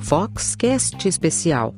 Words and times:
Foxcast 0.00 1.06
Especial 1.06 1.74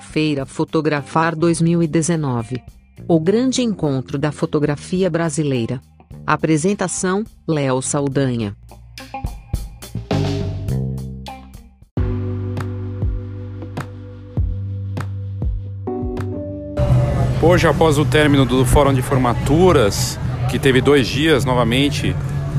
Feira 0.00 0.44
Fotografar 0.44 1.36
2019 1.36 2.62
O 3.06 3.20
grande 3.20 3.62
encontro 3.62 4.18
da 4.18 4.32
fotografia 4.32 5.08
brasileira. 5.08 5.80
Apresentação: 6.26 7.22
Léo 7.46 7.80
Saldanha. 7.80 8.56
Hoje, 17.40 17.68
após 17.68 17.96
o 17.96 18.04
término 18.04 18.44
do 18.44 18.64
Fórum 18.64 18.92
de 18.92 19.02
Formaturas, 19.02 20.18
que 20.50 20.58
teve 20.58 20.80
dois 20.80 21.06
dias 21.06 21.44
novamente, 21.44 22.16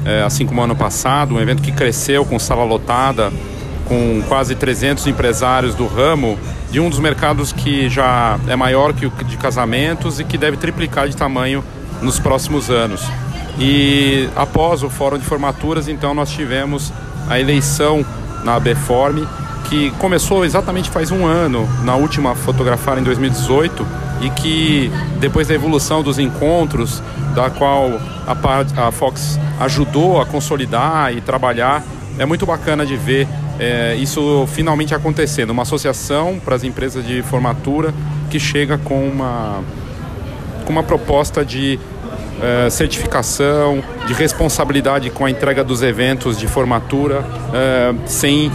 é, 0.08 0.24
assim 0.24 0.46
como 0.46 0.62
ano 0.62 0.76
passado, 0.76 1.36
um 1.36 1.40
evento 1.40 1.62
que 1.62 1.72
cresceu 1.72 2.24
com 2.24 2.40
sala 2.40 2.64
lotada, 2.64 3.32
com 3.86 4.24
quase 4.28 4.56
300 4.56 5.06
empresários 5.08 5.76
do 5.76 5.86
ramo, 5.86 6.40
de 6.72 6.80
um 6.80 6.90
dos 6.90 7.00
mercados 7.00 7.52
que 7.52 7.90
já 7.90 8.40
é 8.48 8.56
maior 8.56 8.94
que 8.94 9.06
o 9.06 9.10
de 9.10 9.36
casamentos 9.36 10.20
e 10.20 10.24
que 10.24 10.38
deve 10.38 10.56
triplicar 10.56 11.10
de 11.10 11.16
tamanho 11.16 11.64
nos 12.02 12.20
próximos 12.20 12.70
anos. 12.70 13.02
E 13.60 14.30
após 14.36 14.82
o 14.82 14.90
Fórum 14.90 15.18
de 15.18 15.26
Formaturas, 15.26 15.90
então, 15.90 16.14
nós 16.14 16.30
tivemos 16.30 16.94
a 17.28 17.40
eleição 17.40 18.06
na 18.44 18.60
Beforme, 18.60 19.28
que 19.70 19.92
começou 19.92 20.46
exatamente 20.46 20.90
faz 20.90 21.12
um 21.12 21.26
ano, 21.26 21.68
na 21.84 21.96
última 21.96 22.36
fotografar 22.36 22.98
em 22.98 23.04
2018, 23.04 23.86
e 24.22 24.30
que 24.30 24.92
depois 25.20 25.48
da 25.48 25.54
evolução 25.54 26.02
dos 26.02 26.18
encontros, 26.18 27.02
da 27.36 27.50
qual 27.50 28.00
a, 28.26 28.92
Fox 28.92 29.40
ajudou 29.60 30.22
a 30.22 30.26
consolidar 30.26 31.14
e 31.16 31.22
trabalhar, 31.22 31.84
é 32.18 32.26
muito 32.26 32.46
bacana 32.46 32.86
de 32.86 32.96
ver 32.96 33.28
é, 33.60 33.96
isso 33.96 34.48
finalmente 34.48 34.96
acontecendo. 34.96 35.52
Uma 35.52 35.64
associação 35.64 36.40
para 36.44 36.56
as 36.56 36.64
empresas 36.64 37.06
de 37.06 37.22
formatura 37.22 37.94
que 38.30 38.40
chega 38.40 38.78
com 38.78 39.08
uma, 39.08 39.62
com 40.66 40.72
uma 40.72 40.84
proposta 40.84 41.46
de 41.46 41.80
é, 42.42 42.70
certificação, 42.70 43.84
de 44.08 44.14
responsabilidade 44.14 45.10
com 45.10 45.26
a 45.26 45.30
entrega 45.30 45.64
dos 45.64 45.82
eventos 45.82 46.38
de 46.38 46.48
formatura, 46.48 47.26
é, 47.54 47.94
sem, 48.06 48.52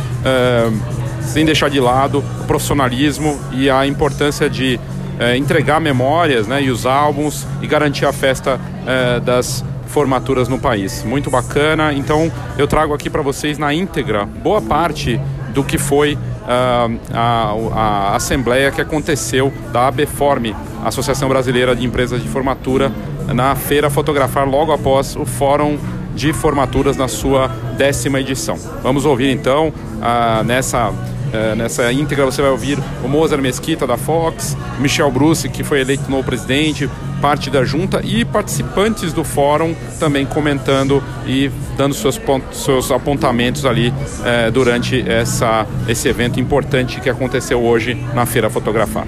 sem 1.24 1.44
deixar 1.44 1.70
de 1.70 1.80
lado 1.80 2.24
o 2.42 2.44
profissionalismo 2.44 3.38
e 3.52 3.70
a 3.70 3.86
importância 3.86 4.48
de 4.48 4.78
é, 5.18 5.36
entregar 5.36 5.80
memórias 5.80 6.46
né, 6.46 6.62
e 6.62 6.70
os 6.70 6.86
álbuns 6.86 7.46
e 7.60 7.66
garantir 7.66 8.06
a 8.06 8.12
festa 8.12 8.60
é, 8.86 9.20
das 9.20 9.64
formaturas 9.86 10.48
no 10.48 10.58
país. 10.58 11.04
Muito 11.04 11.30
bacana. 11.30 11.92
Então 11.92 12.32
eu 12.56 12.66
trago 12.66 12.94
aqui 12.94 13.10
para 13.10 13.22
vocês 13.22 13.58
na 13.58 13.72
íntegra 13.72 14.24
boa 14.24 14.60
parte 14.60 15.20
do 15.52 15.62
que 15.62 15.76
foi 15.76 16.14
uh, 16.14 17.00
a, 17.12 17.54
a, 17.74 18.16
assembleia 18.16 18.70
que 18.70 18.80
aconteceu 18.80 19.52
da 19.70 19.88
ABForm, 19.88 20.54
Associação 20.82 21.28
Brasileira 21.28 21.76
de 21.76 21.84
Empresas 21.84 22.22
de 22.22 22.28
Formatura, 22.28 22.90
na 23.34 23.54
feira 23.54 23.90
Fotografar 23.90 24.48
logo 24.48 24.72
após 24.72 25.14
o 25.14 25.26
Fórum 25.26 25.78
de 26.14 26.32
Formaturas 26.32 26.96
na 26.96 27.08
sua 27.08 27.48
décima 27.76 28.20
edição. 28.20 28.56
Vamos 28.82 29.04
ouvir 29.04 29.30
então 29.30 29.68
uh, 29.68 30.44
nessa 30.44 30.92
é, 31.32 31.54
nessa 31.54 31.90
íntegra 31.90 32.26
você 32.26 32.42
vai 32.42 32.50
ouvir 32.50 32.78
o 33.02 33.08
Mozart 33.08 33.40
Mesquita 33.40 33.86
da 33.86 33.96
Fox, 33.96 34.54
Michel 34.78 35.10
Bruce, 35.10 35.48
que 35.48 35.64
foi 35.64 35.80
eleito 35.80 36.10
novo 36.10 36.24
presidente, 36.24 36.88
parte 37.22 37.48
da 37.48 37.64
junta 37.64 38.02
e 38.04 38.24
participantes 38.24 39.12
do 39.12 39.24
fórum 39.24 39.74
também 39.98 40.26
comentando 40.26 41.02
e 41.26 41.50
dando 41.76 41.94
seus, 41.94 42.18
pontos, 42.18 42.64
seus 42.64 42.90
apontamentos 42.90 43.64
ali 43.64 43.94
é, 44.24 44.50
durante 44.50 45.08
essa, 45.08 45.66
esse 45.88 46.06
evento 46.06 46.38
importante 46.38 47.00
que 47.00 47.08
aconteceu 47.08 47.62
hoje 47.62 47.94
na 48.12 48.26
Feira 48.26 48.50
Fotografar. 48.50 49.06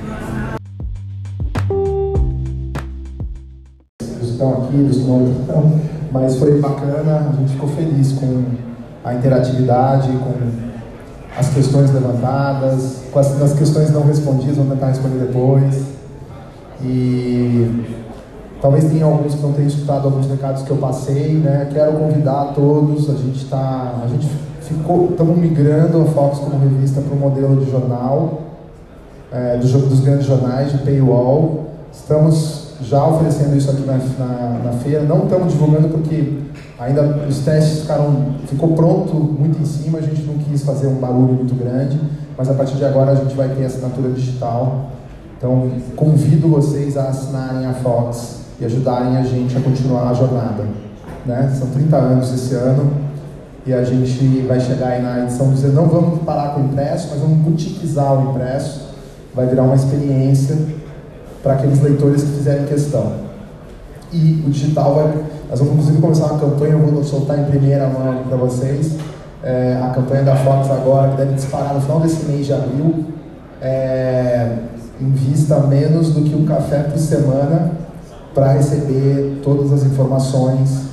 Estão 4.22 4.64
aqui, 4.64 4.76
eles 4.76 5.06
não 5.06 5.30
estão, 5.30 5.80
mas 6.14 6.36
foi 6.36 6.60
bacana, 6.60 7.28
a 7.28 7.36
gente 7.40 7.54
ficou 7.54 7.68
feliz 7.70 8.12
com 8.12 8.44
a 9.04 9.14
interatividade, 9.14 10.12
com 10.18 10.32
as 11.36 11.48
questões 11.48 11.92
levantadas, 11.92 13.02
com 13.10 13.18
as, 13.18 13.42
as 13.42 13.52
questões 13.54 13.90
não 13.90 14.06
respondidas, 14.06 14.56
vamos 14.56 14.74
tentar 14.74 14.86
responder 14.86 15.26
depois. 15.26 15.82
E 16.80 17.84
talvez 18.62 18.84
tenha 18.84 19.04
alguns 19.04 19.34
que 19.34 19.42
não 19.42 19.52
tenham 19.54 19.66
escutado 19.66 20.04
alguns 20.04 20.28
recados 20.28 20.62
que 20.62 20.70
eu 20.70 20.76
passei, 20.76 21.34
né? 21.34 21.68
Quero 21.72 21.94
convidar 21.94 22.52
todos, 22.54 23.10
a 23.10 23.14
gente 23.14 23.42
está, 23.42 23.94
a 24.04 24.06
gente 24.06 24.30
ficou, 24.60 25.08
estamos 25.10 25.36
migrando 25.36 26.00
a 26.00 26.04
Fox 26.04 26.38
como 26.38 26.60
revista 26.60 27.00
para 27.00 27.12
o 27.12 27.18
modelo 27.18 27.56
de 27.56 27.68
jornal, 27.68 28.42
é, 29.32 29.56
do, 29.56 29.66
dos 29.66 29.98
grandes 29.98 30.26
jornais, 30.26 30.70
de 30.70 30.78
paywall. 30.78 31.64
Estamos 31.92 32.53
já 32.82 33.06
oferecendo 33.06 33.56
isso 33.56 33.70
aqui 33.70 33.82
na, 33.82 33.96
na, 33.96 34.60
na 34.64 34.72
feira, 34.72 35.02
não 35.02 35.24
estamos 35.24 35.52
divulgando 35.52 35.88
porque 35.88 36.44
Ainda 36.78 37.02
os 37.28 37.38
testes 37.38 37.82
ficaram, 37.82 38.34
ficou 38.46 38.74
pronto 38.74 39.14
muito 39.14 39.62
em 39.62 39.64
cima, 39.64 39.98
a 39.98 40.02
gente 40.02 40.22
não 40.24 40.34
quis 40.38 40.64
fazer 40.64 40.88
um 40.88 40.96
barulho 40.96 41.34
muito 41.34 41.54
grande, 41.54 42.00
mas 42.36 42.50
a 42.50 42.54
partir 42.54 42.76
de 42.76 42.84
agora 42.84 43.12
a 43.12 43.14
gente 43.14 43.34
vai 43.36 43.48
ter 43.48 43.64
assinatura 43.64 44.10
digital. 44.10 44.90
Então 45.38 45.70
convido 45.94 46.48
vocês 46.48 46.96
a 46.96 47.04
assinarem 47.04 47.66
a 47.66 47.74
Fox 47.74 48.40
e 48.60 48.64
ajudarem 48.64 49.16
a 49.16 49.22
gente 49.22 49.56
a 49.56 49.60
continuar 49.60 50.10
a 50.10 50.14
jornada. 50.14 50.64
Né? 51.24 51.54
São 51.56 51.68
30 51.68 51.96
anos 51.96 52.34
esse 52.34 52.54
ano 52.54 52.90
e 53.64 53.72
a 53.72 53.84
gente 53.84 54.44
vai 54.46 54.58
chegar 54.58 54.88
aí 54.88 55.02
na 55.02 55.22
edição 55.22 55.50
dizer 55.50 55.68
não 55.68 55.86
vamos 55.86 56.22
parar 56.22 56.54
com 56.54 56.60
o 56.60 56.64
impresso, 56.64 57.08
mas 57.12 57.20
vamos 57.20 57.38
butikizar 57.38 58.12
o 58.14 58.30
impresso, 58.30 58.88
vai 59.32 59.46
virar 59.46 59.62
uma 59.62 59.76
experiência 59.76 60.56
para 61.44 61.52
aqueles 61.52 61.80
leitores 61.80 62.22
que 62.22 62.30
fizerem 62.32 62.66
questão. 62.66 63.12
E 64.12 64.42
o 64.44 64.50
digital 64.50 64.94
vai 64.94 65.24
nós 65.54 65.60
vamos 65.60 65.74
inclusive 65.74 66.00
começar 66.00 66.26
uma 66.32 66.40
campanha, 66.40 66.72
eu 66.72 66.80
vou 66.80 67.04
soltar 67.04 67.38
em 67.38 67.44
primeira 67.44 67.86
mão 67.86 68.24
para 68.28 68.36
vocês. 68.36 68.96
É, 69.42 69.78
a 69.80 69.90
campanha 69.90 70.24
da 70.24 70.34
Fox 70.34 70.68
agora, 70.68 71.10
que 71.10 71.16
deve 71.16 71.34
disparar 71.34 71.74
no 71.74 71.80
final 71.80 72.00
desse 72.00 72.24
mês 72.24 72.46
de 72.46 72.52
abril. 72.52 73.04
É, 73.62 74.56
invista 75.00 75.60
menos 75.60 76.12
do 76.12 76.22
que 76.22 76.34
um 76.34 76.44
café 76.44 76.78
por 76.78 76.98
semana 76.98 77.70
para 78.34 78.52
receber 78.52 79.40
todas 79.44 79.72
as 79.72 79.84
informações 79.84 80.86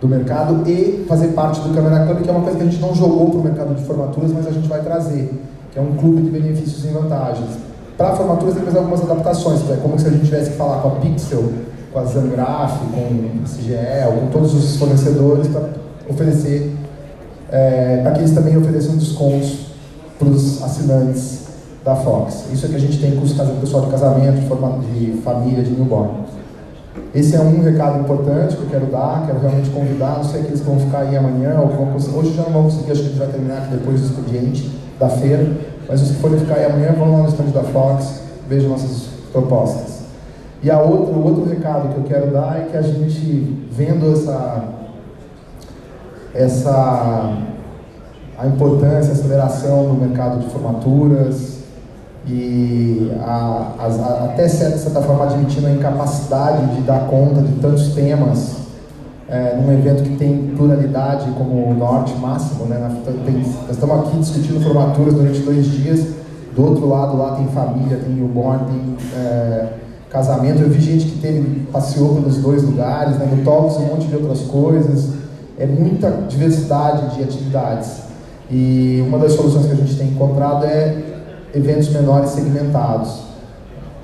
do 0.00 0.06
mercado 0.06 0.62
e 0.70 1.04
fazer 1.08 1.28
parte 1.28 1.60
do 1.60 1.74
Câmara 1.74 2.04
Club, 2.04 2.22
que 2.22 2.28
é 2.28 2.32
uma 2.32 2.42
coisa 2.42 2.58
que 2.58 2.62
a 2.62 2.66
gente 2.66 2.80
não 2.80 2.94
jogou 2.94 3.30
para 3.30 3.40
o 3.40 3.42
mercado 3.42 3.74
de 3.74 3.82
formaturas, 3.84 4.30
mas 4.30 4.46
a 4.46 4.52
gente 4.52 4.68
vai 4.68 4.82
trazer, 4.82 5.32
que 5.72 5.78
é 5.78 5.82
um 5.82 5.96
clube 5.96 6.22
de 6.22 6.30
benefícios 6.30 6.84
e 6.84 6.88
vantagens. 6.88 7.50
Para 7.96 8.14
formaturas 8.14 8.54
tem 8.54 8.62
que 8.62 8.68
fazer 8.68 8.78
algumas 8.78 9.00
adaptações, 9.02 9.70
é 9.70 9.76
como 9.76 9.98
se 9.98 10.06
a 10.06 10.10
gente 10.10 10.26
tivesse 10.26 10.50
que 10.50 10.56
falar 10.56 10.82
com 10.82 10.88
a 10.88 10.90
Pixel 10.92 11.44
com 11.96 12.00
a 12.00 12.04
Zangraf, 12.04 12.78
com 12.92 13.42
a 13.42 13.48
CGL, 13.48 14.20
com 14.20 14.26
todos 14.26 14.52
os 14.52 14.76
fornecedores 14.76 15.48
para 15.48 15.70
oferecer, 16.06 16.76
é, 17.50 18.00
para 18.02 18.12
que 18.12 18.18
eles 18.18 18.32
também 18.32 18.54
ofereçam 18.54 18.98
descontos 18.98 19.68
para 20.18 20.28
os 20.28 20.62
assinantes 20.62 21.46
da 21.82 21.96
Fox. 21.96 22.44
Isso 22.52 22.66
é 22.66 22.68
que 22.68 22.74
a 22.74 22.78
gente 22.78 23.00
tem 23.00 23.16
com 23.16 23.24
o 23.24 23.60
pessoal 23.60 23.86
de 23.86 23.90
casamento, 23.90 24.40
de, 24.92 25.22
família, 25.22 25.64
de 25.64 25.70
newborn. 25.70 26.26
Esse 27.14 27.34
é 27.34 27.40
um 27.40 27.62
recado 27.62 28.00
importante 28.00 28.56
que 28.56 28.62
eu 28.62 28.68
quero 28.68 28.86
dar, 28.86 29.24
quero 29.26 29.38
realmente 29.38 29.70
convidar, 29.70 30.16
não 30.18 30.24
sei 30.24 30.42
que 30.42 30.48
eles 30.48 30.60
vão 30.60 30.78
ficar 30.78 30.98
aí 30.98 31.16
amanhã, 31.16 31.60
ou 31.60 31.68
vão 31.68 31.94
hoje 32.18 32.34
já 32.34 32.42
não 32.42 32.52
vão 32.52 32.64
conseguir, 32.64 32.92
acho 32.92 33.00
que 33.00 33.06
a 33.06 33.10
gente 33.10 33.18
vai 33.18 33.28
terminar 33.28 33.58
aqui 33.58 33.70
depois 33.70 34.02
do 34.02 34.06
expediente 34.06 34.70
da 34.98 35.08
feira, 35.08 35.46
mas 35.88 36.02
os 36.02 36.10
que 36.10 36.16
forem 36.16 36.38
ficar 36.38 36.54
aí 36.54 36.64
amanhã 36.66 36.92
vão 36.92 37.12
lá 37.12 37.18
no 37.22 37.28
stand 37.28 37.46
da 37.46 37.62
Fox, 37.62 38.22
vejam 38.48 38.70
nossas 38.70 39.08
propostas. 39.32 39.96
E 40.62 40.70
a 40.70 40.80
outra, 40.80 41.14
o 41.14 41.24
outro 41.24 41.44
recado 41.44 41.92
que 41.92 41.98
eu 41.98 42.04
quero 42.04 42.32
dar 42.32 42.58
é 42.58 42.64
que 42.70 42.76
a 42.76 42.82
gente, 42.82 43.68
vendo 43.70 44.12
essa, 44.12 44.64
essa 46.34 47.36
a 48.38 48.46
importância, 48.46 49.10
a 49.10 49.12
aceleração 49.12 49.84
no 49.84 49.94
mercado 49.94 50.40
de 50.40 50.50
formaturas 50.50 51.56
e 52.26 53.12
a, 53.20 53.72
a, 53.78 53.86
a, 53.86 54.24
até 54.24 54.48
certa 54.48 55.00
forma 55.00 55.24
admitindo 55.24 55.66
a 55.66 55.70
incapacidade 55.70 56.74
de 56.74 56.82
dar 56.82 57.06
conta 57.06 57.40
de 57.40 57.52
tantos 57.60 57.94
temas 57.94 58.65
é, 59.28 59.56
num 59.56 59.72
evento 59.72 60.02
que 60.02 60.16
tem 60.16 60.52
pluralidade 60.56 61.30
como 61.32 61.70
o 61.70 61.74
Norte 61.74 62.14
máximo, 62.16 62.66
né? 62.66 63.02
Tem, 63.24 63.34
nós 63.38 63.70
estamos 63.70 63.98
aqui 64.00 64.18
discutindo 64.18 64.62
formaturas 64.62 65.14
durante 65.14 65.40
dois 65.40 65.66
dias, 65.66 66.06
do 66.54 66.64
outro 66.64 66.88
lado 66.88 67.16
lá 67.16 67.34
tem 67.36 67.46
família, 67.48 67.98
tem 67.98 68.14
newborn, 68.14 68.64
tem 68.66 68.96
é, 69.14 69.68
casamento. 70.08 70.62
Eu 70.62 70.70
vi 70.70 70.80
gente 70.80 71.04
que 71.04 71.18
teve, 71.18 71.66
passeou 71.72 72.14
pelos 72.14 72.38
dois 72.38 72.62
lugares, 72.62 73.18
né? 73.18 73.28
no 73.30 73.44
Talks 73.44 73.76
um 73.76 73.86
monte 73.86 74.06
de 74.06 74.16
outras 74.16 74.40
coisas. 74.42 75.10
É 75.58 75.66
muita 75.66 76.10
diversidade 76.28 77.14
de 77.14 77.22
atividades. 77.22 78.02
E 78.50 79.04
uma 79.06 79.18
das 79.18 79.32
soluções 79.32 79.66
que 79.66 79.72
a 79.72 79.74
gente 79.74 79.96
tem 79.96 80.08
encontrado 80.08 80.64
é 80.64 81.02
eventos 81.52 81.90
menores 81.90 82.30
segmentados. 82.30 83.22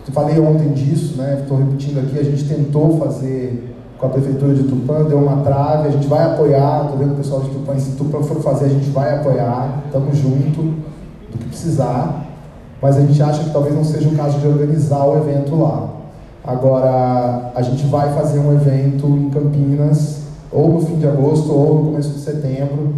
Eu 0.06 0.12
falei 0.12 0.38
ontem 0.38 0.72
disso, 0.72 1.16
né? 1.16 1.38
Estou 1.42 1.56
repetindo 1.56 2.00
aqui. 2.00 2.18
A 2.18 2.24
gente 2.24 2.44
tentou 2.44 2.98
fazer 2.98 3.71
com 4.02 4.08
a 4.08 4.10
Prefeitura 4.10 4.52
de 4.52 4.64
Tupã, 4.64 5.04
deu 5.04 5.16
uma 5.16 5.44
trave, 5.44 5.86
a 5.86 5.90
gente 5.92 6.08
vai 6.08 6.24
apoiar, 6.24 6.82
estou 6.82 6.98
vendo 6.98 7.12
o 7.12 7.16
pessoal 7.16 7.40
de 7.42 7.50
Tupã, 7.50 7.78
se 7.78 7.92
Tupã 7.92 8.20
for 8.20 8.42
fazer, 8.42 8.64
a 8.64 8.68
gente 8.68 8.90
vai 8.90 9.14
apoiar, 9.14 9.84
estamos 9.86 10.18
junto 10.18 10.60
do 11.30 11.38
que 11.38 11.44
precisar, 11.44 12.26
mas 12.82 12.96
a 12.96 13.00
gente 13.02 13.22
acha 13.22 13.44
que 13.44 13.50
talvez 13.50 13.72
não 13.76 13.84
seja 13.84 14.08
o 14.08 14.16
caso 14.16 14.40
de 14.40 14.48
organizar 14.48 15.04
o 15.04 15.18
evento 15.18 15.54
lá. 15.54 15.88
Agora, 16.42 17.52
a 17.54 17.62
gente 17.62 17.86
vai 17.86 18.12
fazer 18.12 18.40
um 18.40 18.52
evento 18.52 19.06
em 19.06 19.30
Campinas, 19.30 20.22
ou 20.50 20.72
no 20.72 20.80
fim 20.80 20.96
de 20.96 21.06
agosto, 21.06 21.52
ou 21.52 21.76
no 21.76 21.84
começo 21.92 22.10
de 22.10 22.18
setembro, 22.18 22.94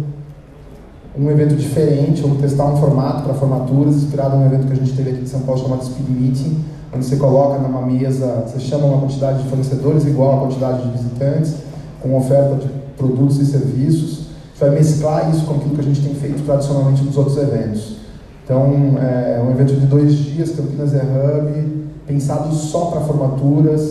um 1.17 1.29
evento 1.29 1.55
diferente, 1.55 2.21
vamos 2.21 2.39
testar 2.39 2.65
um 2.65 2.77
formato 2.77 3.23
para 3.23 3.33
formaturas, 3.33 3.95
inspirado 3.95 4.35
num 4.35 4.45
evento 4.45 4.67
que 4.67 4.73
a 4.73 4.75
gente 4.75 4.93
teve 4.93 5.11
aqui 5.11 5.21
em 5.21 5.27
São 5.27 5.41
Paulo 5.41 5.61
chamado 5.61 5.85
Speed 5.85 6.09
Meeting, 6.09 6.63
onde 6.93 7.05
você 7.05 7.15
coloca 7.15 7.59
numa 7.59 7.81
mesa, 7.81 8.45
você 8.45 8.59
chama 8.59 8.85
uma 8.85 8.99
quantidade 8.99 9.43
de 9.43 9.49
fornecedores 9.49 10.05
igual 10.05 10.37
à 10.37 10.39
quantidade 10.41 10.83
de 10.83 10.97
visitantes, 10.97 11.55
com 12.01 12.17
oferta 12.17 12.55
de 12.55 12.67
produtos 12.97 13.39
e 13.39 13.45
serviços, 13.45 14.25
vai 14.59 14.69
mesclar 14.71 15.29
isso 15.29 15.45
com 15.45 15.55
aquilo 15.55 15.75
que 15.75 15.81
a 15.81 15.83
gente 15.83 16.01
tem 16.01 16.15
feito 16.15 16.45
tradicionalmente 16.45 17.03
nos 17.03 17.17
outros 17.17 17.37
eventos. 17.37 17.95
Então, 18.43 18.95
é 19.01 19.41
um 19.41 19.51
evento 19.51 19.73
de 19.73 19.85
dois 19.87 20.13
dias, 20.13 20.51
Campinas 20.51 20.93
é 20.93 21.01
Hub, 21.01 21.87
pensado 22.05 22.53
só 22.53 22.85
para 22.85 23.01
formaturas. 23.01 23.81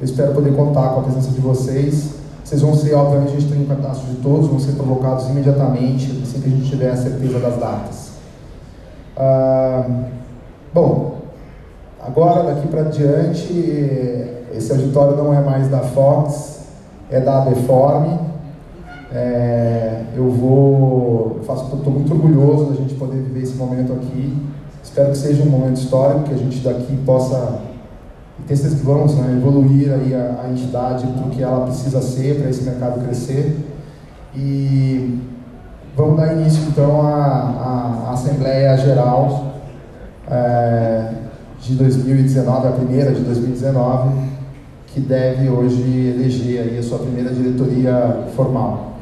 Eu 0.00 0.04
espero 0.04 0.34
poder 0.34 0.54
contar 0.54 0.90
com 0.90 1.00
a 1.00 1.02
presença 1.04 1.30
de 1.30 1.40
vocês. 1.40 2.21
Vocês 2.52 2.60
vão 2.60 2.74
ser, 2.74 2.92
obviamente, 2.92 3.30
a 3.30 3.40
gente 3.40 3.50
tem 3.50 3.62
um 3.62 3.66
cadastro 3.66 4.10
de 4.10 4.16
todos, 4.16 4.46
vão 4.46 4.60
ser 4.60 4.72
provocados 4.72 5.26
imediatamente, 5.30 6.20
assim 6.22 6.38
que 6.38 6.48
a 6.48 6.50
gente 6.50 6.68
tiver 6.68 6.90
a 6.90 6.96
certeza 6.96 7.38
das 7.38 7.56
datas. 7.56 8.10
Ah, 9.16 9.86
bom, 10.74 11.14
agora 11.98 12.42
daqui 12.42 12.68
para 12.68 12.82
diante, 12.82 13.54
esse 14.54 14.70
auditório 14.70 15.16
não 15.16 15.32
é 15.32 15.40
mais 15.40 15.68
da 15.68 15.78
Fox, 15.78 16.66
é 17.10 17.20
da 17.20 17.40
Abeforme. 17.40 18.18
É, 19.14 20.02
eu 20.14 20.28
vou, 20.28 21.40
estou 21.40 21.90
muito 21.90 22.12
orgulhoso 22.12 22.66
da 22.66 22.74
gente 22.74 22.92
poder 22.96 23.16
viver 23.16 23.44
esse 23.44 23.54
momento 23.54 23.94
aqui. 23.94 24.46
Espero 24.84 25.12
que 25.12 25.16
seja 25.16 25.42
um 25.42 25.46
momento 25.46 25.78
histórico, 25.78 26.24
que 26.24 26.34
a 26.34 26.36
gente 26.38 26.58
daqui 26.58 26.98
possa 27.06 27.62
certeza 28.48 28.76
que 28.76 28.84
vamos 28.84 29.14
né, 29.14 29.36
evoluir 29.36 29.92
aí 29.92 30.14
a, 30.14 30.44
a 30.44 30.50
entidade 30.50 31.06
para 31.06 31.26
o 31.26 31.30
que 31.30 31.42
ela 31.42 31.66
precisa 31.66 32.00
ser 32.00 32.40
para 32.40 32.50
esse 32.50 32.62
mercado 32.64 33.02
crescer. 33.04 33.56
E 34.34 35.20
vamos 35.96 36.16
dar 36.16 36.32
início 36.34 36.62
então 36.68 37.02
à, 37.02 38.06
à 38.08 38.10
Assembleia 38.12 38.76
Geral 38.76 39.54
é, 40.30 41.12
de 41.60 41.74
2019, 41.74 42.68
a 42.68 42.72
primeira 42.72 43.12
de 43.12 43.20
2019, 43.20 44.32
que 44.86 45.00
deve 45.00 45.48
hoje 45.48 46.14
eleger 46.16 46.62
aí 46.62 46.78
a 46.78 46.82
sua 46.82 46.98
primeira 46.98 47.30
diretoria 47.32 48.26
formal. 48.34 48.96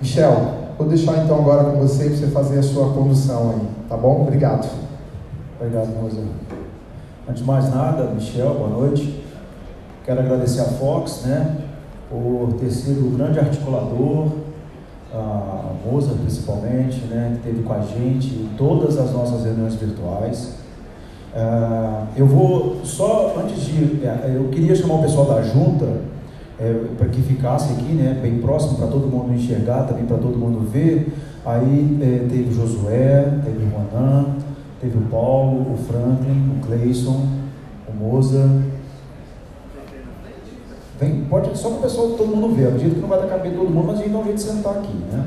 Michel, 0.00 0.52
vou 0.78 0.88
deixar 0.88 1.24
então 1.24 1.38
agora 1.38 1.64
com 1.64 1.78
você 1.78 2.04
para 2.04 2.16
você 2.16 2.26
fazer 2.28 2.58
a 2.60 2.62
sua 2.62 2.92
condução 2.92 3.50
aí, 3.50 3.68
tá 3.88 3.96
bom? 3.96 4.22
Obrigado. 4.22 4.68
Obrigado, 5.60 5.88
Rosa. 6.00 6.22
Antes 7.28 7.42
de 7.42 7.46
mais 7.46 7.68
nada, 7.68 8.04
Michel, 8.04 8.54
boa 8.54 8.70
noite. 8.70 9.22
Quero 10.02 10.20
agradecer 10.20 10.62
a 10.62 10.64
Fox, 10.64 11.24
né, 11.26 11.58
por 12.08 12.54
ter 12.58 12.70
sido 12.70 13.06
o 13.06 13.10
grande 13.10 13.38
articulador, 13.38 14.28
a 15.12 15.72
Moza 15.84 16.14
principalmente, 16.14 17.04
né, 17.04 17.32
que 17.32 17.48
esteve 17.48 17.62
com 17.64 17.72
a 17.74 17.80
gente 17.80 18.28
em 18.28 18.48
todas 18.56 18.96
as 18.96 19.12
nossas 19.12 19.44
reuniões 19.44 19.74
virtuais. 19.74 20.54
Uh, 21.34 22.06
eu 22.16 22.26
vou 22.26 22.80
só 22.82 23.36
antes 23.44 23.62
de, 23.62 24.06
é, 24.06 24.32
eu 24.34 24.48
queria 24.48 24.74
chamar 24.74 24.94
o 24.94 25.02
pessoal 25.02 25.26
da 25.26 25.42
junta 25.42 26.00
é, 26.58 26.72
para 26.96 27.08
que 27.08 27.20
ficasse 27.20 27.74
aqui, 27.74 27.92
né, 27.92 28.18
bem 28.22 28.38
próximo 28.38 28.78
para 28.78 28.86
todo 28.86 29.06
mundo 29.06 29.34
enxergar, 29.34 29.82
também 29.82 30.06
para 30.06 30.16
todo 30.16 30.38
mundo 30.38 30.66
ver. 30.66 31.12
Aí 31.44 31.98
é, 32.00 32.26
teve 32.26 32.54
Josué, 32.54 33.38
teve 33.44 33.64
o 33.64 33.68
Ronan, 33.68 34.34
Teve 34.80 34.96
o 34.96 35.02
Paulo, 35.02 35.74
o 35.74 35.76
Franklin, 35.76 36.56
o 36.56 36.66
Cleison, 36.66 37.26
o 37.88 37.96
Moza. 37.96 38.62
Vem, 41.00 41.24
pode 41.24 41.56
só 41.56 41.68
para 41.70 41.78
o 41.78 41.82
pessoal, 41.82 42.10
todo 42.10 42.34
mundo 42.34 42.54
ver. 42.54 42.68
Acredito 42.68 42.94
que 42.94 43.00
não 43.00 43.08
vai 43.08 43.20
dar 43.20 43.28
caber 43.28 43.52
todo 43.54 43.70
mundo, 43.70 43.86
mas 43.86 43.98
a 43.98 44.02
gente 44.02 44.12
dá 44.12 44.18
um 44.18 44.24
jeito 44.24 44.36
de 44.36 44.42
sentar 44.42 44.78
aqui, 44.78 44.94
né? 45.10 45.24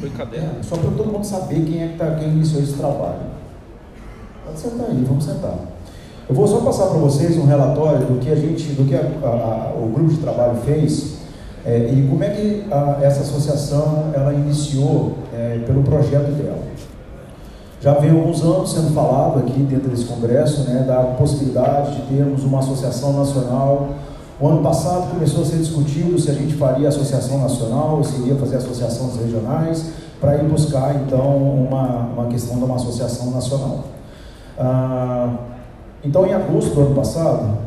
Foi 0.00 0.10
cadeira. 0.10 0.46
É, 0.46 0.62
só 0.62 0.76
para 0.76 0.90
todo 0.90 1.12
mundo 1.12 1.24
saber 1.24 1.64
quem 1.64 1.82
é 1.82 1.88
que 1.88 1.98
tá, 1.98 2.14
quem 2.14 2.28
iniciou 2.28 2.62
esse 2.62 2.74
trabalho. 2.74 3.20
Pode 4.44 4.58
sentar 4.58 4.86
aí, 4.86 5.04
vamos 5.06 5.24
sentar. 5.24 5.54
Eu 6.28 6.34
vou 6.34 6.46
só 6.46 6.60
passar 6.60 6.86
para 6.86 6.98
vocês 6.98 7.36
um 7.36 7.44
relatório 7.44 8.06
do 8.06 8.20
que 8.20 8.30
a 8.30 8.36
gente, 8.36 8.72
do 8.72 8.88
que 8.88 8.94
a, 8.94 9.00
a, 9.00 9.28
a, 9.28 9.74
o 9.74 9.90
grupo 9.92 10.10
de 10.10 10.18
trabalho 10.18 10.56
fez 10.64 11.18
é, 11.64 11.90
e 11.92 12.06
como 12.08 12.22
é 12.24 12.30
que 12.30 12.66
essa 13.02 13.20
associação 13.20 14.10
ela 14.14 14.32
iniciou 14.32 15.18
é, 15.34 15.60
pelo 15.66 15.82
projeto 15.82 16.30
dela. 16.32 16.69
Já 17.80 17.94
vem 17.94 18.10
alguns 18.10 18.42
anos 18.42 18.72
sendo 18.72 18.94
falado 18.94 19.38
aqui 19.38 19.58
dentro 19.62 19.88
desse 19.88 20.04
congresso 20.04 20.68
né, 20.68 20.82
da 20.82 21.02
possibilidade 21.16 21.96
de 21.96 22.02
termos 22.14 22.44
uma 22.44 22.58
associação 22.58 23.14
nacional. 23.14 23.94
O 24.38 24.48
ano 24.48 24.62
passado 24.62 25.10
começou 25.10 25.42
a 25.42 25.46
ser 25.46 25.56
discutido 25.56 26.18
se 26.18 26.30
a 26.30 26.34
gente 26.34 26.54
faria 26.54 26.88
associação 26.88 27.40
nacional 27.40 27.96
ou 27.96 28.04
se 28.04 28.20
iria 28.20 28.36
fazer 28.36 28.56
associações 28.56 29.16
regionais 29.16 29.92
para 30.20 30.36
ir 30.36 30.44
buscar 30.44 30.94
então 30.96 31.36
uma, 31.38 32.08
uma 32.08 32.26
questão 32.26 32.58
de 32.58 32.64
uma 32.64 32.76
associação 32.76 33.30
nacional. 33.30 33.84
Ah, 34.58 35.36
então, 36.04 36.26
em 36.26 36.34
agosto 36.34 36.74
do 36.74 36.80
ano 36.82 36.94
passado, 36.94 37.58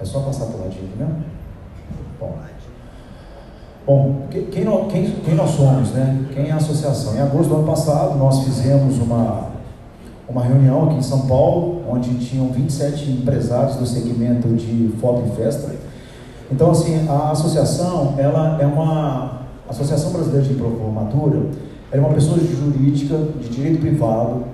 é 0.00 0.04
só 0.04 0.18
passar 0.20 0.46
pelo 0.46 0.64
ladinho, 0.64 0.90
né? 0.98 1.08
Bom. 2.18 2.51
Bom, 3.84 4.28
quem, 4.30 4.44
quem, 4.44 4.64
quem, 5.24 5.34
nós 5.34 5.50
somos, 5.50 5.90
né? 5.90 6.24
Quem 6.32 6.46
é 6.46 6.52
a 6.52 6.56
associação? 6.56 7.16
Em 7.16 7.20
agosto 7.20 7.48
do 7.48 7.56
ano 7.56 7.66
passado, 7.66 8.16
nós 8.16 8.44
fizemos 8.44 8.96
uma, 8.98 9.48
uma 10.28 10.40
reunião 10.40 10.84
aqui 10.84 10.98
em 10.98 11.02
São 11.02 11.26
Paulo, 11.26 11.82
onde 11.90 12.14
tinham 12.24 12.46
27 12.52 13.10
empresários 13.10 13.74
do 13.74 13.84
segmento 13.84 14.46
de 14.50 14.94
foto 15.00 15.24
e 15.26 15.36
festa. 15.36 15.74
Então, 16.48 16.70
assim, 16.70 17.08
a 17.08 17.32
associação, 17.32 18.14
ela 18.18 18.56
é 18.62 18.66
uma 18.66 19.40
Associação 19.68 20.12
Brasileira 20.12 20.46
de 20.46 20.54
Formatura, 20.54 21.46
é 21.90 21.98
uma 21.98 22.10
pessoa 22.10 22.38
jurídica 22.38 23.18
de 23.40 23.48
direito 23.48 23.80
privado, 23.80 24.44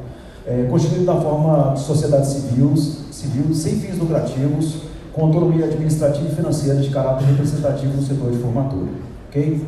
é, 0.47 0.67
constituída 0.71 1.13
da 1.13 1.21
forma 1.21 1.75
de 1.75 1.81
sociedade 1.81 2.29
civil, 2.29 2.75
civil, 2.75 3.55
sem 3.55 3.75
fins 3.75 3.99
lucrativos, 3.99 4.85
com 5.13 5.27
autonomia 5.27 5.67
administrativa 5.67 6.27
e 6.27 6.35
financeira 6.35 6.81
de 6.81 6.89
caráter 6.89 7.27
representativo 7.27 7.95
no 7.95 8.03
setor 8.03 8.31
de 8.31 8.39
formatura 8.39 9.08
ok? 9.29 9.61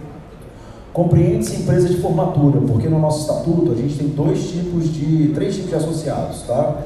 Compreende-se 0.93 1.63
empresa 1.63 1.89
de 1.89 1.99
formatura, 1.99 2.61
porque 2.67 2.89
no 2.89 2.99
nosso 2.99 3.21
estatuto 3.21 3.71
a 3.73 3.75
gente 3.77 3.97
tem 3.97 4.09
dois 4.09 4.51
tipos 4.51 4.93
de, 4.93 5.29
três 5.35 5.55
tipos 5.55 5.71
de 5.71 5.77
associados, 5.77 6.43
tá? 6.43 6.79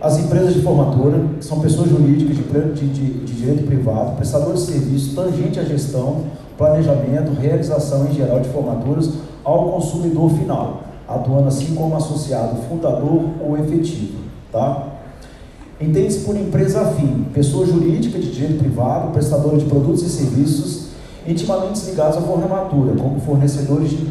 As 0.00 0.18
empresas 0.18 0.54
de 0.54 0.60
formatura, 0.60 1.20
que 1.38 1.44
são 1.44 1.58
pessoas 1.60 1.90
jurídicas 1.90 2.36
de, 2.36 2.86
de, 2.86 3.24
de, 3.24 3.34
direito 3.34 3.66
privado, 3.66 4.16
prestadores 4.16 4.66
de 4.66 4.72
serviços, 4.72 5.14
tangente 5.14 5.58
à 5.58 5.64
gestão, 5.64 6.24
planejamento, 6.56 7.32
realização 7.32 8.06
em 8.06 8.14
geral 8.14 8.40
de 8.40 8.48
formaturas 8.50 9.10
ao 9.42 9.72
consumidor 9.72 10.30
final, 10.30 10.82
atuando 11.08 11.48
assim 11.48 11.74
como 11.74 11.96
associado 11.96 12.62
fundador 12.68 13.24
ou 13.40 13.58
efetivo, 13.58 14.18
tá? 14.52 14.92
Entende-se 15.80 16.20
por 16.20 16.36
empresa 16.36 16.82
afim, 16.82 17.26
pessoa 17.34 17.66
jurídica 17.66 18.18
de 18.18 18.30
direito 18.30 18.58
privado, 18.58 19.12
prestadora 19.12 19.56
de 19.58 19.64
produtos 19.64 20.02
e 20.02 20.08
serviços 20.08 20.85
intimamente 21.28 21.84
ligados 21.86 22.18
à 22.18 22.20
formatura, 22.20 22.94
como, 22.94 23.20
fornecedores 23.20 23.90
de, 23.90 24.06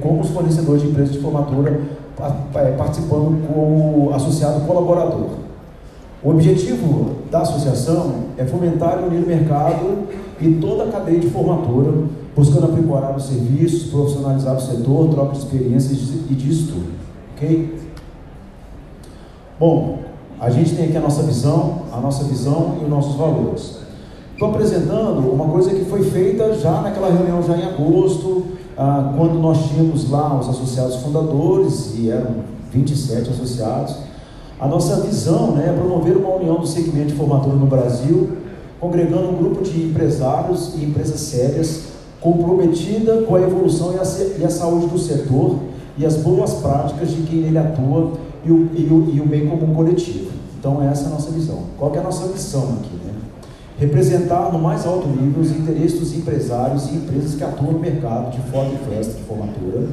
como 0.00 0.20
os 0.20 0.30
fornecedores 0.30 0.82
de 0.82 0.88
empresas 0.88 1.12
de 1.14 1.20
formatura 1.20 1.80
é, 2.54 2.70
participando 2.72 3.46
como 3.46 4.14
associado 4.14 4.60
colaborador. 4.66 5.30
O 6.22 6.30
objetivo 6.30 7.16
da 7.30 7.40
associação 7.40 8.14
é 8.38 8.44
fomentar 8.44 8.98
e 9.02 9.06
unir 9.06 9.24
o 9.24 9.26
mercado 9.26 10.08
e 10.40 10.52
toda 10.54 10.84
a 10.84 10.86
cadeia 10.90 11.20
de 11.20 11.28
formatura, 11.28 11.92
buscando 12.34 12.64
aprimorar 12.64 13.14
os 13.14 13.24
serviços, 13.24 13.90
profissionalizar 13.90 14.56
o 14.56 14.60
setor, 14.60 15.10
troca 15.10 15.32
de 15.32 15.38
experiências 15.38 15.98
e 16.30 16.34
de 16.34 16.50
estudo. 16.50 16.86
Ok? 17.36 17.78
Bom, 19.60 19.98
a 20.40 20.50
gente 20.50 20.74
tem 20.74 20.86
aqui 20.86 20.96
a 20.96 21.00
nossa 21.00 21.22
visão, 21.22 21.82
a 21.92 22.00
nossa 22.00 22.24
visão 22.24 22.78
e 22.80 22.84
os 22.84 22.90
nossos 22.90 23.16
valores. 23.16 23.83
Estou 24.34 24.48
apresentando 24.48 25.32
uma 25.32 25.44
coisa 25.44 25.70
que 25.70 25.84
foi 25.84 26.02
feita 26.02 26.54
já 26.54 26.80
naquela 26.80 27.08
reunião, 27.08 27.40
já 27.40 27.56
em 27.56 27.66
agosto, 27.66 28.46
ah, 28.76 29.12
quando 29.16 29.34
nós 29.34 29.68
tínhamos 29.68 30.10
lá 30.10 30.40
os 30.40 30.48
associados 30.48 30.96
fundadores, 30.96 31.94
e 31.96 32.10
eram 32.10 32.42
27 32.72 33.30
associados. 33.30 33.94
A 34.58 34.66
nossa 34.66 35.02
visão 35.02 35.52
né, 35.52 35.68
é 35.68 35.72
promover 35.72 36.16
uma 36.16 36.34
união 36.34 36.56
do 36.56 36.66
segmento 36.66 37.12
de 37.12 37.14
formatura 37.14 37.54
no 37.54 37.66
Brasil, 37.66 38.30
congregando 38.80 39.28
um 39.28 39.36
grupo 39.36 39.62
de 39.62 39.80
empresários 39.80 40.74
e 40.74 40.84
empresas 40.84 41.20
sérias, 41.20 41.84
comprometida 42.20 43.22
com 43.22 43.36
a 43.36 43.40
evolução 43.40 43.94
e 43.94 43.98
a, 44.00 44.40
e 44.40 44.44
a 44.44 44.50
saúde 44.50 44.88
do 44.88 44.98
setor 44.98 45.60
e 45.96 46.04
as 46.04 46.16
boas 46.16 46.54
práticas 46.54 47.10
de 47.10 47.22
quem 47.22 47.38
nele 47.38 47.58
atua 47.58 48.14
e 48.44 48.50
o, 48.50 48.68
e 48.74 48.84
o, 48.90 49.14
e 49.14 49.20
o 49.20 49.26
bem 49.26 49.46
comum 49.46 49.72
coletivo. 49.72 50.32
Então, 50.58 50.82
essa 50.82 51.04
é 51.04 51.06
a 51.06 51.10
nossa 51.10 51.30
visão. 51.30 51.60
Qual 51.78 51.94
é 51.94 51.98
a 51.98 52.02
nossa 52.02 52.26
missão 52.26 52.78
aqui? 52.80 53.03
Representar 53.78 54.52
no 54.52 54.58
mais 54.58 54.86
alto 54.86 55.08
nível 55.08 55.42
os 55.42 55.50
interesses 55.50 55.98
dos 55.98 56.14
empresários 56.14 56.88
e 56.88 56.94
empresas 56.94 57.34
que 57.34 57.42
atuam 57.42 57.72
no 57.72 57.80
mercado 57.80 58.30
de 58.30 58.40
foto 58.50 58.70
e 58.72 58.94
festa 58.94 59.14
de 59.14 59.22
formatura, 59.24 59.88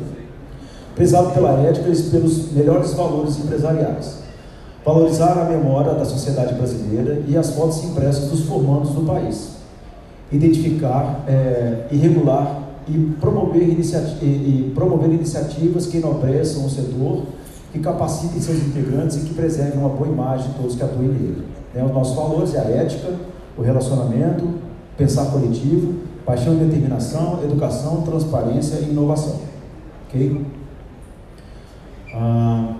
prezado 0.94 1.32
pela 1.32 1.60
ética 1.62 1.90
e 1.90 2.04
pelos 2.12 2.52
melhores 2.52 2.94
valores 2.94 3.40
empresariais, 3.40 4.20
valorizar 4.86 5.34
a 5.34 5.46
memória 5.46 5.94
da 5.94 6.06
sociedade 6.06 6.54
brasileira 6.54 7.24
e 7.28 7.36
as 7.36 7.56
fotos 7.56 7.84
impressas 7.84 8.30
dos 8.30 8.42
formandos 8.42 8.92
do 8.92 9.02
país, 9.02 9.56
identificar 10.32 11.24
é, 11.28 11.88
e 11.92 11.98
regular 11.98 12.62
e 12.88 13.16
promover, 13.20 13.64
e, 13.64 14.26
e 14.26 14.72
promover 14.76 15.10
iniciativas 15.10 15.88
que 15.88 15.98
enobreçam 15.98 16.66
o 16.66 16.70
setor, 16.70 17.24
que 17.72 17.80
capacitem 17.80 18.42
seus 18.42 18.58
integrantes 18.60 19.18
e 19.18 19.20
que 19.22 19.34
preservem 19.34 19.80
uma 19.80 19.90
boa 19.90 20.08
imagem 20.08 20.52
de 20.52 20.54
todos 20.56 20.76
que 20.76 20.84
atuem 20.84 21.10
nele. 21.10 21.44
Né? 21.74 21.84
Os 21.84 21.92
nossos 21.92 22.16
valores 22.16 22.54
é 22.54 22.60
a 22.60 22.64
ética, 22.64 23.14
o 23.58 23.62
relacionamento, 23.62 24.48
pensar 24.98 25.26
coletivo, 25.26 25.96
paixão 26.26 26.54
e 26.54 26.58
determinação, 26.58 27.44
educação, 27.44 28.02
transparência 28.02 28.78
e 28.78 28.92
inovação. 28.92 29.40
Ok? 30.08 30.46
Ah, 32.14 32.76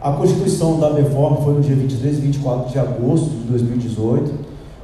a 0.00 0.12
constituição 0.12 0.80
da 0.80 0.92
reforma 0.92 1.38
foi 1.38 1.54
no 1.54 1.60
dia 1.60 1.76
23 1.76 2.18
e 2.18 2.20
24 2.20 2.72
de 2.72 2.78
agosto 2.78 3.30
de 3.30 3.44
2018. 3.44 4.32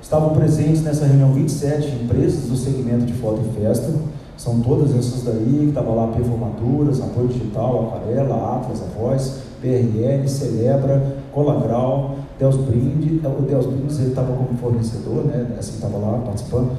Estavam 0.01 0.31
presentes 0.31 0.83
nessa 0.83 1.07
reunião 1.07 1.33
27 1.33 1.89
empresas 2.05 2.49
do 2.49 2.57
segmento 2.57 3.05
de 3.05 3.13
foto 3.15 3.43
e 3.45 3.61
festa. 3.61 3.93
São 4.37 4.61
todas 4.61 4.95
essas 4.95 5.25
daí, 5.25 5.59
que 5.63 5.69
estava 5.71 5.93
lá 5.93 6.07
Performaturas, 6.09 7.01
Apoio 7.01 7.27
Digital, 7.27 7.89
Aquarela, 7.89 8.57
Atlas, 8.57 8.81
A 8.81 8.99
Voz, 8.99 9.41
PRL, 9.61 10.29
Celebra, 10.29 11.17
Colagral, 11.33 12.15
Deus 12.39 12.57
Brinde, 12.57 13.21
o 13.25 13.43
Deus 13.43 13.67
Brinde 13.67 13.95
ele 14.01 14.09
estava 14.11 14.33
como 14.33 14.57
fornecedor, 14.59 15.25
né? 15.25 15.47
Assim 15.59 15.75
estava 15.75 15.99
lá 15.99 16.19
participando. 16.25 16.71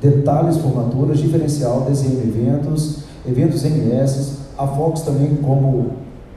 Detalhes, 0.00 0.56
formaturas, 0.58 1.18
diferencial, 1.18 1.82
desenho 1.82 2.20
eventos, 2.20 3.04
eventos 3.26 3.64
MS, 3.64 4.38
a 4.56 4.66
Fox 4.66 5.02
também 5.02 5.36
como, 5.36 5.90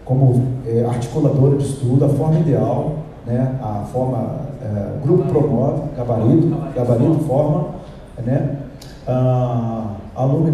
como 0.04 0.44
é, 0.66 0.84
articuladora 0.86 1.58
de 1.58 1.64
estudo, 1.64 2.04
a 2.04 2.10
forma 2.10 2.40
ideal, 2.40 2.96
né? 3.26 3.58
a 3.62 3.86
forma, 3.92 4.42
é, 4.62 5.00
grupo 5.02 5.30
promove, 5.30 5.82
gabarito, 5.96 6.48
gabarito, 6.76 7.20
forma, 7.26 7.68
né? 8.26 8.58
Ah, 9.08 9.96
Alume 10.16 10.52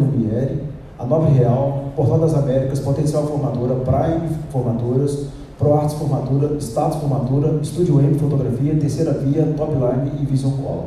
a 0.99 1.05
Nove 1.05 1.31
Real, 1.31 1.85
Portal 1.95 2.19
das 2.19 2.33
Américas, 2.33 2.79
Potencial 2.79 3.23
Formadora, 3.23 3.75
Prime 3.75 4.29
Formaturas, 4.51 5.27
ProArts 5.59 5.93
Formatura, 5.95 6.57
Status 6.59 6.99
Formatura, 6.99 7.59
Studio 7.63 7.99
M 7.99 8.17
Fotografia, 8.17 8.75
Terceira 8.77 9.11
Via, 9.11 9.53
Topline 9.57 10.13
e 10.21 10.25
Vision 10.25 10.53
Call. 10.53 10.85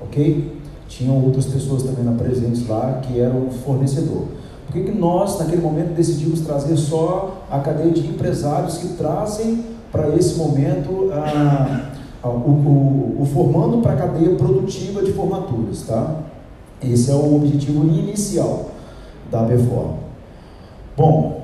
Ok? 0.00 0.60
Tinham 0.88 1.22
outras 1.22 1.46
pessoas 1.46 1.82
também 1.82 2.04
na 2.04 2.12
presentes 2.12 2.66
lá 2.68 3.00
que 3.02 3.18
eram 3.18 3.50
fornecedor. 3.50 4.28
Por 4.66 4.72
que, 4.72 4.84
que 4.84 4.92
nós, 4.92 5.38
naquele 5.38 5.60
momento, 5.60 5.94
decidimos 5.94 6.40
trazer 6.40 6.76
só 6.76 7.44
a 7.50 7.58
cadeia 7.58 7.90
de 7.90 8.06
empresários 8.06 8.78
que 8.78 8.88
trazem 8.94 9.64
para 9.90 10.08
esse 10.16 10.36
momento 10.36 11.10
a, 11.12 11.90
a, 12.22 12.28
o, 12.28 13.16
o, 13.18 13.22
o 13.22 13.26
formando 13.26 13.78
para 13.82 13.92
a 13.92 13.96
cadeia 13.96 14.36
produtiva 14.36 15.02
de 15.02 15.12
formaturas, 15.12 15.82
tá? 15.82 16.20
Esse 16.82 17.10
é 17.10 17.14
o 17.14 17.36
objetivo 17.36 17.84
inicial 17.84 18.70
da 19.30 19.42
BFOR. 19.42 19.94
Bom, 20.96 21.43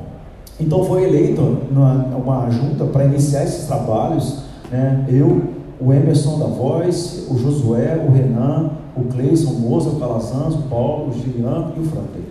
então 0.61 0.85
foi 0.85 1.05
eleito 1.05 1.41
uma, 1.71 2.51
junta 2.51 2.85
para 2.85 3.05
iniciar 3.05 3.45
esses 3.45 3.67
trabalhos, 3.67 4.39
né? 4.71 5.07
eu, 5.09 5.43
o 5.81 5.93
Emerson 5.93 6.39
da 6.39 6.47
Voz, 6.47 7.27
o 7.31 7.39
Josué, 7.39 8.05
o 8.07 8.13
Renan, 8.13 8.71
o 8.97 9.05
Cleison, 9.05 9.51
o 9.51 9.61
Moza, 9.61 9.89
o 9.89 9.99
Calazans, 9.99 10.55
o 10.55 10.63
Paulo, 10.69 11.11
o 11.11 11.13
Gilian 11.13 11.73
e 11.77 11.81
o 11.81 11.85
Franklin. 11.85 12.25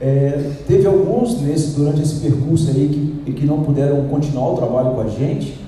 É, 0.00 0.52
teve 0.66 0.86
alguns 0.86 1.40
nesse, 1.42 1.76
durante 1.76 2.00
esse 2.02 2.20
percurso 2.20 2.70
aí 2.70 3.22
que, 3.24 3.32
que 3.32 3.46
não 3.46 3.60
puderam 3.60 4.06
continuar 4.08 4.52
o 4.52 4.56
trabalho 4.56 4.92
com 4.92 5.00
a 5.02 5.08
gente, 5.08 5.60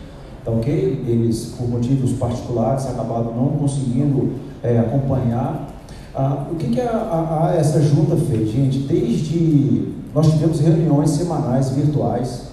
tá 0.45 0.51
ok? 0.51 1.05
Eles, 1.07 1.55
por 1.57 1.69
motivos 1.69 2.13
particulares, 2.13 2.87
acabaram 2.87 3.33
não 3.37 3.49
conseguindo 3.59 4.33
é, 4.63 4.79
acompanhar. 4.79 5.69
Ah, 6.15 6.47
o 6.51 6.57
que, 6.57 6.69
que 6.69 6.81
a, 6.81 6.91
a, 6.91 7.51
a, 7.51 7.55
essa 7.57 7.81
junta 7.81 8.17
fez, 8.17 8.51
gente? 8.51 8.81
Desde 8.81 9.93
nós 10.15 10.31
tivemos 10.31 10.61
reuniões 10.61 11.11
semanais 11.11 11.71
virtuais, 11.71 12.53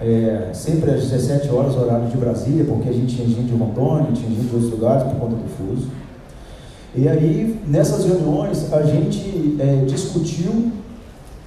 é, 0.00 0.50
sempre 0.52 0.90
às 0.90 1.08
17 1.08 1.48
horas, 1.50 1.76
horário 1.76 2.06
de 2.08 2.16
Brasília, 2.16 2.64
porque 2.64 2.88
a 2.88 2.92
gente 2.92 3.14
tinha 3.14 3.26
gente 3.26 3.50
de 3.50 3.54
Rondônia, 3.54 4.12
tinha 4.12 4.28
gente 4.28 4.48
de 4.48 4.54
outros 4.54 4.72
lugares 4.72 5.04
por 5.04 5.14
conta 5.16 5.36
do 5.36 5.48
fuso. 5.56 5.88
E 6.94 7.08
aí, 7.08 7.60
nessas 7.66 8.04
reuniões, 8.04 8.72
a 8.72 8.82
gente 8.82 9.56
é, 9.58 9.84
discutiu 9.86 10.72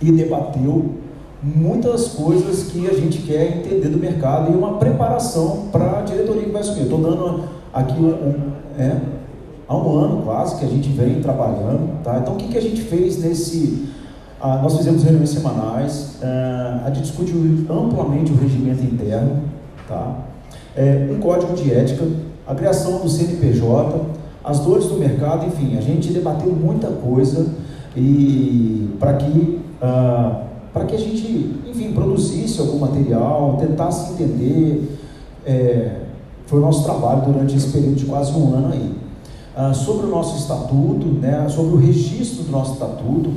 e 0.02 0.12
debateu 0.12 0.96
muitas 1.42 2.10
coisas 2.10 2.72
que 2.72 2.88
a 2.88 2.94
gente 2.94 3.20
quer 3.20 3.58
entender 3.58 3.90
do 3.90 3.98
mercado 3.98 4.52
e 4.52 4.56
uma 4.56 4.78
preparação 4.78 5.68
para 5.72 6.00
a 6.00 6.02
diretoria 6.02 6.44
que 6.44 6.50
vai 6.50 6.62
assumir. 6.62 6.84
Estou 6.84 7.00
dando 7.00 7.44
aqui 7.74 8.00
um, 8.00 8.52
é, 8.80 9.00
há 9.68 9.78
um 9.78 9.98
ano 9.98 10.24
quase 10.24 10.58
que 10.58 10.66
a 10.66 10.68
gente 10.68 10.90
vem 10.90 11.22
trabalhando. 11.22 12.02
Tá? 12.04 12.18
Então, 12.18 12.34
o 12.34 12.38
que, 12.38 12.48
que 12.48 12.58
a 12.58 12.62
gente 12.62 12.82
fez 12.82 13.22
nesse 13.22 13.88
ah, 14.40 14.60
nós 14.62 14.78
fizemos 14.78 15.04
reuniões 15.04 15.30
semanais, 15.30 16.18
ah, 16.22 16.84
a 16.86 16.88
gente 16.90 17.04
discutiu 17.04 17.38
amplamente 17.70 18.32
o 18.32 18.36
regimento 18.36 18.84
interno, 18.84 19.44
tá? 19.88 20.18
É, 20.76 21.10
um 21.12 21.20
código 21.20 21.54
de 21.54 21.74
ética, 21.74 22.06
a 22.46 22.54
criação 22.54 23.00
do 23.00 23.10
CNPJ, 23.10 24.02
as 24.44 24.60
dores 24.60 24.86
do 24.86 24.96
mercado, 24.96 25.46
enfim, 25.48 25.78
a 25.78 25.82
gente 25.82 26.12
debateu 26.12 26.52
muita 26.52 26.88
coisa 26.88 27.48
e 27.96 28.90
para 29.00 29.14
que 29.14 29.60
ah, 29.82 30.42
para 30.76 30.84
que 30.84 30.96
a 30.96 31.00
gente, 31.00 31.56
enfim, 31.66 31.94
produzisse 31.94 32.60
algum 32.60 32.80
material, 32.80 33.56
tentasse 33.58 34.12
entender, 34.12 35.00
é, 35.46 36.02
foi 36.46 36.60
o 36.60 36.62
nosso 36.62 36.84
trabalho 36.84 37.22
durante 37.32 37.56
esse 37.56 37.70
período 37.70 37.96
de 37.96 38.04
quase 38.04 38.34
um 38.34 38.54
ano 38.54 38.74
aí. 38.74 38.94
Ah, 39.56 39.74
sobre 39.74 40.06
o 40.06 40.10
nosso 40.10 40.38
estatuto, 40.38 41.08
né, 41.08 41.48
sobre 41.48 41.76
o 41.76 41.78
registro 41.78 42.44
do 42.44 42.52
nosso 42.52 42.74
estatuto, 42.74 43.32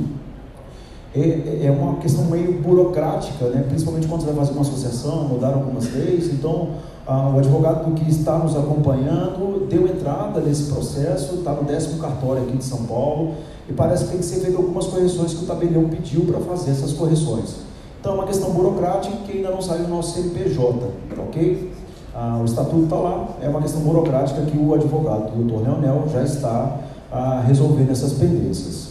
é, 1.15 1.19
é, 1.19 1.65
é 1.65 1.71
uma 1.71 1.95
questão 1.95 2.25
meio 2.25 2.61
burocrática, 2.61 3.45
né? 3.45 3.65
principalmente 3.67 4.07
quando 4.07 4.21
você 4.21 4.27
vai 4.27 4.35
fazer 4.35 4.51
uma 4.51 4.61
associação, 4.61 5.27
mudar 5.27 5.53
algumas 5.53 5.91
leis. 5.93 6.31
Então, 6.31 6.69
ah, 7.07 7.31
o 7.33 7.39
advogado 7.39 7.91
que 7.95 8.09
está 8.09 8.37
nos 8.37 8.55
acompanhando 8.55 9.67
deu 9.67 9.87
entrada 9.87 10.39
nesse 10.39 10.71
processo, 10.71 11.35
está 11.35 11.53
no 11.53 11.63
décimo 11.63 11.99
cartório 11.99 12.43
aqui 12.43 12.57
de 12.57 12.63
São 12.63 12.83
Paulo, 12.83 13.33
e 13.67 13.73
parece 13.73 14.05
que 14.05 14.11
tem 14.11 14.19
que 14.19 14.25
ser 14.25 14.41
feito 14.41 14.57
algumas 14.57 14.85
correções 14.85 15.33
que 15.33 15.43
o 15.43 15.47
tabelião 15.47 15.89
pediu 15.89 16.25
para 16.25 16.39
fazer 16.39 16.71
essas 16.71 16.93
correções. 16.93 17.55
Então, 17.99 18.13
é 18.13 18.15
uma 18.15 18.25
questão 18.25 18.51
burocrática 18.51 19.15
que 19.25 19.37
ainda 19.37 19.49
não 19.49 19.61
saiu 19.61 19.85
do 19.85 19.89
nosso 19.89 20.13
CNPJ, 20.13 20.79
tá 21.15 21.21
ok? 21.21 21.73
Ah, 22.13 22.39
o 22.41 22.45
estatuto 22.45 22.83
está 22.83 22.95
lá, 22.95 23.29
é 23.41 23.49
uma 23.49 23.61
questão 23.61 23.81
burocrática 23.81 24.41
que 24.43 24.57
o 24.57 24.73
advogado, 24.73 25.33
o 25.33 25.43
doutor 25.43 25.63
Leonel, 25.63 26.03
já 26.11 26.23
está 26.23 26.77
ah, 27.11 27.43
resolvendo 27.45 27.91
essas 27.91 28.13
pendências. 28.13 28.89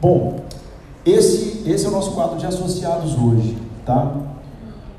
Bom, 0.00 0.34
esse, 1.04 1.68
esse 1.68 1.84
é 1.84 1.88
o 1.88 1.92
nosso 1.92 2.12
quadro 2.12 2.38
de 2.38 2.46
associados 2.46 3.16
hoje, 3.18 3.56
tá? 3.84 4.14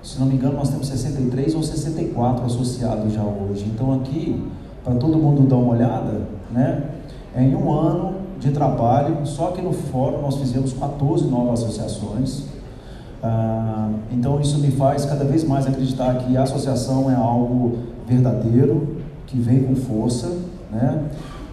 Se 0.04 0.20
não 0.20 0.28
me 0.28 0.36
engano, 0.36 0.56
nós 0.56 0.70
temos 0.70 0.88
63 0.88 1.56
ou 1.56 1.64
64 1.64 2.46
associados 2.46 3.12
já 3.12 3.24
hoje. 3.24 3.66
Então 3.74 3.92
aqui, 3.94 4.48
para 4.84 4.94
todo 4.96 5.18
mundo 5.18 5.48
dar 5.48 5.56
uma 5.56 5.74
olhada, 5.74 6.22
né? 6.52 6.84
É 7.36 7.42
em 7.42 7.56
um 7.56 7.72
ano 7.72 8.16
de 8.40 8.52
trabalho, 8.52 9.26
só 9.26 9.48
que 9.48 9.62
no 9.62 9.74
fórum 9.74 10.22
nós 10.22 10.36
fizemos 10.38 10.74
14 10.74 11.26
novas 11.26 11.64
associações. 11.64 12.44
Ah, 13.24 13.90
então 14.12 14.40
isso 14.40 14.60
me 14.60 14.70
faz 14.70 15.06
cada 15.06 15.26
vez 15.26 15.44
mais 15.44 15.66
acreditar 15.66 16.14
que 16.20 16.38
a 16.38 16.44
associação 16.44 17.10
é 17.10 17.16
algo 17.16 17.80
verdadeiro, 18.08 18.98
que 19.26 19.40
vem 19.40 19.64
com 19.64 19.76
força, 19.76 20.32
né? 20.72 21.04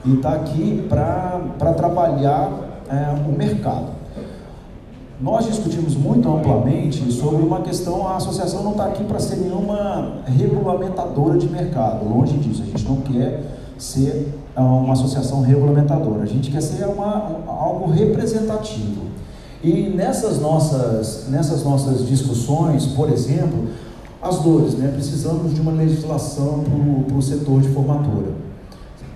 E 0.05 0.15
está 0.15 0.35
aqui 0.35 0.87
para 0.89 1.73
trabalhar 1.75 2.51
é, 2.91 3.15
o 3.27 3.33
mercado. 3.33 4.02
Nós 5.23 5.47
discutimos 5.47 5.95
muito 5.95 6.29
amplamente 6.29 7.13
sobre 7.13 7.45
uma 7.45 7.61
questão, 7.61 8.09
a 8.09 8.17
associação 8.17 8.65
não 8.65 8.73
está 8.73 8.87
aqui 8.87 9.05
para 9.05 9.21
ser 9.21 9.37
nenhuma 9.37 10.17
regulamentadora 10.27 11.39
de 11.39 11.49
mercado, 11.49 12.05
longe 12.09 12.37
disso, 12.39 12.61
a 12.61 12.67
gente 12.67 12.85
não 12.85 12.97
quer 12.97 13.41
ser 13.79 14.35
ah, 14.57 14.65
uma 14.65 14.95
associação 14.95 15.41
regulamentadora, 15.41 16.25
a 16.25 16.27
gente 16.27 16.51
quer 16.51 16.61
ser 16.61 16.87
uma, 16.87 17.37
algo 17.47 17.93
representativo. 17.93 19.03
E 19.63 19.93
nessas 19.95 20.41
nossas, 20.41 21.29
nessas 21.29 21.63
nossas 21.63 22.05
discussões, 22.05 22.87
por 22.87 23.09
exemplo, 23.09 23.69
as 24.21 24.41
dores, 24.41 24.75
né? 24.75 24.91
precisamos 24.93 25.55
de 25.55 25.61
uma 25.61 25.71
legislação 25.71 26.65
para 27.07 27.17
o 27.17 27.23
setor 27.23 27.61
de 27.61 27.69
formatura. 27.69 28.33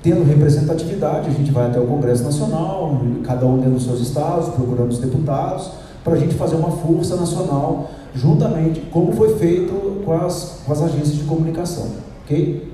Tendo 0.05 0.23
representatividade, 0.23 1.29
a 1.29 1.33
gente 1.33 1.51
vai 1.51 1.67
até 1.67 1.81
o 1.81 1.87
Congresso 1.89 2.23
Nacional, 2.23 3.01
cada 3.25 3.45
um 3.45 3.57
dentro 3.57 3.73
dos 3.73 3.83
seus 3.83 4.01
estados, 4.01 4.51
procurando 4.51 4.91
os 4.91 4.99
deputados, 4.99 5.69
para 6.07 6.15
a 6.15 6.19
gente 6.19 6.37
fazer 6.37 6.55
uma 6.55 6.71
força 6.71 7.17
nacional, 7.17 7.91
juntamente, 8.15 8.79
como 8.93 9.11
foi 9.11 9.37
feito 9.39 10.05
com 10.05 10.13
as, 10.13 10.61
com 10.65 10.73
as 10.73 10.81
agências 10.81 11.17
de 11.17 11.25
comunicação. 11.25 11.89
ok? 12.23 12.73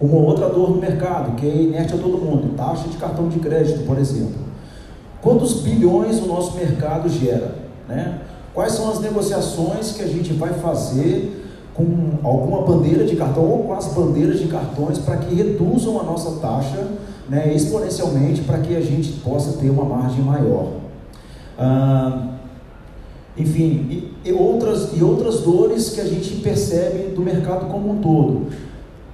Uma 0.00 0.18
outra 0.18 0.48
dor 0.48 0.70
no 0.70 0.76
mercado, 0.76 1.34
que 1.34 1.44
é 1.48 1.62
inerte 1.62 1.94
a 1.94 1.98
todo 1.98 2.16
mundo, 2.16 2.54
taxa 2.56 2.88
de 2.88 2.96
cartão 2.96 3.28
de 3.28 3.40
crédito, 3.40 3.84
por 3.84 3.98
exemplo. 3.98 4.36
Quantos 5.20 5.62
bilhões 5.62 6.22
o 6.22 6.26
nosso 6.26 6.56
mercado 6.56 7.08
gera? 7.08 7.56
Né? 7.88 8.20
Quais 8.54 8.72
são 8.72 8.88
as 8.88 9.00
negociações 9.00 9.90
que 9.90 10.02
a 10.02 10.06
gente 10.06 10.32
vai 10.34 10.52
fazer 10.52 11.44
com 11.74 11.84
alguma 12.22 12.62
bandeira 12.62 13.04
de 13.04 13.16
cartão 13.16 13.50
ou 13.50 13.64
com 13.64 13.72
as 13.72 13.86
bandeiras 13.88 14.38
de 14.38 14.46
cartões 14.46 14.98
para 14.98 15.16
que 15.16 15.34
reduzam 15.34 15.98
a 15.98 16.04
nossa 16.04 16.38
taxa 16.38 16.86
né, 17.28 17.52
exponencialmente 17.52 18.42
para 18.42 18.58
que 18.58 18.76
a 18.76 18.80
gente 18.80 19.10
possa 19.24 19.58
ter 19.58 19.70
uma 19.70 19.84
margem 19.84 20.22
maior. 20.22 20.68
Ah, 21.58 22.34
enfim, 23.36 24.12
e, 24.24 24.28
e, 24.28 24.32
outras, 24.32 24.90
e 24.96 25.02
outras 25.02 25.40
dores 25.40 25.90
que 25.90 26.00
a 26.00 26.04
gente 26.04 26.36
percebe 26.36 27.14
do 27.14 27.20
mercado 27.20 27.66
como 27.66 27.90
um 27.90 28.00
todo. 28.00 28.46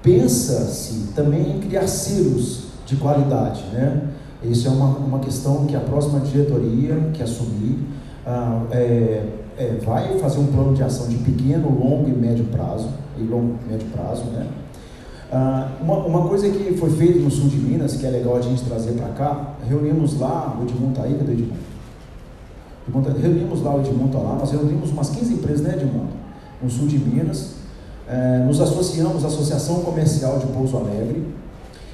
Pensa-se 0.03 1.13
também 1.15 1.57
em 1.57 1.61
criar 1.61 1.87
selos 1.87 2.65
de 2.87 2.97
qualidade. 2.97 3.63
Né? 3.73 4.09
Isso 4.43 4.69
é 4.69 4.71
uma, 4.71 4.97
uma 4.97 5.19
questão 5.21 5.67
que 5.67 5.75
a 5.75 5.81
próxima 5.81 6.21
diretoria 6.21 6.97
que 7.15 7.23
assumir 7.23 7.79
ah, 8.27 8.63
é, 8.71 9.25
é, 9.57 9.79
vai 9.85 10.19
fazer 10.19 10.39
um 10.39 10.47
plano 10.47 10.75
de 10.75 10.83
ação 10.83 11.09
de 11.09 11.17
pequeno, 11.17 11.69
longo 11.69 12.09
e 12.09 12.13
médio 12.13 12.45
prazo, 12.47 12.89
e 13.19 13.23
longo 13.23 13.59
médio 13.69 13.87
prazo, 13.89 14.25
né? 14.25 14.47
Ah, 15.33 15.69
uma, 15.81 15.99
uma 15.99 16.29
coisa 16.29 16.49
que 16.51 16.75
foi 16.75 16.91
feita 16.91 17.21
no 17.21 17.31
sul 17.31 17.49
de 17.49 17.57
Minas, 17.57 17.97
que 17.97 18.05
é 18.05 18.11
legal 18.11 18.37
a 18.37 18.41
gente 18.41 18.65
trazer 18.65 18.93
para 18.93 19.09
cá, 19.11 19.55
reunimos 19.67 20.19
lá, 20.19 20.59
o 20.59 20.65
Edmundo 20.65 20.91
está 20.91 21.05
aí, 21.05 21.15
cadê 21.15 21.31
o 21.31 21.35
Edmundo? 21.35 21.70
Reunimos 23.21 23.63
lá, 23.63 23.75
o 23.75 23.81
Edmundo 23.81 24.23
lá, 24.23 24.37
nós 24.37 24.51
reunimos 24.51 24.91
umas 24.91 25.11
15 25.11 25.35
empresas, 25.35 25.61
né 25.63 25.75
Edmundo? 25.75 26.11
No 26.63 26.69
sul 26.69 26.87
de 26.87 26.99
Minas, 26.99 27.55
é, 28.09 28.45
nos 28.47 28.61
associamos 28.61 29.25
à 29.25 29.29
Associação 29.29 29.81
Comercial 29.81 30.39
de 30.39 30.47
Pouso 30.47 30.77
Alegre, 30.77 31.25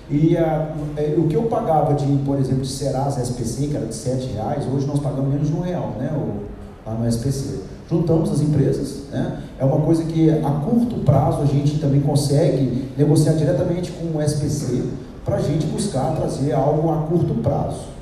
e 0.08 0.36
a, 0.36 0.74
é, 0.96 1.14
o 1.18 1.26
que 1.26 1.34
eu 1.34 1.42
pagava 1.44 1.94
de, 1.94 2.06
por 2.24 2.38
exemplo, 2.38 2.62
de 2.62 2.68
Serasa 2.68 3.20
SPC, 3.20 3.66
que 3.68 3.76
era 3.76 3.86
de 3.86 3.94
7 3.94 4.32
reais, 4.34 4.64
hoje 4.72 4.86
nós 4.86 5.00
pagamos 5.00 5.30
menos 5.30 5.48
de 5.48 5.54
um 5.54 5.60
real, 5.60 5.94
né? 5.98 6.10
O, 6.14 6.46
lá 6.88 6.94
no 6.94 7.06
SPC. 7.08 7.60
Juntamos 7.90 8.30
as 8.30 8.40
empresas, 8.40 9.02
né? 9.10 9.42
é 9.58 9.64
uma 9.64 9.80
coisa 9.80 10.04
que 10.04 10.30
a 10.30 10.50
curto 10.50 11.00
prazo 11.04 11.42
a 11.42 11.46
gente 11.46 11.78
também 11.78 12.00
consegue 12.00 12.88
negociar 12.96 13.32
diretamente 13.32 13.92
com 13.92 14.18
o 14.18 14.22
SPC 14.22 14.82
para 15.24 15.36
a 15.36 15.40
gente 15.40 15.66
buscar 15.66 16.14
trazer 16.16 16.52
algo 16.52 16.90
a 16.90 16.96
curto 17.02 17.34
prazo. 17.34 17.95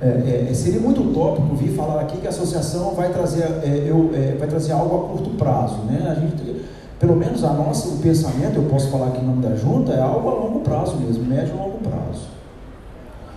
É, 0.00 0.48
é, 0.50 0.54
seria 0.54 0.80
muito 0.80 1.00
utópico 1.00 1.56
vir 1.56 1.74
falar 1.74 2.00
aqui 2.02 2.18
que 2.18 2.26
a 2.26 2.30
associação 2.30 2.94
vai 2.94 3.12
trazer, 3.12 3.42
é, 3.42 3.84
eu, 3.86 4.10
é, 4.14 4.36
vai 4.38 4.46
trazer 4.46 4.72
algo 4.72 4.96
a 4.96 5.08
curto 5.08 5.30
prazo. 5.30 5.78
Né? 5.86 6.06
A 6.08 6.20
gente, 6.20 6.66
pelo 7.00 7.16
menos 7.16 7.42
a 7.42 7.52
nossa, 7.52 7.88
o 7.88 7.98
pensamento, 7.98 8.56
eu 8.56 8.64
posso 8.64 8.90
falar 8.90 9.08
aqui 9.08 9.20
em 9.20 9.26
nome 9.26 9.42
da 9.42 9.56
junta, 9.56 9.92
é 9.92 10.00
algo 10.00 10.28
a 10.28 10.34
longo 10.34 10.60
prazo 10.60 10.96
mesmo, 10.98 11.24
médio 11.24 11.54
e 11.54 11.56
longo 11.56 11.78
prazo. 11.78 12.28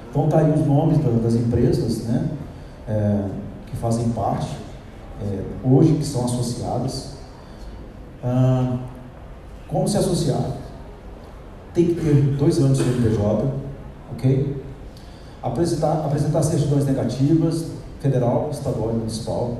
Então 0.10 0.28
tá 0.28 0.40
aí 0.40 0.52
os 0.52 0.66
nomes 0.68 0.98
das 1.24 1.36
empresas 1.36 2.04
né? 2.04 2.28
É, 2.88 3.24
que 3.68 3.78
fazem 3.78 4.10
parte 4.10 4.58
é, 5.22 5.42
hoje 5.64 5.94
que 5.94 6.06
são 6.06 6.26
associadas. 6.26 7.12
Ah, 8.24 8.78
como 9.68 9.88
se 9.88 9.98
associar? 9.98 10.44
Tem 11.74 11.86
que 11.86 11.96
ter 11.96 12.14
dois 12.38 12.60
anos 12.60 12.78
de 12.78 12.84
CNPJ, 12.84 13.46
ok? 14.12 14.64
Apresentar, 15.42 16.06
apresentar 16.06 16.44
certidões 16.44 16.86
negativas, 16.86 17.66
federal, 18.00 18.50
estadual 18.52 18.92
e 18.92 18.98
municipal. 18.98 19.58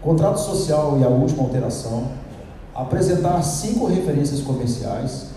Contrato 0.00 0.38
social 0.38 0.98
e 0.98 1.04
a 1.04 1.08
última 1.08 1.44
alteração. 1.44 2.08
Apresentar 2.74 3.42
cinco 3.42 3.86
referências 3.86 4.40
comerciais 4.40 5.32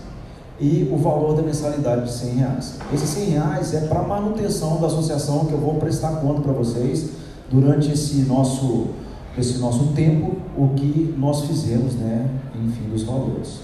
e 0.58 0.88
o 0.90 0.96
valor 0.96 1.36
da 1.36 1.42
mensalidade 1.42 2.04
de 2.04 2.12
100 2.12 2.34
reais. 2.34 2.78
Esses 2.92 3.10
100 3.10 3.24
reais 3.30 3.74
é 3.74 3.80
para 3.86 4.02
manutenção 4.02 4.80
da 4.80 4.86
associação 4.86 5.44
que 5.44 5.52
eu 5.52 5.58
vou 5.58 5.74
prestar 5.74 6.16
conta 6.16 6.40
para 6.40 6.52
vocês 6.52 7.10
durante 7.50 7.92
esse 7.92 8.22
nosso, 8.22 8.88
esse 9.36 9.58
nosso 9.58 9.88
tempo, 9.88 10.36
o 10.56 10.68
que 10.74 11.14
nós 11.18 11.42
fizemos, 11.42 11.94
né, 11.94 12.28
enfim, 12.54 12.88
dos 12.88 13.02
valores. 13.02 13.60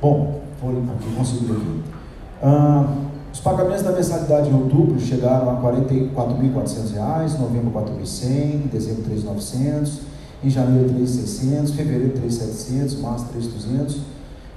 Bom, 0.00 0.40
vou 0.60 0.70
aqui, 0.70 1.14
consigo 1.16 1.54
aqui. 1.54 1.93
Ah, 2.42 2.86
os 3.32 3.40
pagamentos 3.40 3.82
da 3.82 3.90
mensalidade 3.90 4.48
em 4.48 4.54
outubro 4.54 5.00
chegaram 5.00 5.50
a 5.50 5.60
R$ 5.60 5.82
44.400, 5.82 7.38
novembro 7.38 7.76
R$ 7.76 7.84
4.100, 8.02 8.70
dezembro 8.70 9.02
R$ 9.10 9.16
3.900, 9.16 10.00
em 10.44 10.50
janeiro 10.50 10.88
R$ 10.90 11.00
3.600, 11.00 11.74
fevereiro 11.74 12.14
R$ 12.14 12.28
3.700, 12.28 13.00
março 13.00 13.26
R$ 13.34 13.40
3.200. 13.40 13.96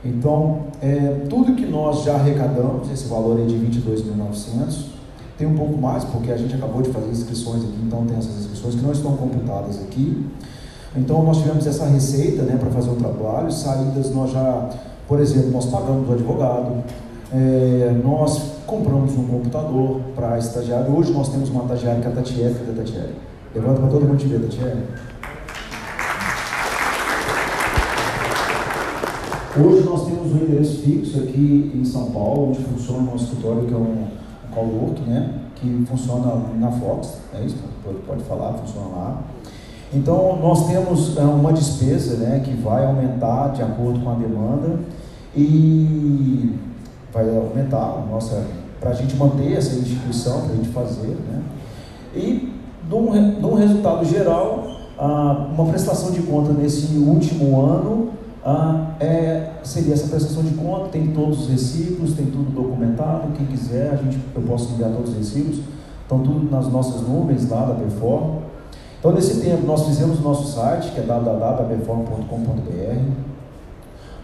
Então, 0.05 0.59
é, 0.81 1.25
tudo 1.27 1.55
que 1.55 1.65
nós 1.65 2.03
já 2.03 2.13
arrecadamos, 2.15 2.91
esse 2.91 3.07
valor 3.07 3.39
é 3.39 3.45
de 3.45 3.55
R$ 3.55 3.67
22.900, 3.67 4.97
tem 5.37 5.47
um 5.47 5.55
pouco 5.55 5.77
mais, 5.77 6.03
porque 6.03 6.31
a 6.31 6.37
gente 6.37 6.53
acabou 6.55 6.81
de 6.81 6.89
fazer 6.89 7.09
inscrições 7.09 7.63
aqui, 7.63 7.79
então 7.83 8.05
tem 8.05 8.17
essas 8.17 8.37
inscrições 8.39 8.75
que 8.75 8.81
não 8.81 8.91
estão 8.91 9.15
computadas 9.17 9.79
aqui. 9.81 10.25
Então 10.95 11.23
nós 11.23 11.37
tivemos 11.37 11.65
essa 11.67 11.85
receita 11.85 12.43
né, 12.43 12.57
para 12.57 12.69
fazer 12.71 12.89
o 12.89 12.95
trabalho, 12.95 13.51
saídas 13.51 14.11
nós 14.11 14.31
já, 14.31 14.69
por 15.07 15.19
exemplo, 15.19 15.51
nós 15.51 15.65
pagamos 15.65 16.09
o 16.09 16.13
advogado, 16.13 16.83
é, 17.33 18.01
nós 18.03 18.57
compramos 18.65 19.17
um 19.17 19.27
computador 19.27 20.01
para 20.15 20.37
estagiário. 20.37 20.95
Hoje 20.95 21.11
nós 21.11 21.29
temos 21.29 21.49
uma 21.49 21.63
estagiária 21.63 22.01
que 22.01 22.07
é 22.07 22.11
a 22.11 22.15
Tatiele, 22.15 22.55
cadê 22.55 22.71
a 22.71 22.83
Tatiele? 22.83 23.15
Levanta 23.53 23.81
para 23.81 23.89
todo 23.89 24.05
mundo 24.05 24.17
te 24.17 24.27
ver, 24.27 24.39
Tatiele. 24.41 24.83
Hoje 29.59 29.83
nós 29.83 30.05
temos 30.05 30.33
um 30.33 30.37
endereço 30.37 30.81
fixo 30.83 31.17
aqui 31.19 31.71
em 31.73 31.83
São 31.83 32.11
Paulo, 32.11 32.49
onde 32.49 32.59
funciona 32.59 33.01
nosso 33.01 33.25
escritório, 33.25 33.65
que 33.65 33.73
é 33.73 33.77
um 33.77 34.07
Cowork, 34.53 35.01
né? 35.01 35.33
Que 35.55 35.85
funciona 35.87 36.35
na 36.59 36.71
Fox, 36.71 37.17
é 37.33 37.43
isso? 37.43 37.57
Pode, 37.83 37.97
pode 37.99 38.23
falar, 38.23 38.53
funciona 38.53 38.87
lá. 38.87 39.23
Então, 39.93 40.37
nós 40.41 40.67
temos 40.67 41.17
é, 41.17 41.21
uma 41.21 41.51
despesa 41.51 42.17
né, 42.17 42.41
que 42.43 42.53
vai 42.55 42.85
aumentar 42.85 43.49
de 43.49 43.61
acordo 43.61 43.99
com 44.01 44.11
a 44.11 44.15
demanda 44.15 44.79
e 45.35 46.53
vai 47.17 47.35
aumentar 47.35 48.03
para 48.79 48.91
a 48.91 48.93
gente 48.93 49.15
manter 49.15 49.53
essa 49.53 49.75
instituição, 49.75 50.41
para 50.41 50.53
a 50.53 50.55
gente 50.55 50.69
fazer. 50.69 51.17
Né? 51.27 51.41
E, 52.15 52.53
num 52.89 53.55
resultado 53.55 54.05
geral, 54.05 54.67
ah, 54.99 55.47
uma 55.51 55.65
prestação 55.65 56.11
de 56.11 56.21
conta 56.21 56.53
nesse 56.53 56.97
último 56.97 57.59
ano 57.59 58.09
ah, 58.45 58.91
é, 58.99 59.53
seria 59.63 59.93
essa 59.93 60.07
prestação 60.07 60.43
de 60.43 60.53
conta, 60.53 60.89
tem 60.89 61.07
todos 61.07 61.41
os 61.41 61.49
recibos, 61.49 62.13
tem 62.13 62.27
tudo 62.27 62.51
documentado, 62.51 63.33
quem 63.35 63.45
quiser, 63.47 63.91
a 63.91 63.95
gente, 63.97 64.19
eu 64.35 64.41
posso 64.43 64.73
enviar 64.73 64.91
todos 64.91 65.09
os 65.09 65.17
recibos, 65.17 65.59
estão 66.01 66.19
tudo 66.19 66.49
nas 66.49 66.71
nossas 66.71 67.01
nuvens 67.01 67.49
lá 67.49 67.65
da 67.65 67.73
Perform. 67.73 68.37
Então, 68.99 69.11
nesse 69.11 69.41
tempo, 69.41 69.65
nós 69.65 69.85
fizemos 69.85 70.19
o 70.19 70.21
nosso 70.21 70.55
site, 70.55 70.91
que 70.91 70.99
é 70.99 71.03
www.perform.com.br. 71.03 72.99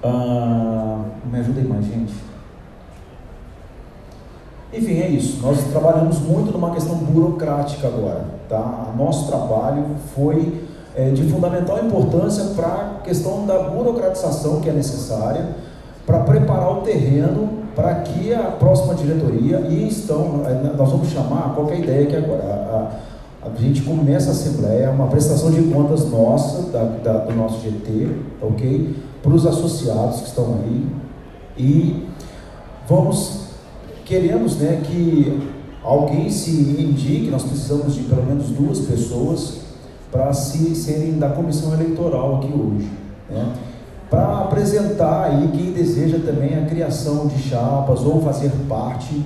Ah, 0.04 1.02
me 1.30 1.40
ajudem 1.40 1.66
mais, 1.66 1.86
gente. 1.86 2.33
Enfim, 4.74 5.00
é 5.00 5.08
isso. 5.10 5.40
Nós 5.42 5.60
trabalhamos 5.72 6.20
muito 6.20 6.52
numa 6.52 6.72
questão 6.72 6.96
burocrática 6.96 7.88
agora. 7.88 8.26
Tá? 8.50 8.92
O 8.94 8.98
nosso 8.98 9.28
trabalho 9.28 9.86
foi 10.16 10.64
é, 10.96 11.10
de 11.10 11.24
fundamental 11.24 11.84
importância 11.84 12.44
para 12.56 12.68
a 12.68 13.02
questão 13.04 13.46
da 13.46 13.60
burocratização 13.60 14.62
que 14.62 14.70
é 14.70 14.74
necessária 14.74 15.56
para 16.06 16.20
preparar 16.20 16.72
o 16.72 16.82
terreno 16.82 17.64
para 17.76 17.96
que 17.96 18.34
a 18.34 18.44
próxima 18.44 18.94
diretoria, 18.94 19.60
e 19.62 19.88
estão, 19.88 20.44
é, 20.46 20.76
nós 20.76 20.90
vamos 20.90 21.10
chamar 21.10 21.56
qualquer 21.56 21.80
ideia 21.80 22.06
que 22.06 22.16
agora, 22.16 22.44
a, 22.44 23.48
a, 23.48 23.62
gente 23.62 23.82
começa 23.82 24.30
a 24.30 24.32
assembleia, 24.32 24.92
uma 24.92 25.08
prestação 25.08 25.50
de 25.50 25.62
contas 25.64 26.10
nossa, 26.10 26.72
da, 26.72 26.84
da, 26.84 27.14
do 27.26 27.34
nosso 27.34 27.62
GT, 27.62 28.10
ok? 28.42 28.96
Para 29.22 29.34
os 29.34 29.46
associados 29.46 30.22
que 30.22 30.28
estão 30.28 30.60
aí, 30.64 30.86
e 31.58 32.08
vamos, 32.88 33.43
queremos 34.14 34.58
né, 34.58 34.80
que 34.86 35.42
alguém 35.84 36.30
se 36.30 36.52
indique, 36.52 37.32
nós 37.32 37.42
precisamos 37.42 37.96
de 37.96 38.04
pelo 38.04 38.24
menos 38.24 38.50
duas 38.50 38.82
pessoas 38.82 39.62
para 40.12 40.32
se, 40.32 40.76
serem 40.76 41.18
da 41.18 41.30
comissão 41.30 41.74
eleitoral 41.74 42.36
aqui 42.36 42.54
hoje. 42.54 42.88
Né? 43.28 43.54
Para 44.12 44.42
apresentar 44.42 45.24
aí 45.24 45.50
quem 45.52 45.72
deseja 45.72 46.20
também 46.24 46.56
a 46.56 46.66
criação 46.68 47.26
de 47.26 47.42
chapas 47.42 48.02
ou 48.02 48.22
fazer 48.22 48.52
parte 48.70 49.20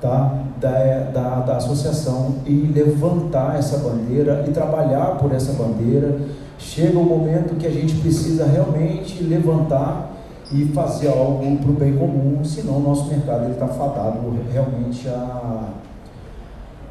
tá, 0.00 0.38
da, 0.58 0.70
da, 1.12 1.40
da 1.40 1.56
associação 1.58 2.36
e 2.46 2.72
levantar 2.74 3.58
essa 3.58 3.76
bandeira 3.76 4.46
e 4.48 4.52
trabalhar 4.52 5.18
por 5.18 5.34
essa 5.34 5.52
bandeira. 5.52 6.18
Chega 6.58 6.98
o 6.98 7.04
momento 7.04 7.56
que 7.58 7.66
a 7.66 7.70
gente 7.70 7.94
precisa 7.96 8.46
realmente 8.46 9.22
levantar 9.22 10.13
e 10.54 10.66
fazer 10.66 11.08
algo 11.08 11.56
para 11.58 11.70
o 11.70 11.74
bem 11.74 11.96
comum, 11.96 12.44
senão 12.44 12.76
o 12.76 12.80
nosso 12.80 13.08
mercado 13.08 13.50
está 13.50 13.66
fadado 13.66 14.20
realmente 14.52 15.08
a, 15.08 15.70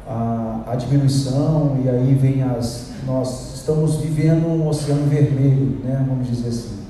a, 0.06 0.60
a 0.66 0.76
diminuição 0.76 1.78
e 1.82 1.88
aí 1.88 2.14
vem 2.14 2.42
as 2.42 2.92
nós 3.06 3.54
estamos 3.54 3.96
vivendo 3.96 4.46
um 4.46 4.68
oceano 4.68 5.06
vermelho, 5.06 5.78
né, 5.82 6.04
vamos 6.06 6.28
dizer 6.28 6.48
assim. 6.48 6.84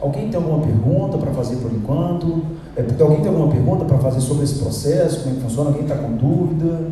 Alguém 0.00 0.28
tem 0.28 0.36
alguma 0.36 0.64
pergunta 0.64 1.16
para 1.16 1.30
fazer 1.30 1.56
por 1.56 1.72
enquanto? 1.72 2.44
É, 2.76 2.84
alguém 3.00 3.20
tem 3.20 3.28
alguma 3.28 3.48
pergunta 3.48 3.84
para 3.84 3.98
fazer 3.98 4.20
sobre 4.20 4.42
esse 4.42 4.58
processo? 4.58 5.20
Como 5.20 5.34
é 5.34 5.36
que 5.36 5.42
funciona? 5.42 5.70
Alguém 5.70 5.82
está 5.84 5.96
com 5.96 6.16
dúvida? 6.16 6.90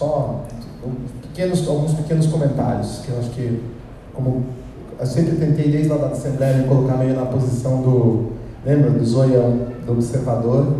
Só 0.00 0.44
pequenos, 1.20 1.68
alguns 1.68 1.92
pequenos 1.92 2.26
comentários, 2.28 3.02
que 3.04 3.10
eu 3.10 3.18
acho 3.18 3.28
que, 3.32 3.62
como 4.14 4.44
eu 4.98 5.04
sempre 5.04 5.36
tentei 5.36 5.70
desde 5.70 5.90
lá 5.90 5.98
da 5.98 6.06
Assembleia 6.06 6.56
me 6.56 6.68
colocar 6.68 6.96
meio 6.96 7.14
na 7.14 7.26
posição 7.26 7.82
do, 7.82 8.30
lembra, 8.64 8.88
do 8.92 9.04
zoião, 9.04 9.58
do 9.84 9.92
observador, 9.92 10.74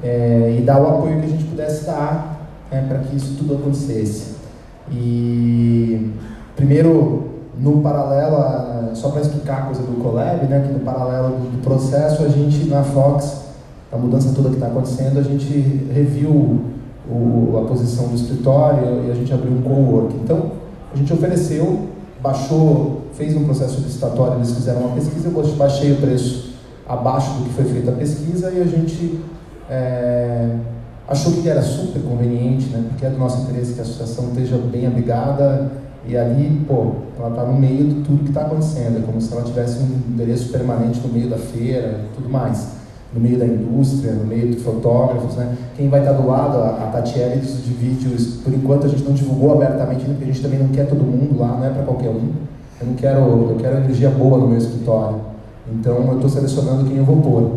é, 0.00 0.58
e 0.60 0.62
dar 0.62 0.80
o 0.80 0.86
apoio 0.86 1.18
que 1.18 1.26
a 1.26 1.28
gente 1.30 1.42
pudesse 1.42 1.86
dar 1.86 2.48
né, 2.70 2.86
para 2.88 2.98
que 3.00 3.16
isso 3.16 3.34
tudo 3.36 3.56
acontecesse. 3.56 4.36
E, 4.92 6.12
primeiro, 6.54 7.30
no 7.58 7.82
paralelo, 7.82 8.94
só 8.94 9.08
para 9.08 9.22
explicar 9.22 9.62
a 9.62 9.62
coisa 9.62 9.82
do 9.82 10.00
Colab, 10.00 10.46
né, 10.46 10.64
que 10.64 10.72
no 10.72 10.80
paralelo 10.80 11.30
do 11.30 11.60
processo, 11.64 12.22
a 12.22 12.28
gente 12.28 12.68
na 12.68 12.84
Fox, 12.84 13.42
a 13.90 13.96
mudança 13.96 14.32
toda 14.32 14.50
que 14.50 14.54
está 14.54 14.68
acontecendo, 14.68 15.18
a 15.18 15.22
gente 15.22 15.88
reviu 15.92 16.71
o, 17.08 17.58
a 17.58 17.68
posição 17.68 18.08
do 18.08 18.14
escritório 18.14 19.04
e 19.06 19.10
a 19.10 19.14
gente 19.14 19.32
abriu 19.32 19.52
um 19.52 19.62
co-work. 19.62 20.14
Então, 20.22 20.52
a 20.92 20.96
gente 20.96 21.12
ofereceu, 21.12 21.88
baixou, 22.22 23.02
fez 23.14 23.36
um 23.36 23.44
processo 23.44 23.80
licitatório, 23.80 24.34
eles 24.36 24.52
fizeram 24.52 24.82
uma 24.82 24.94
pesquisa, 24.94 25.28
eu 25.28 25.56
baixei 25.56 25.92
o 25.92 25.96
preço 25.96 26.52
abaixo 26.88 27.32
do 27.38 27.44
que 27.44 27.50
foi 27.50 27.64
feita 27.64 27.90
a 27.90 27.94
pesquisa 27.94 28.50
e 28.50 28.60
a 28.60 28.64
gente 28.64 29.20
é, 29.70 30.56
achou 31.08 31.32
que 31.32 31.48
era 31.48 31.62
super 31.62 32.02
conveniente, 32.02 32.66
né, 32.66 32.84
porque 32.88 33.06
é 33.06 33.10
do 33.10 33.18
nosso 33.18 33.42
interesse 33.42 33.74
que 33.74 33.80
a 33.80 33.82
associação 33.82 34.28
esteja 34.28 34.58
bem 34.58 34.86
abrigada 34.86 35.70
e 36.06 36.16
ali, 36.16 36.64
pô, 36.66 36.92
ela 37.18 37.30
está 37.30 37.44
no 37.44 37.54
meio 37.54 37.86
de 37.86 37.94
tudo 38.02 38.24
que 38.24 38.30
está 38.30 38.42
acontecendo, 38.42 38.98
é 38.98 39.02
como 39.02 39.20
se 39.20 39.32
ela 39.32 39.42
tivesse 39.42 39.78
um 39.78 40.12
endereço 40.12 40.50
permanente 40.50 41.00
no 41.00 41.12
meio 41.12 41.30
da 41.30 41.38
feira 41.38 42.00
tudo 42.14 42.28
mais 42.28 42.81
no 43.14 43.20
meio 43.20 43.38
da 43.38 43.44
indústria, 43.44 44.12
no 44.12 44.24
meio 44.24 44.48
de 44.48 44.56
fotógrafos, 44.56 45.36
né? 45.36 45.56
Quem 45.76 45.88
vai 45.88 46.00
estar 46.00 46.12
do 46.12 46.26
lado, 46.26 46.58
a, 46.58 46.90
Tatiele 46.92 47.40
de 47.40 47.72
vídeos, 47.74 48.38
por 48.42 48.52
enquanto 48.52 48.86
a 48.86 48.88
gente 48.88 49.04
não 49.04 49.12
divulgou 49.12 49.52
abertamente, 49.52 50.04
porque 50.04 50.24
a 50.24 50.26
gente 50.26 50.42
também 50.42 50.58
não 50.58 50.68
quer 50.68 50.88
todo 50.88 51.02
mundo 51.02 51.38
lá, 51.38 51.48
não 51.48 51.64
é 51.64 51.70
para 51.70 51.82
qualquer 51.82 52.10
um. 52.10 52.30
Eu 52.80 52.86
não 52.86 52.94
quero, 52.94 53.20
eu 53.20 53.56
quero 53.60 53.76
energia 53.78 54.10
boa 54.10 54.38
no 54.38 54.48
meu 54.48 54.58
escritório. 54.58 55.20
Então 55.70 55.96
eu 56.08 56.14
estou 56.14 56.28
selecionando 56.28 56.84
quem 56.84 56.96
eu 56.96 57.04
vou 57.04 57.16
pôr. 57.16 57.50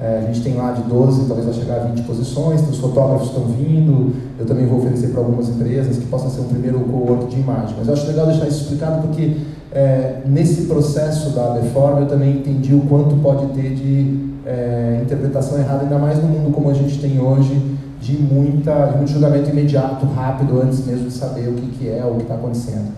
É, 0.00 0.24
a 0.24 0.32
gente 0.32 0.42
tem 0.42 0.54
lá 0.56 0.72
de 0.72 0.82
12, 0.82 1.26
talvez 1.26 1.46
vai 1.46 1.54
chegar 1.54 1.76
a 1.76 1.84
20 1.84 2.02
posições, 2.02 2.60
então 2.60 2.72
os 2.72 2.78
fotógrafos 2.78 3.28
estão 3.28 3.44
vindo, 3.44 4.12
eu 4.38 4.44
também 4.44 4.66
vou 4.66 4.80
oferecer 4.80 5.08
para 5.08 5.20
algumas 5.20 5.48
empresas 5.48 5.96
que 5.98 6.06
possa 6.06 6.28
ser 6.28 6.40
um 6.40 6.48
primeiro 6.48 6.80
co-work 6.80 7.26
de 7.26 7.40
imagem. 7.40 7.76
Mas 7.78 7.86
eu 7.86 7.94
acho 7.94 8.06
legal 8.06 8.26
deixar 8.26 8.48
isso 8.48 8.62
explicado 8.64 9.02
porque 9.02 9.36
é, 9.72 10.22
nesse 10.26 10.62
processo 10.62 11.30
da 11.30 11.54
reforma 11.54 12.00
eu 12.00 12.06
também 12.06 12.38
entendi 12.38 12.74
o 12.74 12.80
quanto 12.80 13.14
pode 13.16 13.46
ter 13.54 13.74
de 13.74 14.33
é, 14.46 15.00
interpretação 15.02 15.58
errada, 15.58 15.82
ainda 15.82 15.98
mais 15.98 16.18
no 16.18 16.28
mundo 16.28 16.52
como 16.52 16.70
a 16.70 16.74
gente 16.74 17.00
tem 17.00 17.20
hoje, 17.20 17.76
de, 18.00 18.16
muita, 18.18 18.86
de 18.86 18.96
muito 18.98 19.10
julgamento 19.10 19.50
imediato, 19.50 20.06
rápido, 20.06 20.60
antes 20.60 20.84
mesmo 20.86 21.06
de 21.06 21.14
saber 21.14 21.48
o 21.48 21.54
que, 21.54 21.66
que 21.78 21.88
é 21.88 22.04
o 22.04 22.16
que 22.16 22.22
está 22.22 22.34
acontecendo. 22.34 22.92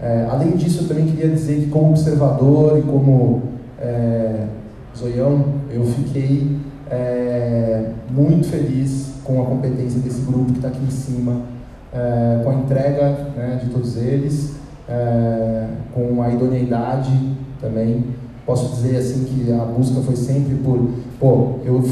É, 0.00 0.26
além 0.30 0.52
disso, 0.52 0.84
eu 0.84 0.88
também 0.88 1.06
queria 1.06 1.28
dizer 1.28 1.60
que, 1.60 1.66
como 1.66 1.90
observador 1.90 2.78
e 2.78 2.82
como 2.82 3.42
é, 3.80 4.46
zoião, 4.96 5.44
eu 5.70 5.84
fiquei 5.86 6.56
é, 6.90 7.90
muito 8.10 8.48
feliz 8.48 9.14
com 9.22 9.42
a 9.42 9.44
competência 9.44 10.00
desse 10.00 10.22
grupo 10.22 10.52
que 10.52 10.58
está 10.58 10.68
aqui 10.68 10.84
em 10.84 10.90
cima, 10.90 11.42
é, 11.92 12.40
com 12.42 12.50
a 12.50 12.54
entrega 12.54 13.10
né, 13.36 13.60
de 13.62 13.70
todos 13.70 13.96
eles, 13.96 14.56
é, 14.88 15.66
com 15.94 16.22
a 16.22 16.30
idoneidade 16.30 17.10
também 17.60 18.04
posso 18.48 18.74
dizer 18.74 18.96
assim 18.96 19.24
que 19.24 19.52
a 19.52 19.62
busca 19.62 20.00
foi 20.00 20.16
sempre 20.16 20.54
por, 20.54 20.88
pô, 21.20 21.58
eu, 21.66 21.84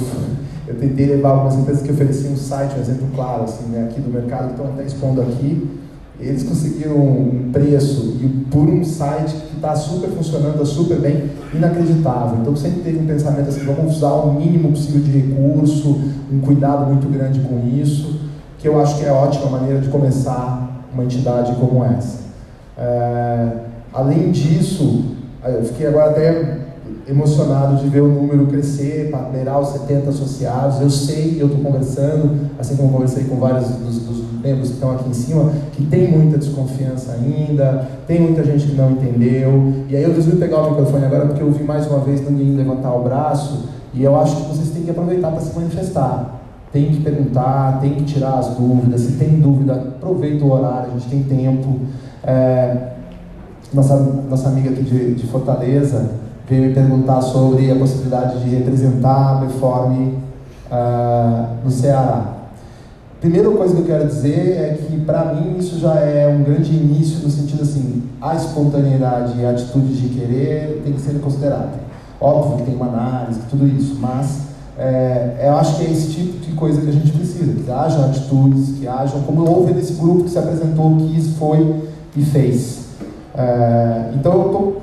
eu 0.66 0.74
tentei 0.76 1.04
levar 1.04 1.32
algumas 1.32 1.54
empresas 1.54 1.82
que 1.82 1.92
ofereciam 1.92 2.32
um 2.32 2.36
site, 2.36 2.78
um 2.78 2.80
exemplo 2.80 3.08
claro, 3.14 3.42
assim, 3.42 3.66
né, 3.66 3.84
aqui 3.84 4.00
do 4.00 4.10
mercado, 4.10 4.46
que 4.46 4.50
estão 4.52 4.66
até 4.68 4.84
expondo 4.84 5.20
aqui, 5.20 5.68
eles 6.18 6.44
conseguiram 6.44 6.96
um 6.96 7.50
preço 7.52 8.16
e 8.22 8.26
por 8.50 8.62
um 8.62 8.82
site 8.82 9.34
que 9.34 9.56
está 9.56 9.76
super 9.76 10.08
funcionando, 10.08 10.64
super 10.64 10.98
bem, 10.98 11.30
inacreditável. 11.52 12.38
Então 12.40 12.56
sempre 12.56 12.80
teve 12.80 13.00
um 13.00 13.06
pensamento 13.06 13.50
assim, 13.50 13.60
vamos 13.66 13.96
usar 13.96 14.12
o 14.12 14.32
mínimo 14.32 14.70
possível 14.70 15.02
de 15.02 15.10
recurso, 15.10 16.00
um 16.32 16.40
cuidado 16.40 16.86
muito 16.86 17.06
grande 17.06 17.40
com 17.40 17.68
isso, 17.68 18.18
que 18.58 18.66
eu 18.66 18.80
acho 18.80 18.98
que 18.98 19.04
é 19.04 19.10
a 19.10 19.14
ótima 19.14 19.50
maneira 19.50 19.78
de 19.82 19.90
começar 19.90 20.86
uma 20.90 21.04
entidade 21.04 21.54
como 21.56 21.84
essa. 21.84 22.20
É, 22.78 23.48
além 23.92 24.30
disso, 24.30 25.15
eu 25.48 25.64
fiquei 25.64 25.86
agora 25.86 26.10
até 26.10 26.66
emocionado 27.08 27.76
de 27.76 27.88
ver 27.88 28.00
o 28.00 28.08
número 28.08 28.46
crescer, 28.46 29.12
beirar 29.32 29.60
os 29.60 29.68
70 29.68 30.10
associados. 30.10 30.80
Eu 30.80 30.90
sei, 30.90 31.36
eu 31.40 31.46
estou 31.46 31.62
conversando, 31.62 32.50
assim 32.58 32.76
como 32.76 32.92
conversei 32.92 33.24
com 33.24 33.36
vários 33.36 33.68
dos, 33.68 33.98
dos, 34.00 34.26
membros 34.42 34.68
que 34.68 34.74
estão 34.74 34.92
aqui 34.92 35.08
em 35.08 35.14
cima, 35.14 35.50
que 35.72 35.84
tem 35.86 36.08
muita 36.08 36.38
desconfiança 36.38 37.12
ainda, 37.12 37.88
tem 38.06 38.20
muita 38.20 38.44
gente 38.44 38.66
que 38.66 38.76
não 38.76 38.92
entendeu. 38.92 39.72
E 39.88 39.96
aí 39.96 40.02
eu 40.04 40.14
resolvi 40.14 40.38
pegar 40.38 40.58
o 40.58 40.70
microfone 40.70 41.04
agora 41.04 41.26
porque 41.26 41.42
eu 41.42 41.50
vi 41.50 41.64
mais 41.64 41.86
uma 41.86 41.98
vez 42.00 42.20
ninguém 42.28 42.54
levantar 42.54 42.94
o 42.94 43.02
braço 43.02 43.64
e 43.92 44.04
eu 44.04 44.14
acho 44.14 44.36
que 44.36 44.42
vocês 44.42 44.70
têm 44.70 44.82
que 44.82 44.90
aproveitar 44.90 45.30
para 45.30 45.40
se 45.40 45.52
manifestar. 45.54 46.40
Tem 46.72 46.90
que 46.90 47.00
perguntar, 47.00 47.80
tem 47.80 47.94
que 47.94 48.04
tirar 48.04 48.38
as 48.38 48.48
dúvidas. 48.48 49.00
Se 49.00 49.12
tem 49.12 49.40
dúvida, 49.40 49.72
aproveita 49.74 50.44
o 50.44 50.52
horário, 50.52 50.90
a 50.90 50.98
gente 50.98 51.08
tem 51.08 51.22
tempo. 51.22 51.80
É, 52.22 52.95
nossa, 53.72 53.96
nossa 53.96 54.48
amiga 54.48 54.70
aqui 54.70 54.82
de, 54.82 55.14
de 55.14 55.26
Fortaleza 55.26 56.10
veio 56.48 56.68
me 56.68 56.74
perguntar 56.74 57.20
sobre 57.22 57.70
a 57.70 57.76
possibilidade 57.76 58.38
de 58.40 58.50
representar 58.50 59.36
a 59.36 59.40
Performe 59.40 60.14
uh, 60.70 61.64
no 61.64 61.70
Ceará. 61.70 62.34
Primeira 63.20 63.50
coisa 63.50 63.74
que 63.74 63.80
eu 63.80 63.86
quero 63.86 64.06
dizer 64.06 64.56
é 64.56 64.78
que, 64.80 65.00
para 65.00 65.34
mim, 65.34 65.56
isso 65.58 65.78
já 65.80 65.94
é 65.94 66.28
um 66.28 66.44
grande 66.44 66.72
início 66.72 67.24
no 67.24 67.30
sentido 67.30 67.62
assim, 67.62 68.04
a 68.20 68.36
espontaneidade 68.36 69.40
e 69.40 69.44
a 69.44 69.50
atitude 69.50 69.94
de 69.94 70.08
querer 70.10 70.82
tem 70.84 70.92
que 70.92 71.00
ser 71.00 71.18
considerada. 71.20 71.86
Óbvio 72.20 72.58
que 72.58 72.70
tem 72.70 72.76
uma 72.76 72.86
análise, 72.86 73.40
tudo 73.50 73.66
isso, 73.66 73.96
mas 74.00 74.42
é, 74.78 75.44
eu 75.44 75.56
acho 75.56 75.76
que 75.76 75.86
é 75.86 75.90
esse 75.90 76.12
tipo 76.12 76.46
de 76.46 76.52
coisa 76.52 76.80
que 76.80 76.88
a 76.88 76.92
gente 76.92 77.10
precisa, 77.10 77.52
que 77.52 77.70
hajam 77.70 78.04
atitudes, 78.04 78.78
que 78.78 78.86
hajam, 78.86 79.22
como 79.22 79.48
houve 79.48 79.72
nesse 79.72 79.94
grupo 79.94 80.24
que 80.24 80.30
se 80.30 80.38
apresentou, 80.38 80.96
quis, 80.96 81.36
foi 81.36 81.82
e 82.14 82.22
fez. 82.22 82.85
É, 83.36 84.12
então 84.14 84.32
eu 84.32 84.82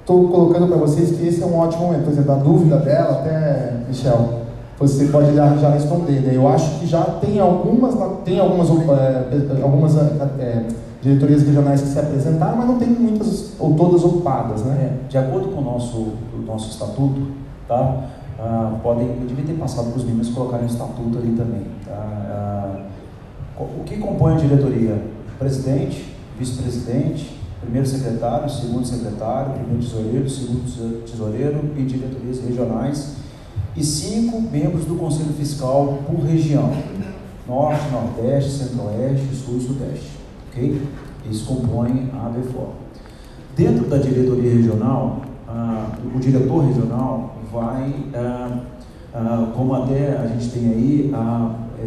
estou 0.00 0.28
colocando 0.28 0.68
para 0.68 0.76
vocês 0.76 1.16
que 1.16 1.26
esse 1.26 1.42
é 1.42 1.46
um 1.46 1.56
ótimo 1.56 1.86
momento. 1.86 2.04
Por 2.04 2.12
exemplo, 2.12 2.32
a 2.32 2.36
dúvida 2.36 2.76
dela, 2.78 3.20
até, 3.20 3.76
Michel, 3.88 4.38
você 4.78 5.06
pode 5.06 5.34
já, 5.34 5.56
já 5.56 5.70
responder. 5.70 6.20
Né? 6.20 6.32
Eu 6.34 6.46
acho 6.48 6.78
que 6.78 6.86
já 6.86 7.02
tem 7.02 7.40
algumas, 7.40 7.94
tem 8.24 8.38
algumas, 8.38 8.68
é, 8.68 9.62
algumas 9.62 9.96
é, 9.96 10.66
diretorias 11.02 11.42
regionais 11.42 11.80
que 11.80 11.88
se 11.88 11.98
apresentaram, 11.98 12.56
mas 12.56 12.66
não 12.66 12.78
tem 12.78 12.88
muitas 12.88 13.54
ou 13.58 13.74
todas 13.74 14.04
ocupadas. 14.04 14.62
Né? 14.64 14.92
É, 15.06 15.08
de 15.08 15.18
acordo 15.18 15.48
com 15.48 15.60
o 15.60 15.64
nosso, 15.64 15.96
o 15.96 16.42
nosso 16.46 16.70
estatuto, 16.70 17.28
tá? 17.66 18.04
Ah, 18.40 18.78
podem, 18.84 19.08
eu 19.20 19.26
devia 19.26 19.44
ter 19.44 19.54
passado 19.54 19.90
para 19.90 19.98
os 19.98 20.04
meninos 20.04 20.28
colocarem 20.28 20.64
o 20.64 20.68
estatuto 20.68 21.18
ali 21.18 21.32
também. 21.32 21.62
Tá? 21.84 21.92
Ah, 21.92 22.76
o 23.58 23.82
que 23.84 23.96
compõe 23.96 24.34
a 24.34 24.36
diretoria? 24.36 25.02
Presidente, 25.40 26.14
vice-presidente, 26.38 27.37
primeiro 27.60 27.86
secretário, 27.86 28.48
segundo 28.48 28.86
secretário, 28.86 29.54
primeiro 29.54 29.82
tesoureiro, 29.82 30.30
segundo 30.30 31.04
tesoureiro 31.04 31.72
e 31.76 31.82
diretorias 31.82 32.40
regionais, 32.40 33.16
e 33.76 33.84
cinco 33.84 34.40
membros 34.40 34.84
do 34.84 34.96
Conselho 34.96 35.32
Fiscal 35.34 35.98
por 36.06 36.24
região, 36.24 36.72
Norte, 37.46 37.82
Nordeste, 37.90 38.50
Centro-Oeste, 38.50 39.34
Sul 39.34 39.58
e 39.58 39.60
Sudeste. 39.60 40.10
Ok? 40.48 40.82
Eles 41.24 41.42
compõem 41.42 42.10
a 42.12 42.26
ABFOR. 42.26 42.70
Dentro 43.56 43.86
da 43.86 43.98
diretoria 43.98 44.54
regional, 44.54 45.22
ah, 45.46 45.96
o 46.14 46.18
diretor 46.18 46.66
regional 46.66 47.36
vai, 47.52 47.94
ah, 48.14 48.60
ah, 49.14 49.52
como 49.54 49.74
até 49.74 50.16
a 50.16 50.26
gente 50.26 50.50
tem 50.50 50.68
aí, 50.68 51.12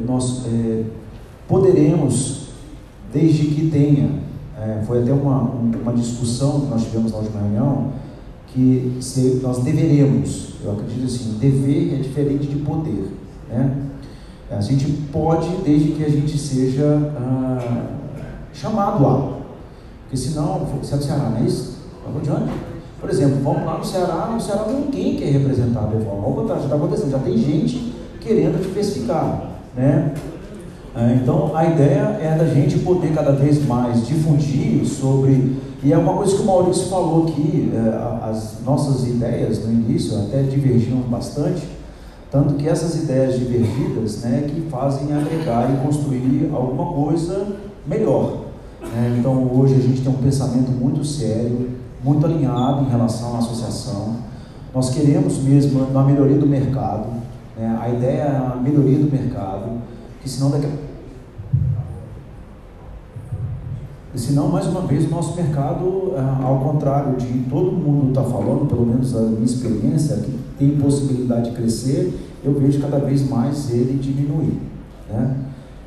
nós 0.06 0.46
eh, 0.46 0.86
poderemos, 1.48 2.48
desde 3.14 3.48
que 3.48 3.70
tenha 3.70 4.22
é, 4.62 4.84
foi 4.86 5.02
até 5.02 5.12
uma, 5.12 5.40
uma 5.42 5.94
discussão 5.94 6.62
que 6.62 6.68
nós 6.68 6.84
tivemos 6.84 7.12
na 7.12 7.18
última 7.18 7.42
reunião, 7.42 7.94
que 8.46 8.98
se, 9.02 9.40
nós 9.42 9.64
deveremos, 9.64 10.54
eu 10.64 10.74
acredito 10.74 11.06
assim, 11.06 11.38
dever 11.40 11.96
é 11.96 11.98
diferente 11.98 12.46
de 12.46 12.58
poder. 12.58 13.12
Né? 13.50 13.76
A 14.52 14.62
gente 14.62 14.86
pode, 15.12 15.48
desde 15.64 15.94
que 15.94 16.04
a 16.04 16.10
gente 16.10 16.38
seja 16.38 17.12
ah, 17.18 17.88
chamado 18.54 19.08
a. 19.08 19.42
Porque 20.04 20.18
senão, 20.18 20.68
se 20.84 20.94
é 20.94 20.98
do 20.98 21.04
Ceará, 21.04 21.30
não 21.30 21.38
é 21.38 21.44
isso? 21.44 21.80
Vamos 22.06 22.30
adiante. 22.30 22.52
Por 23.00 23.10
exemplo, 23.10 23.40
vamos 23.42 23.66
lá 23.66 23.78
no 23.80 23.86
Ceará, 23.86 24.30
no 24.32 24.40
Ceará 24.40 24.68
ninguém 24.68 25.16
quer 25.16 25.32
representar 25.32 25.86
a 25.86 25.88
Devon. 25.88 26.22
Ao 26.24 26.34
contrário, 26.34 26.62
já 26.62 26.68
está 26.68 26.76
acontecendo, 26.76 27.12
já 27.12 27.20
tem 27.20 27.36
gente 27.36 27.96
querendo 28.20 28.62
diversificar. 28.62 29.54
Né? 29.76 30.14
É, 30.94 31.14
então 31.14 31.56
a 31.56 31.66
ideia 31.66 32.20
é 32.22 32.36
da 32.38 32.46
gente 32.46 32.80
poder 32.80 33.14
cada 33.14 33.32
vez 33.32 33.66
mais 33.66 34.06
difundir 34.06 34.86
sobre. 34.86 35.56
E 35.84 35.92
é 35.92 35.98
uma 35.98 36.14
coisa 36.14 36.36
que 36.36 36.42
o 36.42 36.46
Maurício 36.46 36.88
falou 36.88 37.28
aqui, 37.28 37.72
é, 37.74 38.30
as 38.30 38.58
nossas 38.64 39.08
ideias 39.08 39.66
no 39.66 39.72
início 39.72 40.18
até 40.20 40.44
divergiam 40.44 41.00
bastante, 41.00 41.64
tanto 42.30 42.56
que 42.56 42.68
essas 42.68 43.04
ideias 43.04 43.40
divergidas 43.40 44.22
né, 44.22 44.48
que 44.48 44.62
fazem 44.70 45.12
agregar 45.14 45.72
e 45.74 45.86
construir 45.86 46.52
alguma 46.54 46.94
coisa 46.94 47.48
melhor. 47.88 48.42
Né? 48.82 49.16
Então 49.18 49.50
hoje 49.54 49.76
a 49.76 49.80
gente 49.80 50.02
tem 50.02 50.12
um 50.12 50.18
pensamento 50.18 50.72
muito 50.72 51.04
sério, 51.04 51.70
muito 52.04 52.26
alinhado 52.26 52.86
em 52.86 52.90
relação 52.90 53.36
à 53.36 53.40
associação. 53.40 54.18
Nós 54.74 54.90
queremos 54.90 55.40
mesmo 55.40 55.88
a 55.98 56.04
melhoria 56.04 56.38
do 56.38 56.48
mercado, 56.48 57.08
né? 57.58 57.80
a 57.82 57.90
ideia 57.90 58.22
é 58.22 58.38
a 58.38 58.56
melhoria 58.56 59.00
do 59.00 59.12
mercado 59.12 59.82
que 60.22 60.30
senão 60.30 60.52
daqui 60.52 60.68
a... 60.68 60.92
Senão, 64.18 64.50
mais 64.50 64.68
uma 64.68 64.82
vez, 64.82 65.06
o 65.06 65.10
nosso 65.10 65.36
mercado, 65.36 66.14
ah, 66.18 66.42
ao 66.44 66.60
contrário 66.60 67.16
de 67.16 67.46
todo 67.50 67.72
mundo 67.72 68.10
está 68.10 68.22
falando, 68.24 68.68
pelo 68.68 68.86
menos 68.86 69.16
a 69.16 69.22
minha 69.22 69.46
experiência, 69.46 70.18
que 70.18 70.38
tem 70.60 70.78
possibilidade 70.78 71.50
de 71.50 71.56
crescer, 71.56 72.14
eu 72.44 72.54
vejo 72.54 72.82
cada 72.82 73.00
vez 73.00 73.28
mais 73.28 73.72
ele 73.72 73.98
diminuir. 73.98 74.60
Né? 75.10 75.38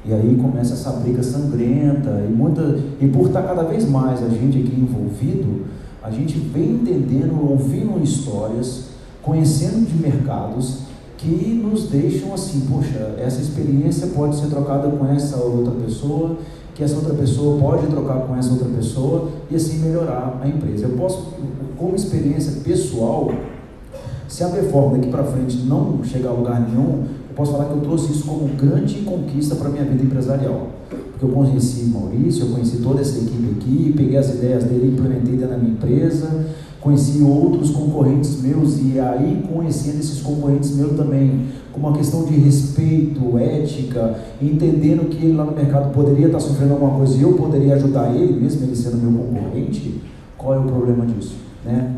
E 0.06 0.12
aí 0.12 0.36
começa 0.40 0.74
essa 0.74 0.90
briga 0.92 1.22
sangrenta, 1.22 2.24
e, 2.28 2.32
muita, 2.32 2.78
e 3.00 3.06
por 3.08 3.26
estar 3.26 3.42
cada 3.42 3.62
vez 3.62 3.88
mais 3.88 4.22
a 4.22 4.28
gente 4.28 4.58
aqui 4.58 4.80
envolvido, 4.80 5.66
a 6.02 6.10
gente 6.10 6.38
vem 6.38 6.72
entendendo, 6.72 7.50
ouvindo 7.50 8.02
histórias, 8.02 8.88
conhecendo 9.22 9.86
de 9.86 9.96
mercados 9.96 10.83
que 11.24 11.54
nos 11.54 11.88
deixam 11.88 12.34
assim, 12.34 12.66
poxa, 12.70 13.14
essa 13.18 13.40
experiência 13.40 14.08
pode 14.08 14.36
ser 14.36 14.48
trocada 14.48 14.88
com 14.88 15.06
essa 15.06 15.38
outra 15.38 15.72
pessoa, 15.72 16.36
que 16.74 16.84
essa 16.84 16.96
outra 16.96 17.14
pessoa 17.14 17.58
pode 17.58 17.86
trocar 17.86 18.26
com 18.26 18.36
essa 18.36 18.50
outra 18.50 18.68
pessoa 18.68 19.30
e 19.50 19.56
assim 19.56 19.78
melhorar 19.78 20.38
a 20.42 20.46
empresa. 20.46 20.84
Eu 20.84 20.90
posso, 20.90 21.32
como 21.78 21.96
experiência 21.96 22.60
pessoal, 22.62 23.32
se 24.28 24.44
a 24.44 24.48
performance 24.48 24.98
daqui 24.98 25.10
para 25.10 25.24
frente 25.24 25.56
não 25.58 26.04
chegar 26.04 26.30
a 26.30 26.32
lugar 26.32 26.60
nenhum, 26.60 27.04
eu 27.30 27.34
posso 27.34 27.52
falar 27.52 27.66
que 27.66 27.72
eu 27.72 27.80
trouxe 27.80 28.12
isso 28.12 28.26
como 28.26 28.46
grande 28.56 28.96
conquista 28.96 29.54
para 29.54 29.70
minha 29.70 29.84
vida 29.84 30.02
empresarial. 30.02 30.68
Porque 30.90 31.24
eu 31.24 31.30
conheci 31.30 31.84
Maurício, 31.84 32.46
eu 32.46 32.50
conheci 32.50 32.78
toda 32.78 33.00
essa 33.00 33.16
equipe 33.16 33.56
aqui, 33.58 33.94
peguei 33.96 34.18
as 34.18 34.28
ideias 34.34 34.64
dele 34.64 34.92
implementei 34.92 35.36
dentro 35.36 35.48
da 35.48 35.56
minha 35.56 35.72
empresa, 35.72 36.46
conheci 36.84 37.22
outros 37.22 37.70
concorrentes 37.70 38.42
meus 38.42 38.78
e 38.78 39.00
aí 39.00 39.42
conhecendo 39.50 40.00
esses 40.00 40.20
concorrentes 40.20 40.76
meus 40.76 40.94
também 40.94 41.46
com 41.72 41.80
uma 41.80 41.94
questão 41.94 42.24
de 42.24 42.34
respeito, 42.34 43.38
ética, 43.38 44.18
entendendo 44.40 45.08
que 45.08 45.24
ele 45.24 45.34
lá 45.34 45.44
no 45.44 45.52
mercado 45.52 45.94
poderia 45.94 46.26
estar 46.26 46.38
sofrendo 46.38 46.74
alguma 46.74 46.98
coisa 46.98 47.16
e 47.16 47.22
eu 47.22 47.32
poderia 47.32 47.74
ajudar 47.76 48.14
ele, 48.14 48.38
mesmo 48.38 48.64
ele 48.64 48.76
sendo 48.76 48.98
meu 48.98 49.24
concorrente, 49.24 50.02
qual 50.36 50.54
é 50.54 50.58
o 50.58 50.64
problema 50.64 51.06
disso, 51.06 51.36
né? 51.64 51.90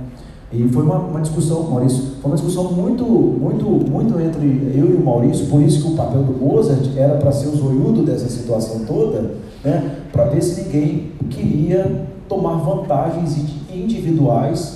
E 0.52 0.68
foi 0.68 0.84
uma, 0.84 0.98
uma 0.98 1.20
discussão, 1.20 1.64
Maurício, 1.64 2.02
foi 2.22 2.30
uma 2.30 2.36
discussão 2.36 2.72
muito, 2.72 3.04
muito, 3.04 3.64
muito 3.64 4.20
entre 4.20 4.46
eu 4.72 4.88
e 4.92 4.94
o 4.94 5.04
Maurício, 5.04 5.46
por 5.46 5.60
isso 5.60 5.82
que 5.82 5.92
o 5.92 5.96
papel 5.96 6.22
do 6.22 6.32
Mozart 6.32 6.96
era 6.96 7.16
para 7.16 7.32
ser 7.32 7.48
o 7.48 7.56
zoiudo 7.56 8.04
dessa 8.04 8.28
situação 8.28 8.84
toda, 8.86 9.34
né? 9.64 9.96
Para 10.12 10.26
ver 10.26 10.40
se 10.40 10.62
ninguém 10.62 11.10
queria 11.28 12.06
tomar 12.28 12.54
vantagens 12.58 13.36
individuais 13.74 14.75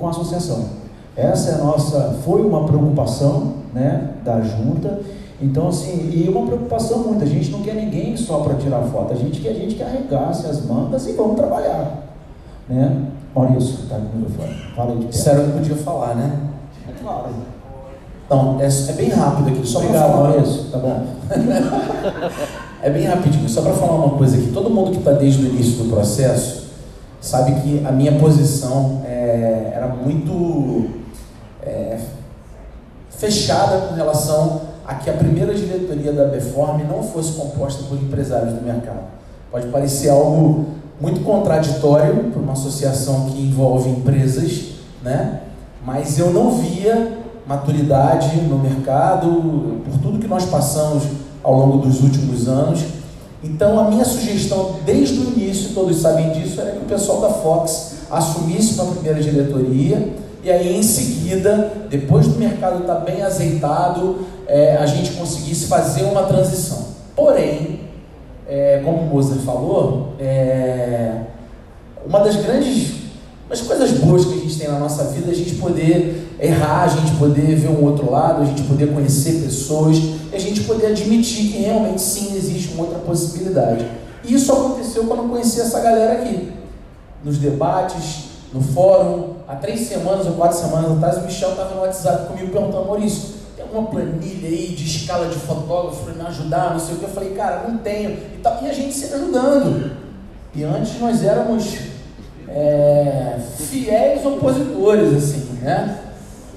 com 0.00 0.06
a 0.06 0.10
associação. 0.10 0.64
Essa 1.16 1.50
é 1.50 1.54
a 1.54 1.58
nossa, 1.58 2.18
foi 2.24 2.40
uma 2.40 2.64
preocupação 2.64 3.54
né, 3.74 4.14
da 4.24 4.40
junta. 4.40 5.00
Então, 5.40 5.68
assim, 5.68 6.10
e 6.12 6.28
uma 6.28 6.46
preocupação 6.46 6.98
muito, 6.98 7.22
a 7.22 7.26
gente 7.26 7.50
não 7.50 7.62
quer 7.62 7.74
ninguém 7.74 8.16
só 8.16 8.40
para 8.40 8.54
tirar 8.54 8.82
foto, 8.82 9.12
a 9.12 9.16
gente 9.16 9.40
quer 9.40 9.50
a 9.50 9.54
gente 9.54 9.74
que 9.74 9.82
arregasse 9.82 10.46
as 10.46 10.64
mangas 10.64 11.06
e 11.06 11.12
vamos 11.12 11.36
trabalhar. 11.36 12.08
Né? 12.68 13.06
Maurício, 13.34 13.80
está 13.82 13.96
com 13.96 14.16
o 14.16 14.20
microfone. 14.20 14.54
Fala 14.74 14.92
aí 14.92 14.98
de 14.98 15.14
Isso 15.14 15.28
era 15.28 15.40
o 15.40 15.44
que 15.44 15.52
podia 15.52 15.76
falar, 15.76 16.14
né? 16.14 16.40
É 16.88 17.02
claro. 17.02 17.28
Então, 18.26 18.58
é, 18.60 18.66
é 18.66 18.92
bem 18.92 19.08
rápido 19.08 19.48
aqui, 19.48 19.66
só 19.66 19.80
para 19.80 19.98
falar. 19.98 20.16
Maurício, 20.16 20.64
tá 20.70 20.78
bom. 20.78 21.06
é 22.82 22.90
bem 22.90 23.04
rapidinho, 23.04 23.48
só 23.48 23.62
para 23.62 23.72
falar 23.72 23.94
uma 23.94 24.16
coisa 24.16 24.36
aqui. 24.36 24.50
Todo 24.52 24.70
mundo 24.70 24.90
que 24.90 24.98
está 24.98 25.12
desde 25.12 25.44
o 25.44 25.48
início 25.48 25.84
do 25.84 25.90
processo 25.90 26.70
sabe 27.20 27.60
que 27.60 27.84
a 27.84 27.92
minha 27.92 28.12
posição 28.18 29.02
é, 29.20 29.72
era 29.74 29.86
muito 29.88 30.88
é, 31.62 31.98
fechada 33.10 33.88
com 33.88 33.94
relação 33.94 34.62
a 34.86 34.94
que 34.94 35.10
a 35.10 35.12
primeira 35.12 35.54
diretoria 35.54 36.12
da 36.12 36.24
Beform 36.24 36.82
não 36.84 37.02
fosse 37.02 37.32
composta 37.32 37.84
por 37.84 37.98
empresários 37.98 38.54
do 38.54 38.62
mercado. 38.62 39.04
Pode 39.50 39.66
parecer 39.66 40.08
algo 40.08 40.66
muito 40.98 41.20
contraditório 41.20 42.30
para 42.30 42.40
uma 42.40 42.52
associação 42.52 43.26
que 43.26 43.42
envolve 43.42 43.90
empresas, 43.90 44.70
né? 45.02 45.40
mas 45.84 46.18
eu 46.18 46.30
não 46.30 46.52
via 46.52 47.18
maturidade 47.46 48.36
no 48.42 48.58
mercado, 48.58 49.82
por 49.84 49.98
tudo 50.00 50.18
que 50.18 50.28
nós 50.28 50.46
passamos 50.46 51.04
ao 51.42 51.54
longo 51.54 51.78
dos 51.78 52.02
últimos 52.02 52.48
anos, 52.48 52.84
então, 53.42 53.80
a 53.80 53.90
minha 53.90 54.04
sugestão 54.04 54.76
desde 54.84 55.18
o 55.18 55.32
início, 55.32 55.70
todos 55.72 55.96
sabem 55.96 56.30
disso, 56.32 56.60
era 56.60 56.72
que 56.72 56.78
o 56.78 56.84
pessoal 56.84 57.22
da 57.22 57.30
Fox 57.30 57.99
assumisse 58.10 58.74
uma 58.74 58.92
primeira 58.92 59.20
diretoria 59.20 60.14
e 60.42 60.50
aí, 60.50 60.76
em 60.76 60.82
seguida, 60.82 61.72
depois 61.90 62.26
do 62.26 62.38
mercado 62.38 62.80
estar 62.80 62.94
tá 62.96 63.00
bem 63.00 63.22
azeitado, 63.22 64.20
é, 64.46 64.76
a 64.76 64.86
gente 64.86 65.12
conseguisse 65.12 65.66
fazer 65.66 66.04
uma 66.04 66.22
transição. 66.22 66.88
Porém, 67.14 67.80
é, 68.48 68.80
como 68.84 69.02
o 69.02 69.06
Moser 69.06 69.38
falou, 69.38 70.14
é, 70.18 71.12
uma 72.06 72.20
das 72.20 72.36
grandes 72.36 73.00
as 73.50 73.60
coisas 73.62 73.90
boas 73.90 74.24
que 74.24 74.34
a 74.34 74.36
gente 74.36 74.56
tem 74.56 74.68
na 74.68 74.78
nossa 74.78 75.02
vida 75.04 75.28
é 75.28 75.32
a 75.32 75.34
gente 75.34 75.56
poder 75.56 76.36
errar, 76.40 76.84
a 76.84 76.88
gente 76.88 77.16
poder 77.16 77.56
ver 77.56 77.68
um 77.68 77.84
outro 77.84 78.08
lado, 78.08 78.42
a 78.42 78.44
gente 78.44 78.62
poder 78.62 78.94
conhecer 78.94 79.42
pessoas, 79.42 79.96
a 80.32 80.38
gente 80.38 80.60
poder 80.60 80.86
admitir 80.86 81.50
que 81.50 81.58
realmente 81.58 82.00
sim 82.00 82.36
existe 82.36 82.74
uma 82.74 82.84
outra 82.84 83.00
possibilidade. 83.00 83.84
E 84.24 84.34
isso 84.34 84.52
aconteceu 84.52 85.02
quando 85.04 85.24
eu 85.24 85.28
conheci 85.28 85.60
essa 85.60 85.80
galera 85.80 86.12
aqui. 86.12 86.59
Nos 87.22 87.38
debates, 87.38 88.30
no 88.52 88.60
fórum, 88.60 89.34
há 89.46 89.54
três 89.56 89.80
semanas 89.80 90.26
ou 90.26 90.32
quatro 90.32 90.58
semanas 90.58 90.90
atrás, 90.92 91.18
o 91.18 91.20
Michel 91.22 91.50
estava 91.50 91.74
no 91.74 91.82
WhatsApp 91.82 92.26
comigo 92.26 92.50
perguntando, 92.50 92.86
Maurício, 92.86 93.34
tem 93.54 93.64
alguma 93.64 93.88
planilha 93.88 94.48
aí 94.48 94.68
de 94.68 94.84
escala 94.84 95.26
de 95.28 95.36
fotógrafo 95.36 96.04
para 96.04 96.14
me 96.14 96.22
ajudar, 96.28 96.72
não 96.72 96.80
sei 96.80 96.94
o 96.94 96.98
que. 96.98 97.04
Eu 97.04 97.10
falei, 97.10 97.30
cara, 97.30 97.68
não 97.68 97.78
tenho. 97.78 98.10
E, 98.10 98.64
e 98.64 98.70
a 98.70 98.72
gente 98.72 98.92
se 98.92 99.14
ajudando. 99.14 99.92
E 100.54 100.64
antes 100.64 100.98
nós 100.98 101.22
éramos 101.22 101.78
é, 102.48 103.38
fiéis 103.56 104.26
opositores, 104.26 105.14
assim, 105.14 105.58
né? 105.62 106.00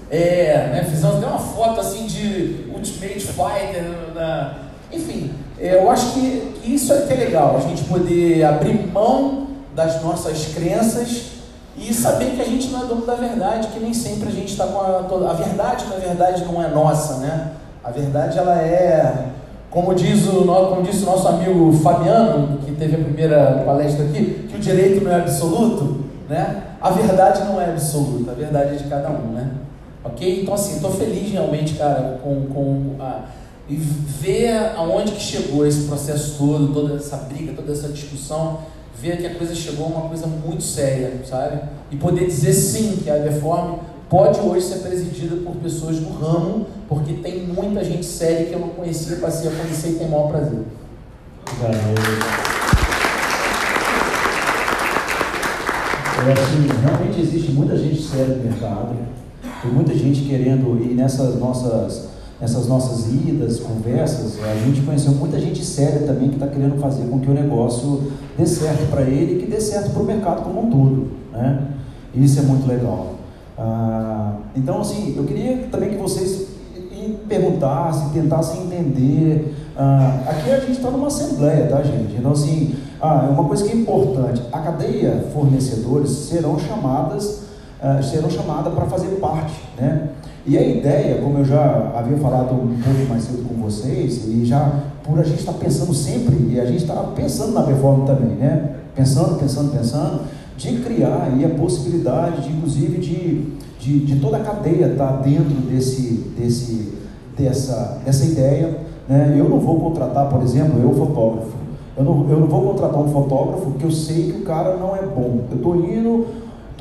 É, 0.09 0.69
né? 0.71 0.87
Fizemos 0.89 1.17
até 1.17 1.27
uma 1.27 1.39
foto 1.39 1.79
assim 1.79 2.05
de 2.05 2.65
Ultimate 2.73 3.19
Fighter, 3.19 4.13
na... 4.15 4.55
enfim, 4.91 5.33
é, 5.59 5.75
eu 5.75 5.89
acho 5.89 6.13
que, 6.13 6.55
isso 6.65 6.91
é 6.93 7.01
que 7.01 7.13
é 7.13 7.15
legal, 7.17 7.57
a 7.57 7.59
gente 7.59 7.83
poder 7.83 8.43
abrir 8.43 8.87
mão 8.87 9.47
das 9.75 10.01
nossas 10.03 10.53
crenças 10.53 11.33
e 11.77 11.93
saber 11.93 12.35
que 12.35 12.41
a 12.41 12.45
gente 12.45 12.69
não 12.69 12.83
é 12.83 12.85
dono 12.85 13.05
da 13.05 13.15
verdade, 13.15 13.69
que 13.69 13.79
nem 13.79 13.93
sempre 13.93 14.29
a 14.29 14.31
gente 14.31 14.51
está 14.51 14.67
com 14.67 14.79
a, 14.79 15.31
a 15.31 15.33
verdade, 15.33 15.85
na 15.85 15.95
verdade, 15.95 16.45
não 16.45 16.63
é 16.63 16.67
nossa, 16.69 17.17
né? 17.17 17.53
A 17.83 17.89
verdade 17.89 18.37
ela 18.37 18.55
é 18.61 19.31
como 19.73 19.95
diz, 19.95 20.27
o, 20.27 20.45
como 20.45 20.83
disse 20.83 21.01
o 21.01 21.07
nosso 21.07 21.27
amigo 21.27 21.73
Fabiano, 21.73 22.59
que 22.59 22.73
teve 22.73 22.95
a 22.95 22.99
primeira 22.99 23.63
palestra 23.65 24.05
aqui, 24.05 24.47
que 24.47 24.55
o 24.55 24.59
direito 24.59 25.03
não 25.03 25.11
é 25.11 25.15
absoluto, 25.15 26.05
né? 26.29 26.75
A 26.79 26.91
verdade 26.91 27.43
não 27.43 27.59
é 27.59 27.71
absoluta, 27.71 28.29
a 28.29 28.35
verdade 28.35 28.75
é 28.75 28.77
de 28.77 28.83
cada 28.83 29.09
um, 29.09 29.31
né? 29.31 29.49
Ok? 30.03 30.41
Então, 30.43 30.53
assim, 30.53 30.75
estou 30.75 30.91
feliz 30.91 31.31
realmente, 31.31 31.73
cara, 31.73 32.19
com, 32.23 32.45
com 32.53 32.95
a, 32.99 33.21
e 33.67 33.75
ver 33.75 34.73
aonde 34.77 35.13
que 35.13 35.21
chegou 35.21 35.65
esse 35.65 35.87
processo 35.87 36.35
todo, 36.37 36.71
toda 36.71 36.97
essa 36.97 37.17
briga, 37.17 37.53
toda 37.53 37.71
essa 37.71 37.87
discussão, 37.87 38.59
ver 38.99 39.17
que 39.17 39.27
a 39.27 39.35
coisa 39.35 39.53
chegou 39.55 39.85
a 39.85 39.89
uma 39.89 40.09
coisa 40.09 40.27
muito 40.27 40.63
séria, 40.63 41.21
sabe? 41.25 41.61
E 41.91 41.95
poder 41.95 42.25
dizer 42.27 42.53
sim 42.53 42.99
que 43.03 43.09
a 43.09 43.21
reforma 43.21 43.79
pode 44.09 44.39
hoje 44.39 44.67
ser 44.67 44.79
presidida 44.79 45.37
por 45.37 45.55
pessoas 45.55 45.97
do 45.97 46.13
ramo, 46.13 46.67
porque 46.87 47.13
tem 47.13 47.47
muita 47.47 47.83
gente 47.83 48.05
séria 48.05 48.45
que 48.45 48.53
eu 48.53 48.59
não 48.59 48.69
conhecia, 48.69 49.17
passei 49.17 49.49
a 49.49 49.55
conhecer 49.55 49.89
e 49.89 49.93
tem 49.95 50.07
o 50.07 50.11
maior 50.11 50.27
prazer. 50.29 50.59
É 56.25 56.31
assim, 56.31 56.67
realmente 56.81 57.19
existe 57.19 57.51
muita 57.51 57.77
gente 57.77 58.01
séria 58.01 58.35
no 58.35 58.43
mercado, 58.43 58.95
tem 59.61 59.71
muita 59.71 59.93
gente 59.93 60.21
querendo 60.21 60.81
ir 60.81 60.93
nessas 60.93 61.35
nossas, 61.39 62.09
nessas 62.43 62.67
nossas 62.67 63.07
idas, 63.07 63.61
conversas, 63.61 64.37
a 64.43 64.53
gente 64.65 64.81
conheceu 64.81 65.13
muita 65.13 65.39
gente 65.39 65.63
séria 65.63 66.05
também 66.05 66.27
que 66.27 66.35
está 66.35 66.45
querendo 66.45 66.77
fazer 66.77 67.05
com 67.05 67.17
que 67.21 67.31
o 67.31 67.33
negócio 67.33 68.11
dê 68.37 68.45
certo 68.45 68.89
para 68.91 69.03
ele 69.03 69.37
e 69.37 69.39
que 69.39 69.49
dê 69.49 69.61
certo 69.61 69.91
para 69.91 70.03
o 70.03 70.05
mercado 70.05 70.43
como 70.43 70.67
um 70.67 70.69
todo. 70.69 71.11
Né? 71.31 71.67
Isso 72.13 72.39
é 72.39 72.41
muito 72.41 72.67
legal. 72.67 73.13
Ah, 73.57 74.33
então, 74.57 74.81
assim, 74.81 75.13
eu 75.15 75.23
queria 75.23 75.69
também 75.71 75.91
que 75.91 75.95
vocês 75.95 76.47
perguntassem, 77.29 78.09
tentassem 78.09 78.63
entender 78.63 79.55
Ah, 79.77 80.19
aqui 80.27 80.51
a 80.51 80.59
gente 80.59 80.73
está 80.73 80.91
numa 80.91 81.07
assembleia, 81.07 81.67
tá, 81.67 81.81
gente? 81.81 82.15
Então, 82.17 82.31
assim, 82.33 82.75
ah, 83.01 83.29
uma 83.31 83.45
coisa 83.45 83.63
que 83.63 83.71
é 83.71 83.75
importante: 83.75 84.43
a 84.51 84.59
cadeia 84.59 85.29
fornecedores 85.33 86.11
serão 86.11 86.59
chamadas, 86.59 87.43
ah, 87.81 88.01
serão 88.03 88.29
chamadas 88.29 88.73
para 88.73 88.85
fazer 88.85 89.15
parte, 89.21 89.61
né? 89.77 90.09
E 90.45 90.57
a 90.57 90.61
ideia, 90.61 91.21
como 91.21 91.39
eu 91.39 91.45
já 91.45 91.93
havia 91.95 92.17
falado 92.17 92.53
um 92.53 92.77
pouco 92.81 93.09
mais 93.09 93.23
cedo 93.23 93.47
com 93.47 93.55
vocês, 93.61 94.25
e 94.27 94.45
já 94.45 94.83
por 95.03 95.19
a 95.19 95.23
gente 95.23 95.39
estar 95.39 95.53
pensando 95.53 95.93
sempre, 95.93 96.35
e 96.49 96.59
a 96.59 96.65
gente 96.65 96.81
está 96.81 96.95
pensando 97.15 97.53
na 97.53 97.63
performance 97.63 98.07
também, 98.07 98.35
né? 98.35 98.75
Pensando, 98.93 99.39
pensando, 99.39 99.71
pensando, 99.71 100.21
de 100.57 100.77
criar 100.79 101.29
aí 101.31 101.45
a 101.45 101.49
possibilidade, 101.49 102.41
de, 102.41 102.53
inclusive, 102.55 102.97
de, 102.97 103.53
de, 103.79 104.05
de 104.05 104.19
toda 104.19 104.37
a 104.37 104.39
cadeia 104.41 104.87
estar 104.87 105.07
tá 105.07 105.21
dentro 105.21 105.55
desse, 105.69 106.31
desse, 106.37 106.93
dessa, 107.37 108.01
dessa 108.05 108.25
ideia. 108.25 108.79
Né? 109.07 109.35
Eu 109.37 109.49
não 109.49 109.59
vou 109.59 109.79
contratar, 109.79 110.29
por 110.29 110.41
exemplo, 110.41 110.79
eu 110.81 110.93
fotógrafo. 110.93 111.53
Eu 111.95 112.03
não, 112.03 112.29
eu 112.29 112.39
não 112.39 112.47
vou 112.47 112.73
contratar 112.73 113.01
um 113.01 113.11
fotógrafo 113.11 113.71
que 113.71 113.83
eu 113.83 113.91
sei 113.91 114.31
que 114.31 114.41
o 114.41 114.43
cara 114.43 114.77
não 114.77 114.95
é 114.95 115.03
bom. 115.03 115.41
Eu 115.51 115.57
estou 115.57 115.75
indo, 115.75 116.25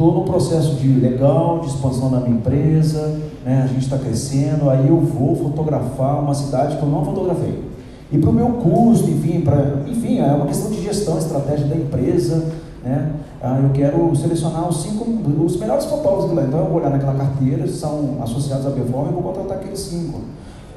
estou 0.02 0.12
no 0.12 0.24
processo 0.24 0.74
de 0.74 0.88
legal, 0.88 1.60
de 1.60 1.68
expansão 1.68 2.10
da 2.10 2.18
minha 2.18 2.36
empresa, 2.36 3.20
né? 3.44 3.62
a 3.62 3.66
gente 3.68 3.84
está 3.84 3.96
crescendo, 3.96 4.68
aí 4.68 4.88
eu 4.88 4.98
vou 4.98 5.36
fotografar 5.36 6.20
uma 6.20 6.34
cidade 6.34 6.76
que 6.76 6.82
eu 6.82 6.88
não 6.88 7.04
fotografei. 7.04 7.62
E 8.10 8.18
para 8.18 8.28
o 8.28 8.32
meu 8.32 8.48
custo, 8.54 9.08
enfim, 9.08 9.42
pra, 9.42 9.82
enfim, 9.86 10.18
é 10.18 10.26
uma 10.32 10.46
questão 10.46 10.70
de 10.70 10.82
gestão, 10.82 11.18
estratégia 11.18 11.66
da 11.66 11.76
empresa, 11.76 12.44
né? 12.84 13.12
Ah, 13.40 13.58
eu 13.62 13.70
quero 13.70 14.14
selecionar 14.14 14.68
os 14.68 14.82
cinco, 14.82 15.04
os 15.42 15.56
melhores 15.56 15.84
fotógrafos 15.84 16.32
lá. 16.32 16.42
Então 16.42 16.60
eu 16.60 16.66
vou 16.66 16.76
olhar 16.78 16.90
naquela 16.90 17.14
carteira, 17.14 17.66
são 17.68 18.18
associados 18.22 18.66
à 18.66 18.70
Perform, 18.70 19.08
e 19.08 19.12
vou 19.12 19.22
contratar 19.22 19.58
aqueles 19.58 19.80
cinco. 19.80 20.20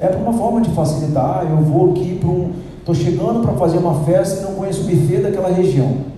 É 0.00 0.08
uma 0.08 0.32
forma 0.32 0.60
de 0.60 0.70
facilitar, 0.70 1.46
eu 1.48 1.58
vou 1.58 1.90
aqui 1.90 2.18
para 2.20 2.28
um. 2.28 2.52
Estou 2.78 2.94
chegando 2.94 3.40
para 3.42 3.52
fazer 3.54 3.78
uma 3.78 3.94
festa 4.04 4.40
e 4.40 4.42
não 4.44 4.54
conheço 4.54 4.82
o 4.82 4.84
buffet 4.84 5.20
daquela 5.20 5.48
região. 5.48 6.15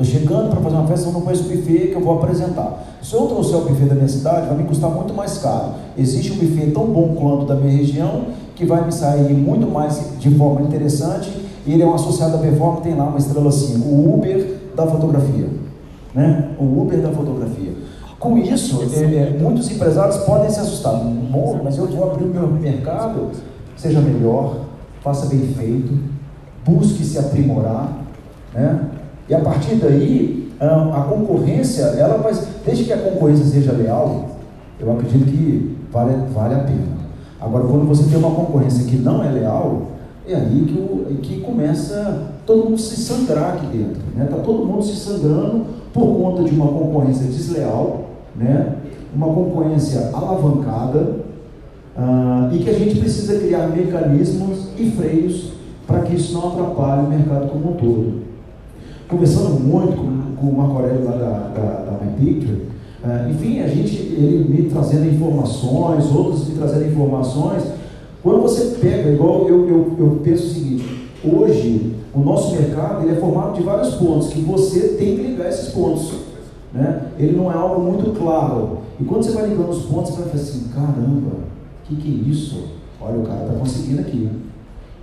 Estou 0.00 0.20
chegando 0.20 0.50
para 0.50 0.60
fazer 0.60 0.76
uma 0.76 0.86
festa 0.86 1.08
e 1.08 1.12
não 1.12 1.20
conheço 1.22 1.42
o 1.42 1.48
buffet 1.48 1.88
que 1.88 1.94
eu 1.94 2.00
vou 2.00 2.14
apresentar. 2.14 2.84
Se 3.02 3.14
eu 3.14 3.26
trouxer 3.26 3.56
o 3.56 3.62
buffet 3.62 3.86
da 3.86 3.96
minha 3.96 4.06
cidade, 4.06 4.46
vai 4.46 4.56
me 4.56 4.62
custar 4.62 4.88
muito 4.90 5.12
mais 5.12 5.38
caro. 5.38 5.72
Existe 5.96 6.30
um 6.30 6.36
buffet 6.36 6.70
tão 6.70 6.86
bom 6.86 7.16
quanto 7.16 7.46
da 7.46 7.56
minha 7.56 7.76
região, 7.76 8.26
que 8.54 8.64
vai 8.64 8.84
me 8.84 8.92
sair 8.92 9.34
muito 9.34 9.66
mais 9.66 10.00
de 10.20 10.30
forma 10.36 10.60
interessante. 10.60 11.28
E 11.66 11.72
ele 11.72 11.82
é 11.82 11.86
um 11.86 11.94
associado 11.94 12.36
à 12.36 12.38
performance, 12.38 12.82
tem 12.82 12.94
lá 12.94 13.06
uma 13.06 13.18
estrela 13.18 13.50
5, 13.50 13.88
o 13.88 14.14
Uber 14.14 14.60
da 14.76 14.86
fotografia. 14.86 15.48
Né? 16.14 16.48
O 16.60 16.80
Uber 16.80 17.00
da 17.00 17.10
fotografia. 17.10 17.72
Com 18.20 18.38
isso, 18.38 18.80
é, 18.94 19.00
é, 19.00 19.36
muitos 19.36 19.68
empresários 19.68 20.18
podem 20.18 20.48
se 20.48 20.60
assustar. 20.60 20.94
Bom, 20.94 21.60
mas 21.64 21.76
eu 21.76 21.88
vou 21.88 22.08
abrir 22.08 22.22
o 22.22 22.28
meu 22.28 22.46
mercado, 22.46 23.32
seja 23.76 24.00
melhor, 24.00 24.58
faça 25.02 25.26
bem 25.26 25.40
feito, 25.40 25.92
busque 26.64 27.04
se 27.04 27.18
aprimorar, 27.18 28.04
né? 28.54 28.90
E 29.28 29.34
a 29.34 29.40
partir 29.40 29.76
daí, 29.76 30.48
a 30.60 31.02
concorrência, 31.02 31.82
ela 31.82 32.18
vai, 32.18 32.32
desde 32.64 32.84
que 32.84 32.92
a 32.92 32.98
concorrência 32.98 33.44
seja 33.44 33.72
leal, 33.72 34.30
eu 34.80 34.90
acredito 34.92 35.26
que 35.26 35.76
vale, 35.92 36.14
vale 36.32 36.54
a 36.54 36.58
pena. 36.58 36.98
Agora, 37.40 37.64
quando 37.64 37.86
você 37.86 38.04
tem 38.08 38.18
uma 38.18 38.34
concorrência 38.34 38.84
que 38.84 38.96
não 38.96 39.22
é 39.22 39.30
leal, 39.30 39.82
é 40.26 40.34
aí 40.34 40.64
que, 40.66 40.78
o, 40.78 41.18
que 41.22 41.40
começa 41.40 42.32
todo 42.44 42.64
mundo 42.64 42.78
se 42.78 42.96
sangrar 42.96 43.54
aqui 43.54 43.66
dentro. 43.66 44.02
Está 44.08 44.18
né? 44.18 44.28
Tá 44.30 44.36
todo 44.38 44.64
mundo 44.64 44.82
se 44.82 44.96
sangrando 44.96 45.66
por 45.92 46.06
conta 46.16 46.42
de 46.42 46.54
uma 46.54 46.66
concorrência 46.66 47.26
desleal, 47.26 48.06
né? 48.34 48.74
uma 49.14 49.26
concorrência 49.26 50.10
alavancada, 50.12 51.16
uh, 51.96 52.54
e 52.54 52.58
que 52.58 52.70
a 52.70 52.78
gente 52.78 52.98
precisa 52.98 53.38
criar 53.38 53.68
mecanismos 53.68 54.68
e 54.76 54.90
freios 54.90 55.52
para 55.86 56.00
que 56.00 56.16
isso 56.16 56.34
não 56.34 56.48
atrapalhe 56.48 57.06
o 57.06 57.10
mercado 57.10 57.48
como 57.48 57.70
um 57.70 57.76
todo. 57.76 58.27
Conversando 59.08 59.60
muito 59.60 59.96
com, 59.96 60.36
com 60.36 60.46
o 60.52 60.58
Marco 60.58 60.76
Aurélio 60.76 61.04
lá 61.04 61.12
da, 61.12 61.38
da, 61.48 61.62
da 61.84 62.04
My 62.04 62.12
Picture, 62.18 62.66
uh, 63.02 63.30
enfim, 63.30 63.60
a 63.60 63.68
gente, 63.68 63.96
ele 63.96 64.46
me 64.48 64.68
trazendo 64.68 65.06
informações, 65.06 66.14
outros 66.14 66.48
me 66.48 66.56
trazendo 66.56 66.86
informações. 66.86 67.62
Quando 68.22 68.42
você 68.42 68.76
pega, 68.80 69.10
igual 69.10 69.48
eu, 69.48 69.66
eu, 69.68 69.96
eu 69.98 70.20
penso 70.22 70.44
o 70.44 70.50
seguinte, 70.50 71.08
hoje 71.24 71.96
o 72.14 72.20
nosso 72.20 72.54
mercado 72.54 73.04
ele 73.04 73.16
é 73.16 73.20
formado 73.20 73.54
de 73.54 73.62
vários 73.62 73.94
pontos, 73.94 74.28
que 74.28 74.40
você 74.40 74.88
tem 74.88 75.16
que 75.16 75.22
ligar 75.22 75.48
esses 75.48 75.68
pontos. 75.70 76.12
Né? 76.72 77.06
Ele 77.18 77.36
não 77.36 77.50
é 77.50 77.54
algo 77.54 77.80
muito 77.80 78.18
claro. 78.18 78.78
E 79.00 79.04
quando 79.04 79.22
você 79.22 79.32
vai 79.32 79.48
ligando 79.48 79.70
os 79.70 79.84
pontos, 79.86 80.10
você 80.10 80.20
vai 80.20 80.30
falar 80.30 80.42
assim, 80.42 80.68
caramba, 80.74 81.30
o 81.30 81.86
que, 81.86 81.96
que 81.96 82.08
é 82.08 82.30
isso? 82.30 82.64
Olha, 83.00 83.18
o 83.18 83.22
cara 83.22 83.42
está 83.42 83.54
conseguindo 83.54 84.00
aqui. 84.00 84.28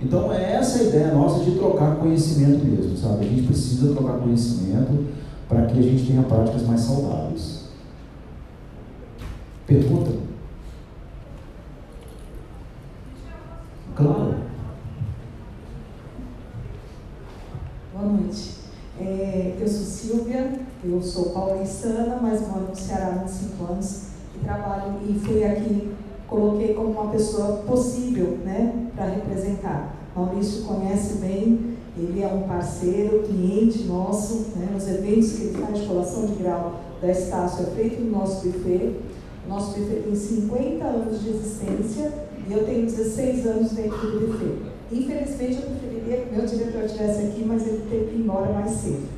Então 0.00 0.32
é 0.32 0.54
essa 0.54 0.80
a 0.80 0.82
ideia 0.84 1.14
nossa 1.14 1.44
de 1.44 1.52
trocar 1.52 1.96
conhecimento 1.96 2.64
mesmo, 2.64 2.96
sabe? 2.96 3.26
A 3.26 3.28
gente 3.28 3.46
precisa 3.46 3.94
trocar 3.94 4.18
conhecimento 4.18 5.06
para 5.48 5.66
que 5.66 5.78
a 5.78 5.82
gente 5.82 6.06
tenha 6.06 6.22
práticas 6.22 6.62
mais 6.62 6.80
saudáveis. 6.80 7.66
Pergunta? 9.66 10.12
Claro. 13.94 14.36
Boa 17.94 18.12
noite. 18.12 18.56
É, 19.00 19.56
eu 19.58 19.66
sou 19.66 19.84
Silvia, 19.84 20.60
eu 20.84 21.02
sou 21.02 21.30
paulistana, 21.30 22.18
mas 22.20 22.46
moro 22.46 22.68
no 22.68 22.76
Ceará 22.76 23.22
há 23.24 23.26
cinco 23.26 23.72
anos 23.72 24.08
e 24.34 24.44
trabalho 24.44 25.00
e 25.08 25.18
fui 25.18 25.42
aqui, 25.44 25.95
coloquei 26.28 26.74
como 26.74 26.90
uma 26.90 27.10
pessoa 27.10 27.58
possível 27.66 28.38
né, 28.44 28.88
para 28.94 29.06
representar. 29.06 29.94
Maurício 30.14 30.64
conhece 30.64 31.18
bem, 31.18 31.76
ele 31.96 32.22
é 32.22 32.26
um 32.26 32.42
parceiro, 32.42 33.22
cliente 33.22 33.84
nosso, 33.84 34.46
né, 34.56 34.68
nos 34.72 34.88
eventos 34.88 35.32
que 35.32 35.42
ele 35.44 35.58
faz 35.58 35.78
de 35.78 35.86
colação 35.86 36.26
de 36.26 36.34
grau 36.34 36.80
da 37.00 37.10
Estácio 37.10 37.66
é 37.66 37.70
feito 37.70 38.02
no 38.02 38.10
nosso 38.10 38.46
buffet. 38.48 38.96
Nosso 39.48 39.78
buffet 39.78 40.02
tem 40.02 40.14
50 40.14 40.84
anos 40.84 41.22
de 41.22 41.30
existência 41.30 42.12
e 42.48 42.52
eu 42.52 42.64
tenho 42.64 42.86
16 42.86 43.46
anos 43.46 43.72
dentro 43.72 43.98
do 43.98 44.26
buffet. 44.26 44.76
Infelizmente, 44.92 45.56
eu 45.56 45.70
preferiria 45.70 46.24
que 46.24 46.34
meu 46.34 46.46
diretor 46.46 46.84
estivesse 46.84 47.26
aqui, 47.26 47.44
mas 47.44 47.66
ele 47.66 47.82
teve 47.90 48.04
que 48.06 48.16
ir 48.16 48.20
embora 48.20 48.52
mais 48.52 48.70
cedo. 48.70 49.15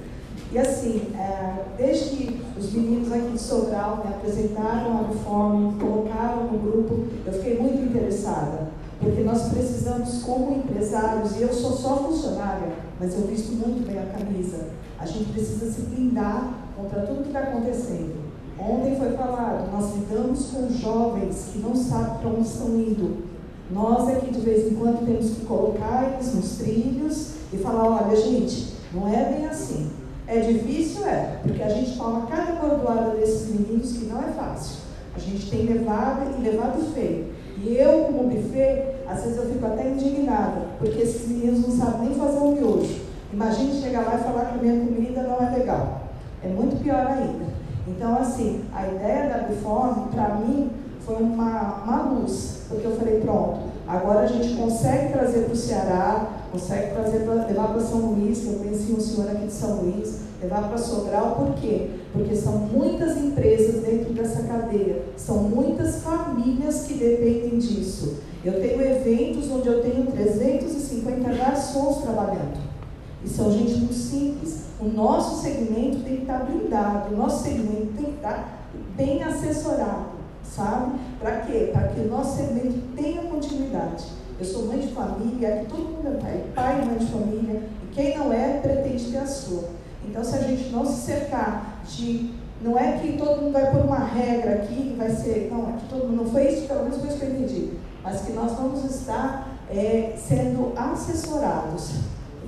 E 0.50 0.58
assim, 0.58 1.12
é, 1.14 1.64
desde 1.76 2.16
que 2.16 2.42
os 2.58 2.72
meninos 2.72 3.12
aqui 3.12 3.32
de 3.32 3.38
Sobral 3.38 4.02
me 4.02 4.14
apresentaram 4.14 4.98
a 4.98 5.08
reforma, 5.08 5.74
colocaram 5.78 6.44
no 6.44 6.58
grupo, 6.58 7.04
eu 7.26 7.32
fiquei 7.34 7.58
muito 7.58 7.82
interessada. 7.82 8.68
Porque 8.98 9.22
nós 9.22 9.48
precisamos, 9.50 10.22
como 10.22 10.56
empresários, 10.56 11.36
e 11.36 11.42
eu 11.42 11.52
sou 11.52 11.72
só 11.72 11.96
funcionária, 11.96 12.72
mas 12.98 13.14
eu 13.14 13.26
visto 13.26 13.52
muito 13.52 13.86
bem 13.86 13.98
a 13.98 14.06
camisa, 14.06 14.70
a 14.98 15.06
gente 15.06 15.32
precisa 15.32 15.70
se 15.70 15.82
blindar 15.82 16.54
contra 16.76 17.02
tudo 17.02 17.22
que 17.22 17.28
está 17.28 17.40
acontecendo. 17.40 18.16
Ontem 18.58 18.96
foi 18.96 19.12
falado, 19.12 19.70
nós 19.70 19.94
lidamos 19.94 20.46
com 20.46 20.68
jovens 20.68 21.50
que 21.52 21.58
não 21.60 21.76
sabem 21.76 22.18
para 22.18 22.30
onde 22.30 22.48
estão 22.48 22.68
indo. 22.70 23.28
Nós 23.70 24.08
aqui 24.08 24.32
de 24.32 24.40
vez 24.40 24.72
em 24.72 24.74
quando 24.74 25.06
temos 25.06 25.30
que 25.30 25.44
colocar 25.44 26.14
eles 26.14 26.34
nos 26.34 26.56
trilhos 26.56 27.34
e 27.52 27.58
falar, 27.58 28.02
olha 28.02 28.16
gente, 28.16 28.74
não 28.92 29.06
é 29.06 29.32
bem 29.32 29.46
assim. 29.46 29.90
É 30.30 30.40
difícil, 30.40 31.06
é, 31.06 31.38
porque 31.42 31.62
a 31.62 31.70
gente 31.70 31.96
toma 31.96 32.26
cada 32.26 32.52
bordoada 32.52 33.16
desses 33.16 33.48
meninos 33.48 33.92
que 33.92 34.04
não 34.04 34.18
é 34.20 34.26
fácil. 34.26 34.76
A 35.16 35.18
gente 35.18 35.50
tem 35.50 35.64
levado 35.64 36.38
e 36.38 36.42
levado 36.42 36.92
feio. 36.92 37.32
E 37.56 37.74
eu, 37.78 38.04
como 38.04 38.28
buffet, 38.28 38.84
às 39.08 39.22
vezes 39.22 39.38
eu 39.38 39.46
fico 39.46 39.64
até 39.64 39.88
indignada, 39.88 40.66
porque 40.78 41.00
esses 41.00 41.26
meninos 41.26 41.66
não 41.66 41.74
sabem 41.74 42.10
nem 42.10 42.18
fazer 42.18 42.38
um 42.40 42.52
miojo. 42.52 43.00
Imagine 43.32 43.80
chegar 43.80 44.02
lá 44.02 44.16
e 44.16 44.22
falar 44.22 44.44
que 44.44 44.58
a 44.58 44.62
minha 44.62 44.84
comida 44.84 45.22
não 45.22 45.46
é 45.46 45.50
legal. 45.58 46.02
É 46.44 46.48
muito 46.48 46.82
pior 46.82 47.06
ainda. 47.06 47.46
Então, 47.86 48.14
assim, 48.18 48.64
a 48.74 48.86
ideia 48.86 49.30
da 49.30 49.48
Biform, 49.48 50.08
para 50.12 50.34
mim, 50.34 50.70
foi 51.06 51.16
uma, 51.16 51.82
uma 51.84 52.02
luz, 52.02 52.64
porque 52.68 52.86
eu 52.86 52.94
falei, 52.96 53.18
pronto, 53.20 53.60
agora 53.86 54.20
a 54.20 54.26
gente 54.26 54.54
consegue 54.56 55.10
trazer 55.10 55.44
para 55.44 55.54
o 55.54 55.56
Ceará, 55.56 56.26
consegue 56.50 56.92
trazer 56.92 57.20
pra, 57.20 57.34
levar 57.46 57.68
para 57.68 57.80
São 57.80 57.98
Luís, 58.12 58.38
que 58.40 58.46
eu 58.46 58.54
conheci 58.54 58.92
um 58.92 59.00
senhor 59.00 59.30
aqui 59.30 59.46
de 59.46 59.52
São 59.52 59.82
Luís, 59.82 60.20
levar 60.42 60.68
para 60.68 60.78
Sobral, 60.78 61.36
por 61.36 61.54
quê? 61.54 61.90
Porque 62.12 62.34
são 62.34 62.58
muitas 62.58 63.16
empresas 63.16 63.82
dentro 63.82 64.12
dessa 64.12 64.42
cadeia, 64.42 65.02
são 65.16 65.44
muitas 65.44 66.02
famílias 66.02 66.82
que 66.82 66.94
dependem 66.94 67.58
disso. 67.58 68.18
Eu 68.44 68.60
tenho 68.60 68.80
eventos 68.80 69.50
onde 69.50 69.68
eu 69.68 69.82
tenho 69.82 70.06
350 70.06 71.32
garçons 71.34 71.98
trabalhando. 72.02 72.58
E 73.24 73.28
são 73.28 73.50
gente 73.50 73.74
muito 73.74 73.94
simples. 73.94 74.62
O 74.80 74.86
nosso 74.86 75.42
segmento 75.42 76.04
tem 76.04 76.16
que 76.16 76.22
estar 76.22 76.44
blindado, 76.44 77.14
o 77.14 77.16
nosso 77.16 77.42
segmento 77.42 77.92
tem 77.96 78.06
que 78.06 78.12
estar 78.12 78.68
bem 78.96 79.22
assessorado, 79.24 80.06
sabe? 80.44 80.98
Para 81.18 81.40
quê? 81.40 81.70
Para 81.72 81.88
que 81.88 82.00
o 82.00 82.08
nosso 82.08 82.36
segmento 82.36 82.78
tenha 82.94 83.22
continuidade. 83.22 84.04
Eu 84.38 84.44
sou 84.44 84.66
mãe 84.66 84.78
de 84.78 84.88
família, 84.88 85.54
aqui 85.54 85.66
todo 85.66 85.80
mundo 85.80 86.06
é 86.06 86.20
pai, 86.20 86.44
pai 86.54 86.82
e 86.82 86.86
mãe 86.86 86.98
de 86.98 87.06
família, 87.06 87.62
e 87.82 87.86
quem 87.92 88.16
não 88.16 88.32
é, 88.32 88.60
pretende 88.60 89.10
ter 89.10 89.18
a 89.18 89.26
sua. 89.26 89.70
Então, 90.08 90.22
se 90.22 90.36
a 90.36 90.42
gente 90.42 90.70
não 90.70 90.86
se 90.86 91.06
cercar 91.06 91.82
de. 91.84 92.34
Não 92.60 92.76
é 92.76 92.98
que 92.98 93.16
todo 93.16 93.40
mundo 93.40 93.52
vai 93.52 93.70
por 93.70 93.84
uma 93.84 93.98
regra 93.98 94.54
aqui 94.54 94.92
e 94.92 94.96
vai 94.96 95.10
ser. 95.10 95.48
Não, 95.50 95.70
é 95.70 95.72
que 95.72 95.88
todo 95.88 96.08
mundo. 96.08 96.24
Não 96.24 96.30
foi 96.30 96.48
isso, 96.48 96.66
pelo 96.68 96.84
menos 96.84 96.98
foi 96.98 97.08
isso 97.08 97.18
que 97.18 97.24
eu 97.24 97.30
entendi. 97.30 97.70
Mas 98.02 98.20
que 98.22 98.32
nós 98.32 98.52
vamos 98.52 98.84
estar 98.84 99.58
é, 99.70 100.14
sendo 100.16 100.72
assessorados. 100.76 101.94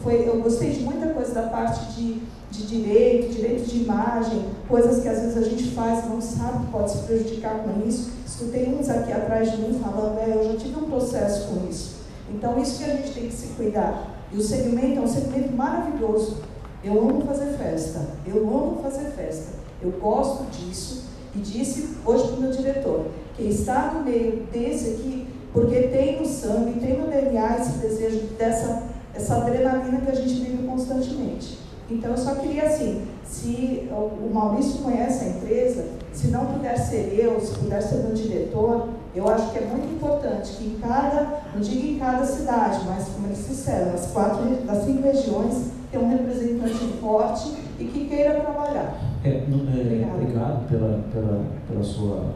Foi, 0.01 0.29
eu 0.29 0.41
gostei 0.41 0.71
de 0.71 0.83
muita 0.83 1.09
coisa 1.09 1.35
da 1.35 1.43
parte 1.43 1.93
de, 1.93 2.23
de 2.51 2.67
direito, 2.67 3.35
direito 3.35 3.69
de 3.69 3.83
imagem, 3.83 4.47
coisas 4.67 5.03
que 5.03 5.09
às 5.09 5.21
vezes 5.21 5.37
a 5.37 5.43
gente 5.43 5.71
faz 5.73 6.05
e 6.05 6.09
não 6.09 6.21
sabe 6.21 6.67
que 6.67 6.73
pode 6.73 6.91
se 6.91 6.99
prejudicar 6.99 7.63
com 7.63 7.87
isso. 7.87 8.20
Escutei 8.41 8.75
uns 8.75 8.89
aqui 8.89 9.13
atrás 9.13 9.53
de 9.53 9.59
mim 9.59 9.79
falando, 9.79 10.19
é, 10.19 10.35
eu 10.35 10.51
já 10.51 10.59
tive 10.59 10.77
um 10.77 10.89
processo 10.89 11.49
com 11.49 11.69
isso. 11.69 11.97
Então, 12.33 12.59
isso 12.59 12.79
que 12.79 12.91
a 12.91 12.97
gente 12.97 13.13
tem 13.13 13.29
que 13.29 13.35
se 13.35 13.49
cuidar. 13.49 14.25
E 14.33 14.39
o 14.39 14.41
segmento 14.41 14.99
é 14.99 15.03
um 15.03 15.07
segmento 15.07 15.53
maravilhoso. 15.53 16.39
Eu 16.83 16.99
amo 16.99 17.21
fazer 17.27 17.53
festa. 17.59 18.01
Eu 18.27 18.49
amo 18.49 18.79
fazer 18.83 19.11
festa. 19.11 19.59
Eu 19.83 19.91
gosto 19.91 20.45
disso. 20.51 21.05
E 21.37 21.39
disse 21.39 21.97
hoje 22.07 22.29
para 22.29 22.37
o 22.37 22.41
meu 22.41 22.51
diretor, 22.51 23.09
que 23.37 23.43
está 23.43 23.93
no 23.93 24.05
meio 24.05 24.47
desse 24.51 24.89
aqui, 24.89 25.29
porque 25.53 25.83
tem 25.89 26.19
no 26.19 26.27
sangue, 26.27 26.81
tem 26.81 26.99
no 26.99 27.09
DNA 27.09 27.59
esse 27.59 27.73
desejo 27.73 28.21
dessa 28.39 28.85
essa 29.15 29.37
adrenalina 29.37 30.01
que 30.01 30.11
a 30.11 30.15
gente 30.15 30.41
vive 30.41 30.67
constantemente. 30.67 31.59
Então, 31.91 32.13
eu 32.13 32.17
só 32.17 32.37
queria 32.37 32.63
assim, 32.63 33.03
se 33.23 33.89
o 33.91 34.33
Maurício 34.33 34.81
conhece 34.81 35.25
a 35.25 35.29
empresa, 35.29 35.85
se 36.13 36.29
não 36.29 36.47
puder 36.47 36.77
ser 36.77 37.19
eu, 37.19 37.41
se 37.41 37.55
puder 37.55 37.81
ser 37.81 37.99
meu 37.99 38.13
diretor, 38.13 38.89
eu 39.15 39.29
acho 39.29 39.51
que 39.51 39.59
é 39.59 39.67
muito 39.67 39.95
importante 39.95 40.53
que 40.57 40.65
em 40.65 40.79
cada, 40.81 41.43
não 41.55 41.61
digo 41.61 41.87
em 41.87 41.99
cada 41.99 42.25
cidade, 42.25 42.81
mas 42.87 43.09
como 43.09 43.27
eles 43.27 43.47
disseram, 43.49 43.93
nas 43.93 44.07
quatro, 44.09 44.45
das 44.65 44.85
cinco 44.85 45.03
regiões, 45.03 45.71
tenha 45.91 46.05
um 46.05 46.11
representante 46.11 46.79
forte 47.01 47.55
e 47.79 47.85
que 47.85 48.07
queira 48.07 48.41
trabalhar. 48.41 49.01
É, 49.25 49.29
é, 49.29 50.09
obrigado 50.15 50.69
pela, 50.69 51.01
pela, 51.13 51.45
pela, 51.69 51.83
sua, 51.83 52.33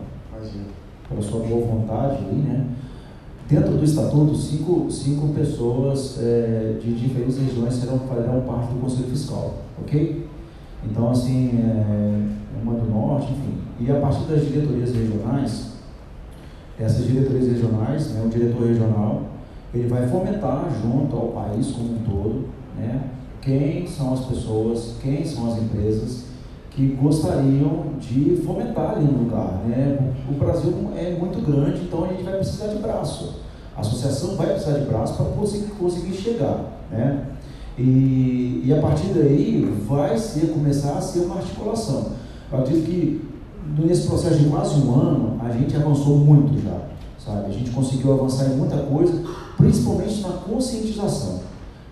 pela 1.08 1.22
sua 1.22 1.40
boa 1.40 1.66
vontade 1.66 2.18
aí, 2.28 2.36
né? 2.36 2.66
Dentro 3.48 3.76
do 3.76 3.84
estatuto, 3.84 4.34
cinco, 4.34 4.90
cinco 4.90 5.28
pessoas 5.34 6.18
é, 6.20 6.78
de 6.80 6.94
diferentes 6.94 7.38
regiões 7.38 7.74
serão, 7.74 7.98
farão 8.00 8.40
parte 8.40 8.72
do 8.72 8.80
Conselho 8.80 9.08
Fiscal, 9.08 9.54
ok? 9.80 10.26
Então, 10.82 11.10
assim, 11.10 11.50
é, 11.58 12.43
uma 12.62 12.74
do 12.74 12.90
Norte, 12.90 13.32
enfim. 13.32 13.58
E 13.80 13.90
a 13.90 14.00
partir 14.00 14.24
das 14.24 14.46
diretorias 14.46 14.94
regionais, 14.94 15.74
essas 16.78 17.06
diretorias 17.06 17.46
regionais, 17.48 18.10
né, 18.12 18.22
o 18.24 18.28
diretor 18.28 18.66
regional, 18.66 19.22
ele 19.72 19.88
vai 19.88 20.06
fomentar 20.08 20.68
junto 20.82 21.16
ao 21.16 21.28
país 21.28 21.70
como 21.72 21.94
um 21.94 21.98
todo, 21.98 22.48
né, 22.76 23.02
quem 23.40 23.86
são 23.86 24.14
as 24.14 24.20
pessoas, 24.20 24.94
quem 25.02 25.24
são 25.24 25.52
as 25.52 25.58
empresas 25.58 26.24
que 26.74 26.86
gostariam 27.00 27.84
de 28.00 28.36
fomentar 28.44 28.96
ali 28.96 29.04
no 29.04 29.24
lugar. 29.24 29.62
Né? 29.66 30.12
O 30.28 30.34
Brasil 30.34 30.72
é 30.96 31.12
muito 31.12 31.40
grande, 31.44 31.82
então 31.82 32.04
a 32.04 32.08
gente 32.08 32.24
vai 32.24 32.34
precisar 32.34 32.68
de 32.68 32.78
braço. 32.78 33.42
A 33.76 33.80
associação 33.80 34.36
vai 34.36 34.48
precisar 34.48 34.78
de 34.78 34.86
braço 34.86 35.14
para 35.14 35.26
conseguir, 35.26 35.70
conseguir 35.72 36.14
chegar. 36.14 36.84
Né? 36.90 37.26
E, 37.78 38.62
e 38.64 38.74
a 38.76 38.80
partir 38.80 39.08
daí 39.08 39.64
vai 39.86 40.18
ser, 40.18 40.48
começar 40.48 40.94
a 40.94 41.00
ser 41.00 41.20
uma 41.20 41.36
articulação. 41.36 42.12
Eu 42.54 42.60
acredito 42.60 42.86
que 42.86 43.20
nesse 43.82 44.06
processo 44.06 44.36
de 44.36 44.48
quase 44.48 44.80
um 44.80 44.94
ano, 44.94 45.40
a 45.42 45.50
gente 45.50 45.74
avançou 45.76 46.18
muito 46.18 46.62
já. 46.62 46.78
Sabe? 47.18 47.46
A 47.46 47.52
gente 47.52 47.70
conseguiu 47.70 48.12
avançar 48.12 48.46
em 48.46 48.56
muita 48.56 48.76
coisa, 48.76 49.22
principalmente 49.56 50.20
na 50.20 50.28
conscientização. 50.28 51.40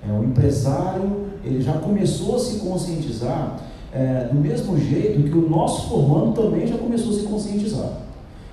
É, 0.07 0.13
o 0.13 0.23
empresário 0.23 1.23
ele 1.45 1.61
já 1.61 1.73
começou 1.75 2.37
a 2.37 2.39
se 2.39 2.59
conscientizar 2.59 3.59
é, 3.93 4.29
do 4.33 4.39
mesmo 4.39 4.79
jeito 4.79 5.23
que 5.23 5.37
o 5.37 5.49
nosso 5.49 5.89
formando 5.89 6.35
também 6.35 6.67
já 6.67 6.77
começou 6.77 7.13
a 7.13 7.15
se 7.15 7.23
conscientizar. 7.23 7.91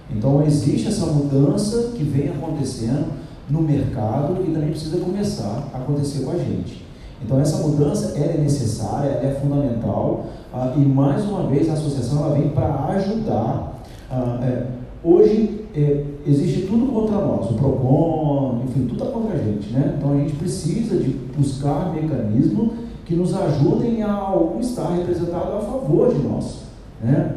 Então 0.10 0.44
existe 0.44 0.88
essa 0.88 1.06
mudança 1.06 1.92
que 1.96 2.04
vem 2.04 2.30
acontecendo 2.30 3.14
no 3.50 3.62
mercado 3.62 4.44
e 4.48 4.52
também 4.52 4.72
precisa 4.72 4.98
começar 4.98 5.70
a 5.74 5.78
acontecer 5.78 6.24
com 6.24 6.32
a 6.32 6.38
gente. 6.38 6.84
Então 7.24 7.40
essa 7.40 7.58
mudança 7.58 8.18
é 8.18 8.38
necessária, 8.38 9.10
é 9.10 9.38
fundamental 9.42 10.26
ah, 10.54 10.74
e 10.76 10.80
mais 10.80 11.24
uma 11.26 11.44
vez 11.44 11.70
a 11.70 11.74
associação 11.74 12.26
ela 12.26 12.36
vem 12.36 12.50
para 12.50 12.86
ajudar. 12.96 13.82
Ah, 14.10 14.40
é, 14.42 14.68
hoje 15.04 15.66
é, 15.76 16.04
existe 16.26 16.68
tudo 16.68 16.92
contra 16.92 17.18
nós, 17.18 17.52
o 17.52 17.54
PROCON, 17.54 18.62
enfim, 18.66 18.88
tudo 18.88 19.04
está 19.04 19.06
contra 19.06 19.36
a 19.36 19.38
gente, 19.38 19.72
né? 19.72 19.96
Então 19.98 20.14
a 20.14 20.18
gente 20.18 20.34
precisa 20.36 20.98
de 20.98 21.10
buscar 21.38 21.94
mecanismos 21.94 22.72
que 23.06 23.16
nos 23.16 23.34
ajudem 23.36 24.04
a 24.04 24.36
estar 24.60 24.90
representado 24.90 25.58
a 25.58 25.62
favor 25.62 26.14
de 26.14 26.20
nós. 26.20 26.64
Né? 27.02 27.36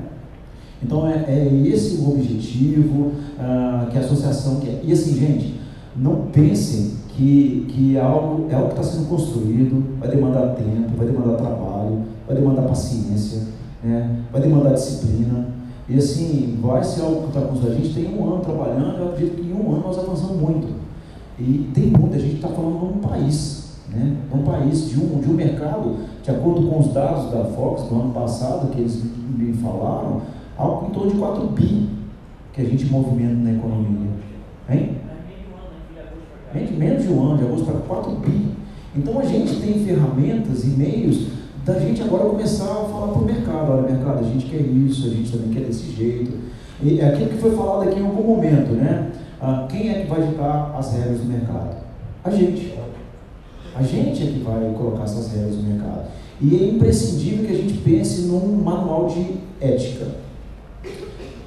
Então 0.83 1.09
é, 1.09 1.25
é 1.29 1.51
esse 1.65 1.97
o 2.03 2.11
objetivo 2.11 3.13
uh, 3.39 3.91
que 3.91 3.97
a 3.97 4.01
associação 4.01 4.61
quer. 4.61 4.81
E 4.85 4.93
assim, 4.93 5.15
gente, 5.15 5.61
não 5.97 6.27
pensem 6.27 6.93
que, 7.17 7.67
que 7.69 7.97
é 7.97 8.01
algo, 8.01 8.47
é 8.51 8.55
algo 8.55 8.69
que 8.69 8.81
está 8.81 8.83
sendo 8.83 9.09
construído, 9.09 9.99
vai 9.99 10.09
demandar 10.09 10.55
tempo, 10.55 10.97
vai 10.97 11.07
demandar 11.07 11.37
trabalho, 11.37 12.03
vai 12.27 12.37
demandar 12.37 12.63
paciência, 12.63 13.43
né? 13.83 14.19
vai 14.31 14.41
demandar 14.41 14.75
disciplina. 14.75 15.49
E 15.89 15.97
assim, 15.97 16.59
vai 16.63 16.83
ser 16.83 17.03
algo 17.03 17.23
que 17.23 17.29
está 17.29 17.41
construído. 17.43 17.73
A 17.73 17.77
gente 17.77 17.95
tem 17.95 18.19
um 18.19 18.25
ano 18.33 18.43
trabalhando, 18.43 18.99
eu 18.99 19.09
acredito 19.09 19.37
que 19.37 19.49
em 19.49 19.53
um 19.53 19.73
ano 19.73 19.83
nós 19.83 19.99
avançamos 19.99 20.41
muito. 20.41 20.69
E 21.39 21.71
tem 21.75 21.87
muita 21.87 22.19
gente 22.19 22.37
está 22.37 22.49
falando 22.49 22.79
num 22.79 22.99
país 22.99 23.63
né? 23.95 24.17
Um 24.33 24.43
país 24.43 24.89
de 24.89 24.99
um, 24.99 25.21
de 25.21 25.29
um 25.29 25.35
mercado, 25.35 25.97
de 26.23 26.31
acordo 26.31 26.67
com 26.67 26.81
os 26.81 26.93
dados 26.93 27.31
da 27.31 27.45
Fox 27.45 27.83
do 27.83 27.95
ano 27.95 28.13
passado, 28.13 28.71
que 28.71 28.81
eles 28.81 29.03
me 29.37 29.53
falaram, 29.55 30.23
algo 30.57 30.87
em 30.87 30.91
torno 30.91 31.11
de 31.13 31.19
4 31.19 31.47
bi 31.49 31.89
que 32.53 32.63
a 32.63 32.65
gente 32.65 32.87
movimenta 32.87 33.35
na 33.35 33.53
economia. 33.53 34.11
Hein? 34.69 34.97
Menos 36.55 37.03
de 37.03 37.09
um 37.13 37.23
ano, 37.23 37.39
de 37.39 37.45
agosto 37.45 37.65
para 37.65 37.81
4 37.81 38.13
bi. 38.17 38.49
Então 38.97 39.19
a 39.19 39.25
gente 39.25 39.57
tem 39.61 39.85
ferramentas 39.85 40.65
e 40.65 40.69
meios 40.69 41.27
da 41.65 41.79
gente 41.79 42.03
agora 42.03 42.25
começar 42.25 42.65
a 42.65 42.85
falar 42.85 43.09
para 43.09 43.23
o 43.23 43.25
mercado, 43.25 43.73
olha 43.73 43.83
mercado, 43.83 44.19
a 44.19 44.29
gente 44.29 44.47
quer 44.47 44.61
isso, 44.61 45.07
a 45.07 45.11
gente 45.11 45.31
também 45.31 45.51
quer 45.51 45.67
desse 45.67 45.93
jeito. 45.93 46.33
E 46.83 47.01
é 47.01 47.09
aquilo 47.09 47.31
que 47.31 47.39
foi 47.39 47.53
falado 47.53 47.89
aqui 47.89 48.01
em 48.01 48.05
algum 48.05 48.35
momento, 48.35 48.73
né? 48.73 49.13
Ah, 49.41 49.67
quem 49.71 49.89
é 49.89 50.03
que 50.03 50.11
vai 50.11 50.27
ditar 50.27 50.75
as 50.77 50.93
regras 50.93 51.21
do 51.21 51.27
mercado? 51.27 51.77
A 52.25 52.31
gente. 52.31 52.75
A 53.75 53.83
gente 53.83 54.23
é 54.23 54.27
que 54.27 54.41
vai 54.41 54.75
colocar 54.77 55.05
essas 55.05 55.33
regras 55.33 55.57
no 55.57 55.63
mercado. 55.63 56.09
E 56.41 56.57
é 56.57 56.69
imprescindível 56.69 57.47
que 57.47 57.53
a 57.53 57.57
gente 57.57 57.79
pense 57.79 58.23
num 58.23 58.57
manual 58.57 59.07
de 59.09 59.37
ética. 59.61 60.07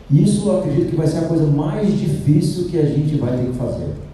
Isso 0.10 0.48
eu 0.48 0.60
acredito 0.60 0.92
que 0.92 0.96
vai 0.96 1.08
ser 1.08 1.20
a 1.20 1.28
coisa 1.28 1.46
mais 1.46 2.00
difícil 2.00 2.70
que 2.70 2.78
a 2.78 2.86
gente 2.86 3.16
vai 3.18 3.38
ter 3.38 3.48
que 3.48 3.58
fazer. 3.58 4.05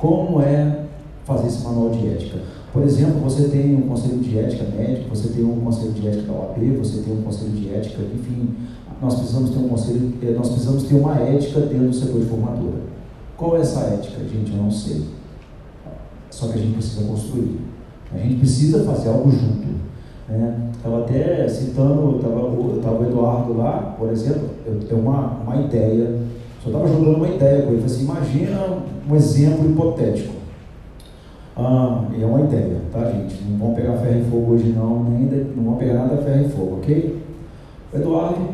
Como 0.00 0.40
é 0.40 0.84
fazer 1.24 1.48
esse 1.48 1.62
manual 1.62 1.90
de 1.90 2.08
ética? 2.08 2.38
Por 2.72 2.82
exemplo, 2.82 3.20
você 3.20 3.48
tem 3.48 3.76
um 3.76 3.82
conselho 3.82 4.18
de 4.18 4.38
ética 4.38 4.64
médico, 4.76 5.14
você 5.14 5.28
tem 5.28 5.44
um 5.44 5.60
conselho 5.60 5.92
de 5.92 6.08
ética 6.08 6.22
da 6.22 6.32
OAB, 6.32 6.78
você 6.78 7.02
tem 7.02 7.12
um 7.12 7.22
conselho 7.22 7.50
de 7.50 7.68
ética, 7.68 8.02
enfim, 8.02 8.48
nós 9.02 9.14
precisamos 9.16 9.50
ter 9.50 9.58
um 9.58 9.68
conselho, 9.68 10.12
eh, 10.22 10.34
nós 10.36 10.48
precisamos 10.48 10.84
ter 10.84 10.94
uma 10.94 11.16
ética 11.16 11.60
dentro 11.60 11.88
do 11.88 11.94
setor 11.94 12.20
de 12.20 12.26
formatura. 12.26 12.78
Qual 13.36 13.56
é 13.56 13.60
essa 13.60 13.80
ética, 13.80 14.22
gente? 14.28 14.52
Eu 14.52 14.62
não 14.62 14.70
sei. 14.70 15.04
Só 16.30 16.48
que 16.48 16.54
a 16.54 16.62
gente 16.62 16.74
precisa 16.74 17.06
construir. 17.06 17.60
A 18.14 18.18
gente 18.18 18.36
precisa 18.36 18.84
fazer 18.84 19.08
algo 19.08 19.30
junto. 19.30 19.68
Estava 20.76 20.98
né? 20.98 21.04
até 21.04 21.48
citando, 21.48 22.16
estava 22.16 23.00
o 23.00 23.06
Eduardo 23.06 23.56
lá, 23.56 23.96
por 23.98 24.10
exemplo, 24.10 24.50
eu 24.64 24.78
tenho 24.80 25.00
uma, 25.00 25.40
uma 25.42 25.56
ideia, 25.60 26.20
só 26.62 26.68
estava 26.68 26.88
jogando 26.88 27.16
uma 27.16 27.28
ideia 27.28 27.62
com 27.62 27.72
ele. 27.72 27.80
Falei 27.80 27.86
assim, 27.86 28.04
imagina 28.04 28.78
um 29.08 29.16
exemplo 29.16 29.70
hipotético. 29.70 30.34
Ah, 31.56 32.04
é 32.18 32.24
uma 32.24 32.40
ideia, 32.40 32.80
tá 32.92 33.10
gente? 33.10 33.42
Não 33.44 33.58
vamos 33.58 33.76
pegar 33.76 33.96
ferro 33.98 34.20
e 34.20 34.30
fogo 34.30 34.52
hoje 34.52 34.72
não, 34.72 35.04
nem 35.04 35.26
não 35.56 35.64
vamos 35.64 35.78
pegar 35.78 35.94
nada 35.94 36.22
ferro 36.22 36.46
e 36.46 36.48
fogo, 36.48 36.76
ok? 36.76 37.22
Eduardo, 37.92 38.48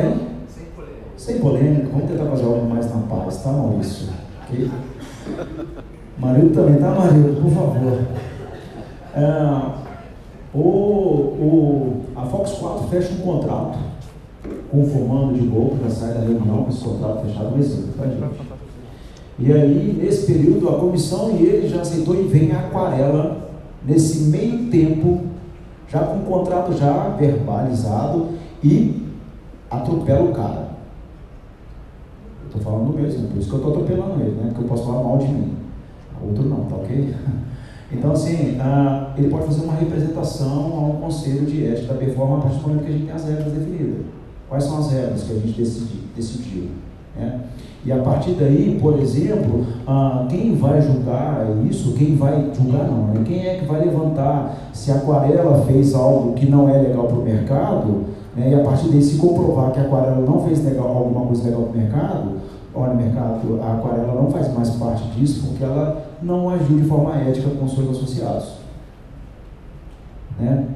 hein? 0.00 0.16
Sem 0.48 0.64
polêmica. 0.66 1.02
Sem 1.16 1.38
polêmica, 1.38 1.88
vamos 1.90 2.10
tentar 2.10 2.24
fazer 2.26 2.44
algo 2.44 2.68
mais 2.68 2.92
na 2.92 3.00
paz, 3.02 3.42
tá 3.42 3.52
Maurício? 3.52 4.08
Ok? 4.42 4.70
Marido 6.18 6.54
também, 6.54 6.76
tá, 6.76 6.90
marido? 6.90 7.40
Por 7.40 7.50
favor. 7.50 7.98
É, 9.14 9.82
o, 10.54 10.58
o, 10.58 12.00
a 12.16 12.22
Fox 12.26 12.52
4 12.52 12.88
fecha 12.88 13.12
um 13.14 13.18
contrato 13.18 13.91
com 14.72 14.82
o 14.82 14.86
formando 14.86 15.34
de 15.34 15.46
gol, 15.46 15.76
já 15.84 15.90
sai 15.90 16.14
da 16.14 16.20
reunião 16.20 16.64
com 16.64 16.70
esse 16.70 16.82
contrato 16.82 17.26
fechado, 17.26 17.54
um 17.54 17.58
exemplo, 17.58 17.92
tá, 17.96 18.06
gente? 18.06 18.52
E 19.38 19.52
aí, 19.52 20.00
nesse 20.02 20.32
período, 20.32 20.68
a 20.68 20.78
comissão 20.78 21.36
e 21.36 21.44
ele 21.44 21.68
já 21.68 21.82
aceitou 21.82 22.14
e 22.14 22.22
vem 22.22 22.52
a 22.52 22.60
aquarela 22.60 23.50
nesse 23.86 24.24
meio 24.24 24.70
tempo, 24.70 25.20
já 25.88 26.00
com 26.00 26.20
o 26.20 26.22
contrato 26.22 26.72
já 26.72 27.10
verbalizado 27.10 28.28
e 28.64 29.06
atropela 29.70 30.24
o 30.24 30.32
cara. 30.32 30.72
Estou 32.46 32.62
falando 32.62 32.96
mesmo, 32.98 33.28
por 33.28 33.38
isso 33.38 33.48
que 33.48 33.54
eu 33.54 33.58
estou 33.58 33.72
atropelando 33.72 34.20
ele, 34.20 34.36
né? 34.36 34.44
Porque 34.46 34.62
eu 34.64 34.68
posso 34.68 34.86
falar 34.86 35.02
mal 35.02 35.18
de 35.18 35.28
mim 35.28 35.62
outro 36.24 36.48
não, 36.48 36.64
tá 36.64 36.76
ok? 36.76 37.14
Então, 37.94 38.12
assim, 38.12 38.56
uh, 38.56 39.12
ele 39.18 39.28
pode 39.28 39.44
fazer 39.44 39.64
uma 39.64 39.74
representação 39.74 40.72
ao 40.72 40.92
conselho 40.94 41.44
de 41.44 41.66
ética 41.66 41.92
da 41.92 42.00
performance 42.00 42.38
a 42.38 42.48
partir 42.48 42.62
do 42.62 42.68
momento 42.68 42.84
que 42.84 42.88
a 42.88 42.92
gente 42.92 43.04
tem 43.04 43.14
as 43.14 43.24
regras 43.26 43.52
definidas. 43.52 44.06
Quais 44.52 44.64
são 44.64 44.80
as 44.80 44.92
regras 44.92 45.22
que 45.22 45.32
a 45.32 45.36
gente 45.36 45.58
decidi, 45.58 45.98
decidiu? 46.14 46.64
Né? 47.16 47.40
E 47.86 47.90
a 47.90 48.02
partir 48.02 48.32
daí, 48.32 48.78
por 48.78 48.98
exemplo, 49.00 49.64
ah, 49.86 50.26
quem 50.28 50.54
vai 50.56 50.78
julgar 50.82 51.46
isso, 51.70 51.94
quem 51.94 52.16
vai 52.16 52.50
julgar 52.54 52.86
não, 52.86 53.06
né? 53.06 53.22
quem 53.24 53.46
é 53.46 53.54
que 53.54 53.64
vai 53.64 53.82
levantar 53.82 54.54
se 54.74 54.92
a 54.92 54.96
aquarela 54.96 55.64
fez 55.64 55.94
algo 55.94 56.34
que 56.34 56.44
não 56.44 56.68
é 56.68 56.76
legal 56.76 57.06
para 57.06 57.16
o 57.16 57.22
mercado, 57.22 58.04
né? 58.36 58.50
e 58.50 58.54
a 58.54 58.62
partir 58.62 58.90
daí 58.90 59.00
se 59.00 59.16
comprovar 59.16 59.72
que 59.72 59.80
a 59.80 59.84
aquarela 59.84 60.20
não 60.20 60.44
fez 60.44 60.62
legal, 60.62 60.98
alguma 60.98 61.24
coisa 61.24 61.44
legal 61.44 61.62
para 61.62 61.72
o 61.72 61.82
mercado, 61.82 62.32
olha, 62.74 62.92
mercado, 62.92 63.58
a 63.62 63.72
aquarela 63.72 64.20
não 64.20 64.30
faz 64.30 64.52
mais 64.52 64.68
parte 64.72 65.04
disso 65.12 65.46
porque 65.48 65.64
ela 65.64 66.08
não 66.20 66.50
agiu 66.50 66.76
de 66.76 66.84
forma 66.84 67.16
ética 67.16 67.48
com 67.48 67.64
os 67.64 67.74
seus 67.74 67.88
associados. 67.88 68.56
Né? 70.38 70.66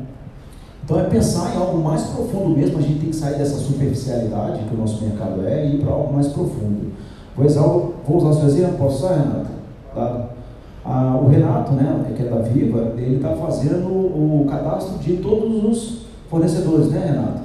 Então 0.86 1.00
é 1.00 1.02
pensar 1.02 1.52
em 1.52 1.58
algo 1.58 1.82
mais 1.82 2.02
profundo 2.04 2.56
mesmo, 2.56 2.78
a 2.78 2.80
gente 2.80 3.00
tem 3.00 3.10
que 3.10 3.16
sair 3.16 3.38
dessa 3.38 3.56
superficialidade 3.56 4.62
que 4.62 4.72
o 4.72 4.78
nosso 4.78 5.02
mercado 5.04 5.44
é 5.44 5.66
e 5.66 5.74
ir 5.74 5.78
para 5.80 5.92
algo 5.92 6.14
mais 6.14 6.28
profundo. 6.28 6.92
Vou 7.36 7.44
usar, 7.44 7.62
vou 7.62 8.16
usar 8.18 8.28
o 8.28 8.34
seu 8.34 8.46
exemplo, 8.46 8.78
posso 8.78 9.04
usar, 9.04 9.16
Renato? 9.16 9.50
Tá? 9.92 10.28
Ah, 10.84 11.20
o 11.20 11.26
Renato, 11.26 11.72
né, 11.72 12.12
que 12.16 12.22
é 12.22 12.26
da 12.26 12.36
Viva, 12.36 12.92
ele 12.96 13.16
está 13.16 13.30
fazendo 13.30 13.88
o 13.88 14.46
cadastro 14.48 14.98
de 14.98 15.16
todos 15.16 15.64
os 15.64 16.02
fornecedores, 16.30 16.86
né, 16.90 17.04
Renato? 17.04 17.40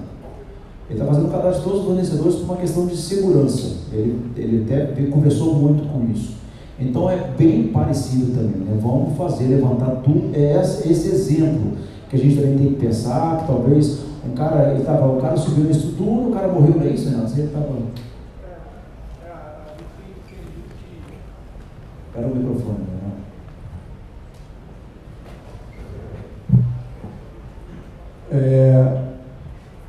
Ele 0.88 1.00
está 1.00 1.06
fazendo 1.12 1.28
o 1.28 1.32
cadastro 1.32 1.62
de 1.62 1.64
todos 1.64 1.80
os 1.80 1.86
fornecedores 1.88 2.36
por 2.36 2.44
uma 2.44 2.58
questão 2.58 2.86
de 2.86 2.96
segurança. 2.96 3.78
Ele, 3.92 4.22
ele 4.38 4.66
até 4.66 4.86
conversou 5.10 5.56
muito 5.56 5.92
com 5.92 6.12
isso. 6.12 6.36
Então 6.80 7.10
é 7.10 7.18
bem 7.36 7.70
parecido 7.70 8.36
também. 8.36 8.68
Né? 8.68 8.78
Vamos 8.80 9.18
fazer, 9.18 9.46
levantar 9.46 10.02
tudo, 10.04 10.30
é 10.36 10.62
esse 10.62 11.08
exemplo 11.10 11.72
que 12.12 12.18
a 12.18 12.20
gente 12.20 12.36
também 12.36 12.57
tem 12.57 12.74
que 12.74 12.86
pensar, 12.86 13.38
que 13.38 13.47
talvez 13.47 14.03
um 14.26 14.36
cara, 14.36 14.74
ele 14.74 14.84
tava, 14.84 15.07
o 15.07 15.22
cara 15.22 15.38
subiu 15.38 15.64
na 15.64 15.72
estrutura, 15.72 16.28
o 16.28 16.34
cara 16.34 16.49
morreu, 16.49 16.76
não 16.76 16.84
é 16.84 16.89
isso, 16.89 17.09
Renato? 17.09 17.30
Você 17.30 17.43
estava. 17.43 17.70
Era 22.14 22.28
o 22.28 22.36
microfone, 22.36 22.80
né? 22.80 23.12
É, 28.34 29.03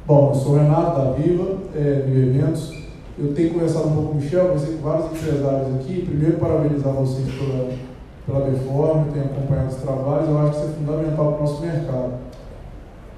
bom, 0.06 0.28
eu 0.28 0.34
sou 0.36 0.52
o 0.52 0.58
Renato 0.58 1.00
da 1.00 1.10
Viva, 1.10 1.58
é, 1.74 2.04
Viva 2.06 2.38
Eventos. 2.38 2.72
Eu 3.18 3.34
tenho 3.34 3.52
conversado 3.52 3.88
um 3.88 3.94
pouco 3.94 4.08
com 4.10 4.14
o 4.14 4.20
Michel, 4.20 4.46
conversei 4.46 4.76
com 4.76 4.82
vários 4.82 5.06
empresários 5.06 5.74
aqui. 5.74 6.06
Primeiro, 6.06 6.38
parabenizar 6.38 6.92
vocês 6.92 7.26
pela 7.34 7.91
pela 8.26 8.48
Deforme, 8.48 9.12
tenho 9.12 9.24
acompanhado 9.24 9.68
os 9.68 9.76
trabalhos, 9.76 10.28
eu 10.28 10.38
acho 10.38 10.50
que 10.50 10.56
isso 10.58 10.66
é 10.66 10.72
fundamental 10.74 11.32
para 11.32 11.36
o 11.36 11.40
nosso 11.40 11.60
mercado. 11.60 12.12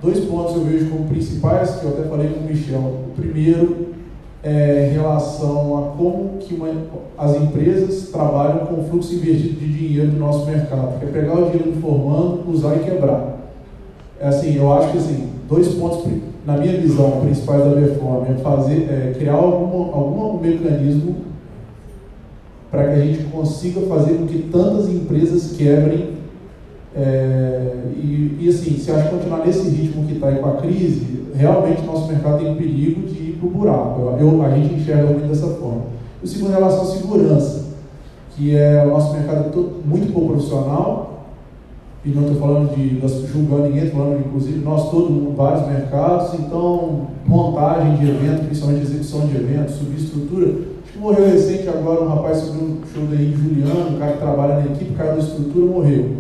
Dois 0.03 0.21
pontos 0.25 0.55
eu 0.55 0.65
vejo 0.65 0.91
como 0.91 1.09
principais, 1.09 1.77
que 1.77 1.85
eu 1.85 1.91
até 1.91 2.03
falei 2.03 2.29
com 2.29 2.41
o 2.41 2.45
Michel. 2.45 2.81
O 2.81 3.13
primeiro 3.17 3.95
é 4.43 4.91
em 4.91 4.93
relação 4.93 5.79
a 5.79 5.97
como 5.97 6.39
que 6.39 6.55
uma, 6.55 6.69
as 7.17 7.35
empresas 7.37 8.11
trabalham 8.11 8.67
com 8.67 8.81
o 8.81 8.85
fluxo 8.85 9.15
invertido 9.15 9.55
de 9.55 9.73
dinheiro 9.73 10.11
do 10.11 10.19
nosso 10.19 10.45
mercado, 10.45 10.99
que 10.99 11.07
é 11.07 11.09
pegar 11.09 11.35
o 11.35 11.51
dinheiro 11.51 11.73
do 11.73 11.81
formando, 11.81 12.51
usar 12.51 12.77
e 12.77 12.81
quebrar. 12.81 13.39
É 14.21 14.29
assim, 14.29 14.57
eu 14.57 14.71
acho 14.73 14.93
que 14.93 14.99
assim, 14.99 15.31
dois 15.49 15.69
pontos, 15.75 16.05
na 16.47 16.59
minha 16.59 16.79
visão, 16.79 17.23
principais 17.23 17.65
da 17.65 17.81
reforma 17.81 18.27
é 18.29 18.35
fazer, 18.35 18.87
é, 18.91 19.15
criar 19.17 19.35
algum, 19.35 19.95
algum 19.95 20.39
mecanismo 20.41 21.17
para 22.75 22.89
que 22.89 23.01
a 23.01 23.05
gente 23.05 23.25
consiga 23.31 23.83
fazer 23.83 24.15
com 24.15 24.27
que 24.27 24.49
tantas 24.51 24.89
empresas 24.89 25.57
quebrem. 25.57 26.15
É, 26.97 27.73
e, 27.97 28.39
e, 28.41 28.49
assim, 28.49 28.77
se 28.77 28.91
a 28.91 28.99
gente 28.99 29.11
continuar 29.11 29.47
nesse 29.47 29.69
ritmo 29.69 30.07
que 30.07 30.15
está 30.15 30.29
aí 30.29 30.39
com 30.39 30.49
a 30.49 30.57
crise, 30.57 31.25
realmente 31.35 31.83
nosso 31.83 32.09
mercado 32.09 32.39
tem 32.39 32.51
um 32.51 32.57
perigo 32.57 33.03
de 33.07 33.15
ir 33.15 33.37
para 33.39 33.47
o 33.47 33.51
buraco. 33.51 34.17
Eu, 34.19 34.43
a 34.43 34.51
gente 34.51 34.75
enxerga 34.75 35.07
muito 35.07 35.29
dessa 35.29 35.47
forma. 35.47 35.83
O 36.23 36.27
segundo, 36.27 36.51
em 36.51 36.55
relação 36.55 36.83
à 36.83 36.87
segurança, 36.87 37.65
que 38.35 38.57
é 38.57 38.85
o 38.85 38.91
nosso 38.91 39.13
mercado 39.13 39.49
é 39.49 39.89
muito 39.89 40.13
pouco 40.13 40.33
profissional, 40.33 41.29
e 42.05 42.11
não 42.11 42.23
estou 42.23 42.37
falando 42.39 42.75
de 42.75 43.01
julgando 43.29 43.63
ninguém, 43.63 43.85
estou 43.85 44.01
falando 44.01 44.21
inclusive 44.27 44.59
nós 44.59 44.91
todos, 44.91 45.35
vários 45.35 45.67
mercados, 45.67 46.35
então 46.35 47.07
montagem 47.25 47.97
de 47.97 48.11
eventos, 48.11 48.47
principalmente 48.47 48.83
execução 48.83 49.27
de 49.27 49.37
eventos, 49.37 49.77
subestrutura, 49.77 50.74
morreu 50.99 51.27
recente 51.27 51.69
agora 51.69 52.03
um 52.03 52.09
rapaz 52.09 52.39
sobre 52.39 52.63
um 52.63 52.81
show 52.93 53.05
daí, 53.11 53.35
Juliano, 53.35 53.97
um 53.97 53.99
cara 53.99 54.13
que 54.13 54.19
trabalha 54.19 54.55
na 54.57 54.67
equipe, 54.67 54.95
cara 54.95 55.13
da 55.13 55.19
estrutura 55.19 55.67
morreu. 55.67 56.17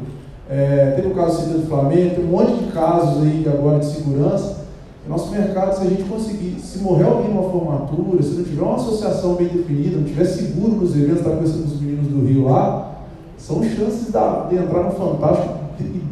É, 0.49 0.93
teve 0.97 1.09
o 1.09 1.15
caso 1.15 1.49
do 1.49 1.67
Flamengo, 1.67 2.17
tem 2.17 2.25
um 2.25 2.29
monte 2.29 2.65
de 2.65 2.73
casos 2.73 3.23
aí 3.23 3.47
agora 3.47 3.79
de 3.79 3.87
segurança. 3.87 4.65
Nosso 5.09 5.31
mercado, 5.31 5.77
se 5.77 5.87
a 5.87 5.91
gente 5.91 6.05
conseguir, 6.05 6.59
se 6.61 6.79
morrer 6.79 7.05
alguém 7.05 7.33
numa 7.33 7.51
formatura, 7.51 8.23
se 8.23 8.35
não 8.37 8.45
tiver 8.45 8.63
uma 8.63 8.77
associação 8.77 9.35
bem 9.35 9.49
definida, 9.49 9.99
não 9.99 10.05
tiver 10.05 10.25
seguro 10.25 10.77
nos 10.77 10.97
eventos, 10.97 11.19
está 11.19 11.31
conversando 11.31 11.63
com 11.63 11.75
os 11.75 11.81
meninos 11.81 12.07
do 12.09 12.27
Rio 12.27 12.45
lá, 12.45 13.01
são 13.37 13.63
chances 13.63 14.07
de 14.07 14.57
entrar 14.57 14.83
no 14.83 14.91
Fantástico 14.93 15.55
e, 15.79 15.83
e, 15.83 16.03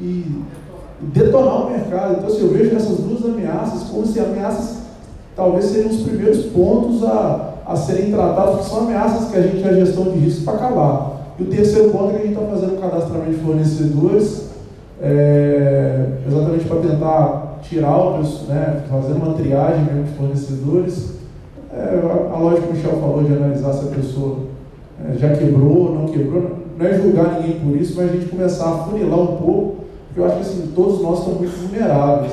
e 0.00 0.44
detonar 1.00 1.66
o 1.66 1.70
mercado. 1.70 2.14
Então, 2.14 2.28
assim, 2.28 2.42
eu 2.42 2.52
vejo 2.52 2.76
essas 2.76 2.98
duas 2.98 3.24
ameaças 3.24 3.88
como 3.90 4.06
se 4.06 4.20
ameaças 4.20 4.76
talvez 5.34 5.66
sejam 5.66 5.90
os 5.90 6.02
primeiros 6.02 6.46
pontos 6.46 7.04
a, 7.04 7.55
a 7.66 7.74
serem 7.74 8.12
tratados, 8.12 8.60
que 8.60 8.70
são 8.70 8.78
ameaças 8.80 9.30
que 9.30 9.36
a 9.36 9.42
gente, 9.42 9.66
a 9.66 9.72
gestão 9.72 10.04
de 10.04 10.18
risco, 10.18 10.44
para 10.44 10.54
acabar. 10.54 11.16
E 11.38 11.42
o 11.42 11.46
terceiro 11.46 11.90
ponto 11.90 12.10
é 12.10 12.12
que 12.12 12.16
a 12.16 12.26
gente 12.26 12.38
está 12.38 12.46
fazendo 12.46 12.78
o 12.78 12.80
cadastramento 12.80 13.30
de 13.30 13.36
fornecedores, 13.36 14.46
é, 15.02 16.06
exatamente 16.26 16.64
para 16.64 16.80
tentar 16.80 17.58
tirar 17.62 18.18
os, 18.18 18.42
né, 18.42 18.84
fazendo 18.88 19.16
uma 19.16 19.34
triagem 19.34 19.84
mesmo 19.84 20.04
de 20.04 20.12
fornecedores. 20.12 21.16
É, 21.72 22.00
a, 22.32 22.38
lógica 22.38 22.68
que 22.68 22.72
o 22.72 22.76
Michel 22.76 23.00
falou 23.00 23.24
de 23.24 23.32
analisar 23.32 23.72
se 23.72 23.86
a 23.86 23.90
pessoa 23.90 24.38
é, 25.04 25.18
já 25.18 25.36
quebrou 25.36 25.88
ou 25.88 25.94
não 25.94 26.06
quebrou, 26.06 26.52
não 26.78 26.86
é 26.86 26.94
julgar 26.94 27.40
ninguém 27.40 27.60
por 27.60 27.76
isso, 27.76 27.94
mas 27.96 28.10
a 28.10 28.12
gente 28.12 28.26
começar 28.26 28.70
a 28.70 28.78
funilar 28.84 29.18
um 29.18 29.36
pouco, 29.36 29.76
porque 30.06 30.20
eu 30.20 30.24
acho 30.24 30.36
que 30.36 30.42
assim, 30.42 30.72
todos 30.74 31.02
nós 31.02 31.18
estamos 31.18 31.40
muito 31.40 31.68
vulneráveis. 31.68 32.32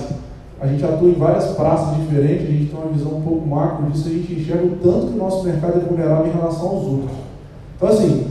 A 0.63 0.67
gente 0.67 0.85
atua 0.85 1.09
em 1.09 1.15
várias 1.15 1.47
praças 1.55 1.97
diferentes, 1.97 2.47
a 2.47 2.51
gente 2.51 2.65
tem 2.67 2.79
uma 2.79 2.89
visão 2.89 3.17
um 3.17 3.21
pouco 3.21 3.45
macro 3.45 3.91
disso, 3.91 4.07
a 4.07 4.11
gente 4.11 4.33
enxerga 4.33 4.63
o 4.63 4.77
tanto 4.81 5.07
que 5.07 5.13
o 5.13 5.17
nosso 5.17 5.43
mercado 5.43 5.77
é 5.77 5.81
vulnerável 5.81 6.27
em 6.27 6.31
relação 6.31 6.69
aos 6.69 6.83
outros. 6.85 7.11
Então, 7.75 7.89
assim, 7.89 8.27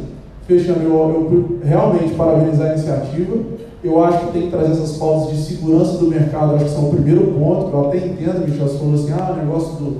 fechando, 0.47 0.80
eu, 0.80 0.95
eu 0.95 1.59
realmente 1.62 2.14
parabenizar 2.14 2.70
a 2.70 2.72
iniciativa. 2.72 3.37
Eu 3.85 4.03
acho 4.03 4.18
que 4.20 4.33
tem 4.33 4.43
que 4.43 4.51
trazer 4.51 4.72
essas 4.72 4.97
pautas 4.97 5.37
de 5.37 5.43
segurança 5.43 5.99
do 5.99 6.07
mercado, 6.07 6.55
acho 6.55 6.64
que 6.64 6.70
são 6.70 6.89
o 6.89 6.91
primeiro 6.95 7.35
ponto, 7.35 7.70
eu 7.70 7.89
até 7.89 7.99
entendo, 7.99 8.49
Michel, 8.49 8.66
você 8.66 8.78
falou 8.78 8.95
assim, 8.95 9.12
ah, 9.12 9.33
o 9.33 9.37
negócio 9.37 9.72
do, 9.74 9.91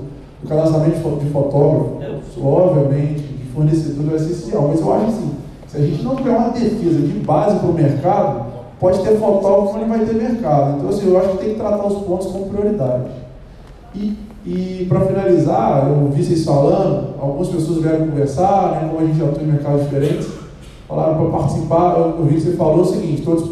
do 0.41 0.49
cadastramento 0.49 1.19
de 1.19 1.29
fotógrafo, 1.29 1.99
obviamente, 2.41 3.21
de 3.21 3.45
fornecedor 3.53 4.05
vai 4.05 4.17
ser 4.17 4.31
essencial, 4.31 4.69
mas 4.69 4.79
eu 4.79 4.91
acho 4.91 5.05
assim, 5.05 5.31
se 5.67 5.77
a 5.77 5.81
gente 5.81 6.01
não 6.01 6.15
tiver 6.15 6.31
uma 6.31 6.49
defesa 6.49 6.99
de 6.99 7.19
base 7.19 7.59
para 7.59 7.69
o 7.69 7.73
mercado, 7.73 8.52
pode 8.83 8.99
ter 8.99 9.17
fotógrafo, 9.17 9.79
mas 9.79 9.87
não 9.87 9.97
vai 9.97 10.05
ter 10.05 10.13
mercado. 10.13 10.75
Então, 10.77 10.89
assim, 10.89 11.09
eu 11.09 11.17
acho 11.17 11.29
que 11.29 11.37
tem 11.37 11.49
que 11.53 11.59
tratar 11.59 11.87
os 11.87 12.03
pontos 12.03 12.27
como 12.27 12.49
prioridade. 12.49 13.05
E, 13.95 14.17
e 14.45 14.85
para 14.89 14.99
finalizar, 14.99 15.87
eu 15.87 16.09
vi 16.09 16.21
vocês 16.21 16.43
falando, 16.43 17.15
algumas 17.17 17.47
pessoas 17.47 17.81
vieram 17.81 18.07
conversar, 18.07 18.71
né, 18.71 18.89
como 18.89 18.99
a 18.99 19.07
gente 19.07 19.23
atua 19.23 19.41
em 19.41 19.47
mercados 19.47 19.83
diferentes, 19.83 20.27
falaram 20.85 21.15
para 21.15 21.39
participar. 21.39 21.97
Eu, 21.97 22.19
eu 22.19 22.27
que 22.27 22.41
você 22.41 22.57
falou 22.57 22.81
o 22.81 22.85
seguinte: 22.85 23.21
todos, 23.21 23.51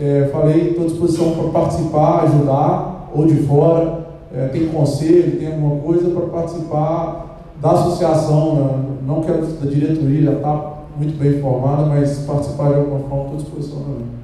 é, 0.00 0.28
falei, 0.32 0.70
estou 0.70 0.82
à 0.82 0.86
disposição 0.88 1.30
para 1.30 1.60
participar, 1.60 2.24
ajudar, 2.24 3.08
ou 3.14 3.24
de 3.24 3.36
fora, 3.44 4.00
é, 4.34 4.48
tem 4.48 4.66
conselho, 4.66 5.38
tem 5.38 5.46
alguma 5.46 5.76
coisa 5.76 6.10
para 6.10 6.26
participar 6.26 7.38
da 7.60 7.70
associação, 7.70 8.56
né? 8.56 8.84
não 9.06 9.20
quero 9.20 9.46
da 9.46 9.70
diretoria, 9.70 10.22
já 10.22 10.32
está 10.32 10.72
muito 10.96 11.16
bem 11.16 11.40
formada, 11.40 11.86
mas 11.86 12.18
participar 12.26 12.70
de 12.70 12.80
alguma 12.80 12.98
forma, 13.08 13.24
estou 13.26 13.34
à 13.34 13.42
disposição 13.42 13.78
também. 13.82 14.21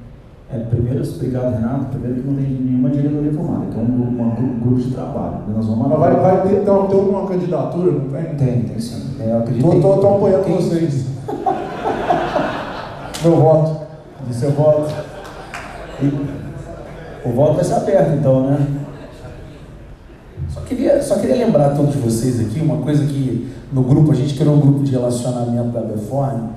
É, 0.51 0.57
primeiro, 0.57 1.03
obrigado, 1.03 1.53
Renato. 1.53 1.85
Primeiro 1.91 2.21
que 2.21 2.27
não 2.27 2.35
tem 2.35 2.45
nenhuma 2.45 2.89
diretoria 2.89 3.31
formada, 3.31 3.65
que 3.71 3.77
é 3.77 3.81
um, 3.81 4.59
grupo 4.59 4.81
de 4.81 4.91
trabalho. 4.91 5.43
Nós 5.55 5.65
vamos 5.67 5.87
Mas 5.87 5.99
vai, 5.99 6.15
vai 6.15 6.47
ter, 6.47 6.61
então, 6.61 6.87
ter 6.87 6.95
uma 6.95 7.27
candidatura, 7.27 7.91
não 7.91 8.09
tem? 8.09 8.35
Tem, 8.35 8.61
tem 8.63 8.79
sim. 8.79 9.15
É, 9.19 9.31
eu 9.31 9.39
acredito 9.39 9.75
Estou 9.75 10.15
apoiando 10.15 10.43
quem... 10.45 10.55
vocês. 10.55 11.05
Meu 13.23 13.35
voto. 13.35 13.87
De 14.27 14.33
seu 14.33 14.51
voto. 14.51 14.91
E 16.01 16.07
o 17.27 17.31
voto 17.31 17.55
vai 17.55 17.63
ser 17.63 17.73
aberto, 17.73 18.17
então, 18.17 18.49
né? 18.49 18.67
Só 20.49 20.61
queria, 20.61 21.01
só 21.03 21.19
queria 21.19 21.45
lembrar 21.45 21.67
a 21.67 21.75
todos 21.75 21.95
vocês 21.95 22.39
aqui 22.39 22.59
uma 22.59 22.77
coisa 22.77 23.05
que 23.05 23.53
no 23.71 23.83
grupo, 23.83 24.11
a 24.11 24.15
gente 24.15 24.33
criou 24.33 24.55
um 24.55 24.59
grupo 24.59 24.83
de 24.83 24.91
relacionamento 24.91 25.69
da 25.69 25.81
Beforne 25.81 26.49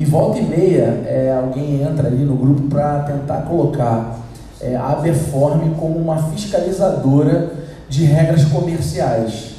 e 0.00 0.04
volta 0.06 0.38
e 0.38 0.42
meia, 0.42 1.02
é, 1.06 1.38
alguém 1.38 1.82
entra 1.82 2.08
ali 2.08 2.24
no 2.24 2.34
grupo 2.34 2.62
para 2.68 3.00
tentar 3.00 3.42
colocar 3.42 4.18
é, 4.58 4.74
a 4.74 4.92
Abeforme 4.92 5.74
como 5.78 5.98
uma 5.98 6.30
fiscalizadora 6.30 7.50
de 7.86 8.04
regras 8.04 8.44
comerciais. 8.46 9.50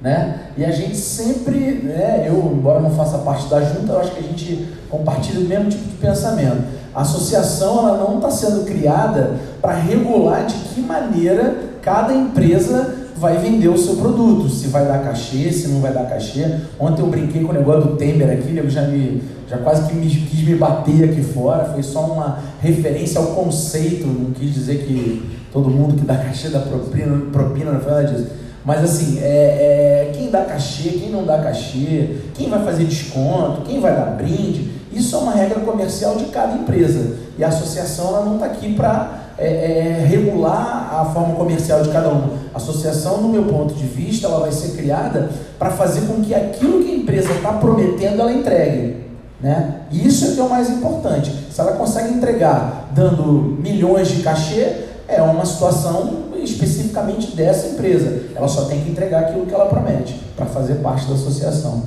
Né? 0.00 0.38
E 0.56 0.64
a 0.64 0.70
gente 0.70 0.96
sempre, 0.96 1.82
né, 1.82 2.24
eu, 2.28 2.52
embora 2.56 2.78
não 2.78 2.90
faça 2.90 3.18
parte 3.18 3.48
da 3.48 3.60
junta, 3.60 3.92
eu 3.92 4.00
acho 4.00 4.12
que 4.12 4.20
a 4.20 4.28
gente 4.28 4.68
compartilha 4.88 5.40
o 5.40 5.48
mesmo 5.48 5.68
tipo 5.68 5.88
de 5.88 5.96
pensamento. 5.96 6.62
A 6.94 7.02
associação 7.02 7.88
ela 7.88 7.98
não 7.98 8.16
está 8.16 8.30
sendo 8.30 8.64
criada 8.64 9.32
para 9.60 9.74
regular 9.74 10.46
de 10.46 10.54
que 10.54 10.80
maneira 10.80 11.56
cada 11.82 12.14
empresa 12.14 13.01
vai 13.22 13.38
vender 13.38 13.68
o 13.68 13.78
seu 13.78 13.94
produto, 13.94 14.48
se 14.48 14.66
vai 14.66 14.84
dar 14.84 14.98
cachê, 14.98 15.52
se 15.52 15.68
não 15.68 15.80
vai 15.80 15.92
dar 15.92 16.06
cachê. 16.06 16.44
Ontem 16.78 17.02
eu 17.02 17.06
brinquei 17.06 17.40
com 17.40 17.50
o 17.50 17.54
negócio 17.54 17.90
do 17.90 17.96
Temer 17.96 18.28
aqui, 18.28 18.48
ele 18.48 18.68
já, 18.68 18.82
me, 18.82 19.22
já 19.48 19.58
quase 19.58 19.88
que 19.88 19.94
me, 19.94 20.08
quis 20.10 20.40
me 20.42 20.56
bater 20.56 21.04
aqui 21.04 21.22
fora, 21.22 21.66
foi 21.66 21.84
só 21.84 22.00
uma 22.00 22.40
referência 22.60 23.20
ao 23.20 23.28
conceito, 23.28 24.08
não 24.08 24.32
quis 24.32 24.52
dizer 24.52 24.84
que 24.84 25.22
todo 25.52 25.70
mundo 25.70 25.94
que 25.94 26.04
dá 26.04 26.16
cachê 26.16 26.48
dá 26.48 26.58
propina, 26.58 27.16
propina 27.30 27.70
não 27.70 27.80
foi 27.80 27.92
nada 27.92 28.08
disso. 28.08 28.26
Mas 28.64 28.82
assim, 28.82 29.20
é, 29.20 30.10
é, 30.10 30.12
quem 30.12 30.28
dá 30.28 30.40
cachê, 30.40 30.88
quem 30.90 31.10
não 31.10 31.24
dá 31.24 31.38
cachê, 31.38 32.16
quem 32.34 32.50
vai 32.50 32.64
fazer 32.64 32.84
desconto, 32.84 33.62
quem 33.62 33.78
vai 33.78 33.94
dar 33.94 34.16
brinde, 34.16 34.68
isso 34.92 35.14
é 35.14 35.18
uma 35.20 35.32
regra 35.32 35.60
comercial 35.60 36.16
de 36.16 36.24
cada 36.24 36.54
empresa. 36.54 37.18
E 37.38 37.44
a 37.44 37.48
associação 37.48 38.08
ela 38.08 38.24
não 38.24 38.34
está 38.34 38.46
aqui 38.46 38.74
para 38.74 39.21
é, 39.38 39.46
é, 39.46 40.06
regular 40.06 40.94
a 41.00 41.04
forma 41.06 41.34
comercial 41.34 41.82
de 41.82 41.90
cada 41.90 42.08
um. 42.08 42.36
A 42.52 42.56
associação, 42.56 43.20
no 43.20 43.28
meu 43.28 43.44
ponto 43.44 43.74
de 43.74 43.86
vista, 43.86 44.26
ela 44.26 44.40
vai 44.40 44.52
ser 44.52 44.76
criada 44.76 45.30
para 45.58 45.70
fazer 45.70 46.06
com 46.06 46.20
que 46.22 46.34
aquilo 46.34 46.82
que 46.84 46.90
a 46.90 46.94
empresa 46.96 47.32
está 47.32 47.52
prometendo, 47.54 48.20
ela 48.20 48.32
entregue. 48.32 49.02
Né? 49.40 49.80
Isso 49.90 50.26
é 50.26 50.34
que 50.34 50.40
é 50.40 50.42
o 50.42 50.48
mais 50.48 50.70
importante. 50.70 51.32
Se 51.50 51.60
ela 51.60 51.72
consegue 51.72 52.14
entregar 52.14 52.90
dando 52.94 53.58
milhões 53.60 54.08
de 54.08 54.22
cachê, 54.22 54.84
é 55.08 55.20
uma 55.20 55.44
situação 55.44 56.22
especificamente 56.42 57.34
dessa 57.36 57.68
empresa. 57.68 58.30
Ela 58.34 58.48
só 58.48 58.64
tem 58.66 58.80
que 58.80 58.90
entregar 58.90 59.20
aquilo 59.20 59.46
que 59.46 59.54
ela 59.54 59.66
promete 59.66 60.14
para 60.36 60.46
fazer 60.46 60.76
parte 60.76 61.06
da 61.06 61.14
associação. 61.14 61.82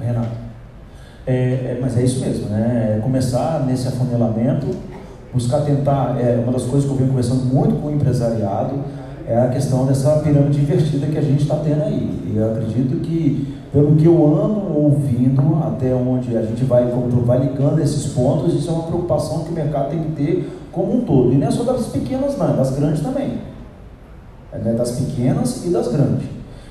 Renato. 0.00 0.45
É, 1.26 1.32
é, 1.32 1.78
mas 1.80 1.98
é 1.98 2.04
isso 2.04 2.20
mesmo, 2.20 2.48
né? 2.48 2.96
É 2.96 3.00
começar 3.00 3.64
nesse 3.66 3.88
afunilamento, 3.88 4.68
buscar 5.34 5.62
tentar. 5.62 6.16
É, 6.20 6.40
uma 6.40 6.52
das 6.52 6.62
coisas 6.62 6.84
que 6.84 6.90
eu 6.90 6.96
venho 6.96 7.08
conversando 7.10 7.44
muito 7.44 7.74
com 7.80 7.88
o 7.88 7.92
empresariado 7.92 8.74
é 9.26 9.36
a 9.36 9.48
questão 9.48 9.84
dessa 9.86 10.20
pirâmide 10.20 10.60
invertida 10.60 11.06
que 11.08 11.18
a 11.18 11.22
gente 11.22 11.42
está 11.42 11.56
tendo 11.56 11.82
aí. 11.82 12.32
E 12.32 12.36
eu 12.36 12.52
acredito 12.52 13.00
que, 13.00 13.56
pelo 13.72 13.96
que 13.96 14.06
eu 14.06 14.14
ando 14.14 14.78
ouvindo, 14.78 15.60
até 15.64 15.92
onde 15.92 16.36
a 16.36 16.42
gente 16.42 16.64
vai, 16.64 16.84
vai 17.24 17.40
ligando 17.40 17.80
esses 17.80 18.12
pontos, 18.12 18.54
isso 18.54 18.70
é 18.70 18.72
uma 18.72 18.84
preocupação 18.84 19.42
que 19.42 19.50
o 19.50 19.52
mercado 19.52 19.90
tem 19.90 20.04
que 20.04 20.12
ter 20.12 20.48
como 20.70 20.96
um 20.96 21.00
todo. 21.00 21.32
E 21.32 21.36
não 21.36 21.48
é 21.48 21.50
só 21.50 21.64
das 21.64 21.86
pequenas, 21.86 22.38
não, 22.38 22.50
é 22.50 22.56
das 22.56 22.70
grandes 22.70 23.02
também. 23.02 23.38
É 24.52 24.58
né? 24.58 24.74
das 24.74 24.92
pequenas 24.92 25.66
e 25.66 25.70
das 25.70 25.88
grandes. 25.88 26.28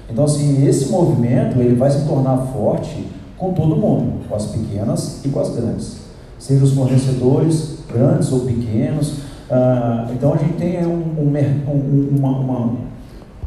Então, 0.10 0.24
assim, 0.24 0.66
esse 0.66 0.90
movimento 0.90 1.60
ele 1.60 1.76
vai 1.76 1.92
se 1.92 2.08
tornar 2.08 2.38
forte 2.54 3.06
com 3.38 3.54
todo 3.54 3.76
mundo, 3.76 4.28
com 4.28 4.36
as 4.36 4.46
pequenas 4.48 5.24
e 5.26 5.30
com 5.30 5.40
as 5.40 5.56
grandes. 5.56 5.98
Seja 6.40 6.64
os 6.64 6.74
fornecedores, 6.74 7.80
grandes 7.92 8.32
ou 8.32 8.42
pequenos. 8.42 9.20
Ah, 9.50 10.08
então 10.14 10.34
a 10.34 10.38
gente 10.38 10.54
tem 10.54 10.86
um, 10.86 11.04
um, 11.18 11.34
um, 11.68 12.18
uma, 12.18 12.38
uma, 12.38 12.74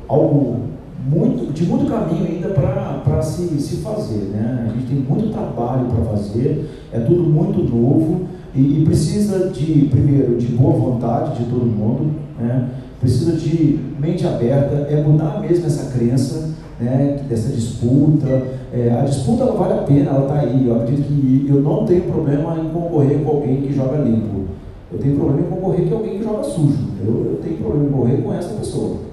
algo 0.09 0.69
muito, 1.07 1.53
de 1.53 1.65
muito 1.65 1.91
caminho 1.91 2.27
ainda 2.27 2.49
para 2.49 3.23
se, 3.23 3.61
se 3.61 3.77
fazer. 3.77 4.31
Né? 4.33 4.69
A 4.69 4.75
gente 4.75 4.87
tem 4.87 4.97
muito 4.99 5.33
trabalho 5.33 5.87
para 5.87 6.05
fazer, 6.05 6.71
é 6.93 7.01
tudo 7.01 7.23
muito 7.25 7.63
novo 7.63 8.27
e, 8.55 8.81
e, 8.81 8.85
precisa 8.85 9.51
de, 9.51 9.87
primeiro, 9.91 10.37
de 10.37 10.47
boa 10.49 10.73
vontade 10.73 11.39
de 11.39 11.51
todo 11.51 11.65
mundo, 11.65 12.13
né? 12.39 12.69
precisa 13.01 13.33
de 13.33 13.79
mente 13.99 14.27
aberta, 14.27 14.87
é 14.91 15.03
mudar 15.03 15.41
mesmo 15.41 15.67
essa 15.67 15.91
crença 15.97 16.51
né, 16.81 17.21
dessa 17.29 17.53
disputa. 17.53 18.43
É, 18.73 18.97
a 19.01 19.05
disputa 19.05 19.43
ela 19.43 19.53
vale 19.53 19.75
a 19.75 19.83
pena, 19.83 20.11
ela 20.11 20.23
está 20.23 20.41
aí. 20.41 20.67
Eu 20.67 20.77
acredito 20.77 21.07
que 21.07 21.47
eu 21.49 21.61
não 21.61 21.85
tenho 21.85 22.03
problema 22.03 22.57
em 22.59 22.69
concorrer 22.69 23.19
com 23.21 23.31
alguém 23.31 23.63
que 23.63 23.73
joga 23.73 23.99
limpo. 23.99 24.49
Eu 24.93 24.99
tenho 24.99 25.17
problema 25.17 25.41
em 25.41 25.51
concorrer 25.51 25.89
com 25.89 25.97
alguém 25.97 26.19
que 26.19 26.25
joga 26.25 26.45
sujo. 26.45 26.89
Eu, 27.05 27.33
eu 27.33 27.41
tenho 27.43 27.59
problema 27.59 27.87
em 27.87 27.93
concorrer 27.93 28.23
com 28.23 28.35
essa 28.35 28.55
pessoa. 28.55 29.08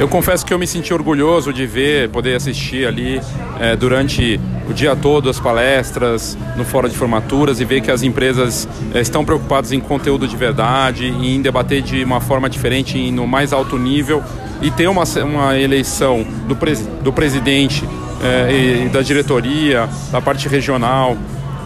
Eu 0.00 0.08
confesso 0.08 0.46
que 0.46 0.54
eu 0.54 0.58
me 0.58 0.66
senti 0.66 0.94
orgulhoso 0.94 1.52
de 1.52 1.66
ver, 1.66 2.08
poder 2.08 2.34
assistir 2.34 2.86
ali 2.86 3.20
é, 3.60 3.76
durante 3.76 4.40
o 4.66 4.72
dia 4.72 4.96
todo 4.96 5.28
as 5.28 5.38
palestras 5.38 6.38
no 6.56 6.64
Fórum 6.64 6.88
de 6.88 6.96
Formaturas 6.96 7.60
e 7.60 7.66
ver 7.66 7.82
que 7.82 7.90
as 7.90 8.02
empresas 8.02 8.66
é, 8.94 9.00
estão 9.02 9.26
preocupadas 9.26 9.72
em 9.72 9.78
conteúdo 9.78 10.26
de 10.26 10.34
verdade 10.34 11.04
e 11.04 11.36
em 11.36 11.42
debater 11.42 11.82
de 11.82 12.02
uma 12.02 12.18
forma 12.18 12.48
diferente 12.48 13.10
no 13.10 13.26
mais 13.26 13.52
alto 13.52 13.76
nível 13.76 14.24
e 14.62 14.70
ter 14.70 14.88
uma, 14.88 15.04
uma 15.22 15.58
eleição 15.58 16.26
do, 16.48 16.56
pres, 16.56 16.80
do 17.04 17.12
presidente 17.12 17.84
é, 18.24 18.86
e 18.86 18.88
da 18.88 19.02
diretoria, 19.02 19.86
da 20.10 20.22
parte 20.22 20.48
regional, 20.48 21.14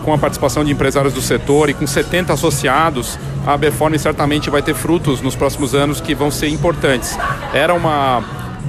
com 0.05 0.13
a 0.13 0.19
participação 0.19 0.65
de 0.65 0.71
empresários 0.71 1.15
do 1.15 1.23
setor 1.23 1.71
e 1.71 1.75
com 1.75 1.87
70 1.87 2.33
associados, 2.33 3.19
a 3.47 3.57
Beforne 3.57 3.99
certamente 3.99 4.51
vai 4.51 4.63
ter 4.63 4.75
frutos 4.75 5.21
nos 5.21 5.35
próximos 5.35 5.75
anos 5.75 6.01
que 6.01 6.15
vão 6.15 6.31
ser 6.31 6.49
importantes. 6.49 7.19
Era 7.53 7.73
uma, 7.73 8.23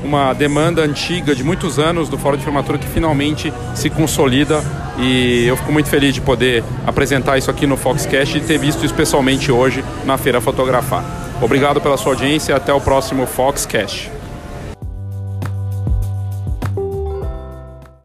uma 0.04 0.34
demanda 0.34 0.82
antiga 0.82 1.36
de 1.36 1.44
muitos 1.44 1.78
anos 1.78 2.08
do 2.08 2.18
Fórum 2.18 2.38
de 2.38 2.44
Formatura 2.44 2.78
que 2.78 2.88
finalmente 2.88 3.54
se 3.76 3.90
consolida 3.90 4.64
e 4.98 5.46
eu 5.46 5.58
fico 5.58 5.72
muito 5.72 5.90
feliz 5.90 6.14
de 6.14 6.22
poder 6.22 6.64
apresentar 6.88 7.38
isso 7.38 7.52
aqui 7.52 7.68
no 7.68 7.76
Foxcast 7.76 8.38
e 8.38 8.42
ter 8.42 8.58
visto 8.58 8.86
isso 8.86 8.94
pessoalmente 8.94 9.52
hoje 9.52 9.84
na 10.06 10.18
Feira 10.18 10.40
Fotografar. 10.40 11.04
Obrigado 11.42 11.82
pela 11.82 11.98
sua 11.98 12.14
audiência 12.14 12.54
e 12.54 12.56
até 12.56 12.74
o 12.74 12.80
próximo 12.80 13.26
Foxcast. 13.26 14.15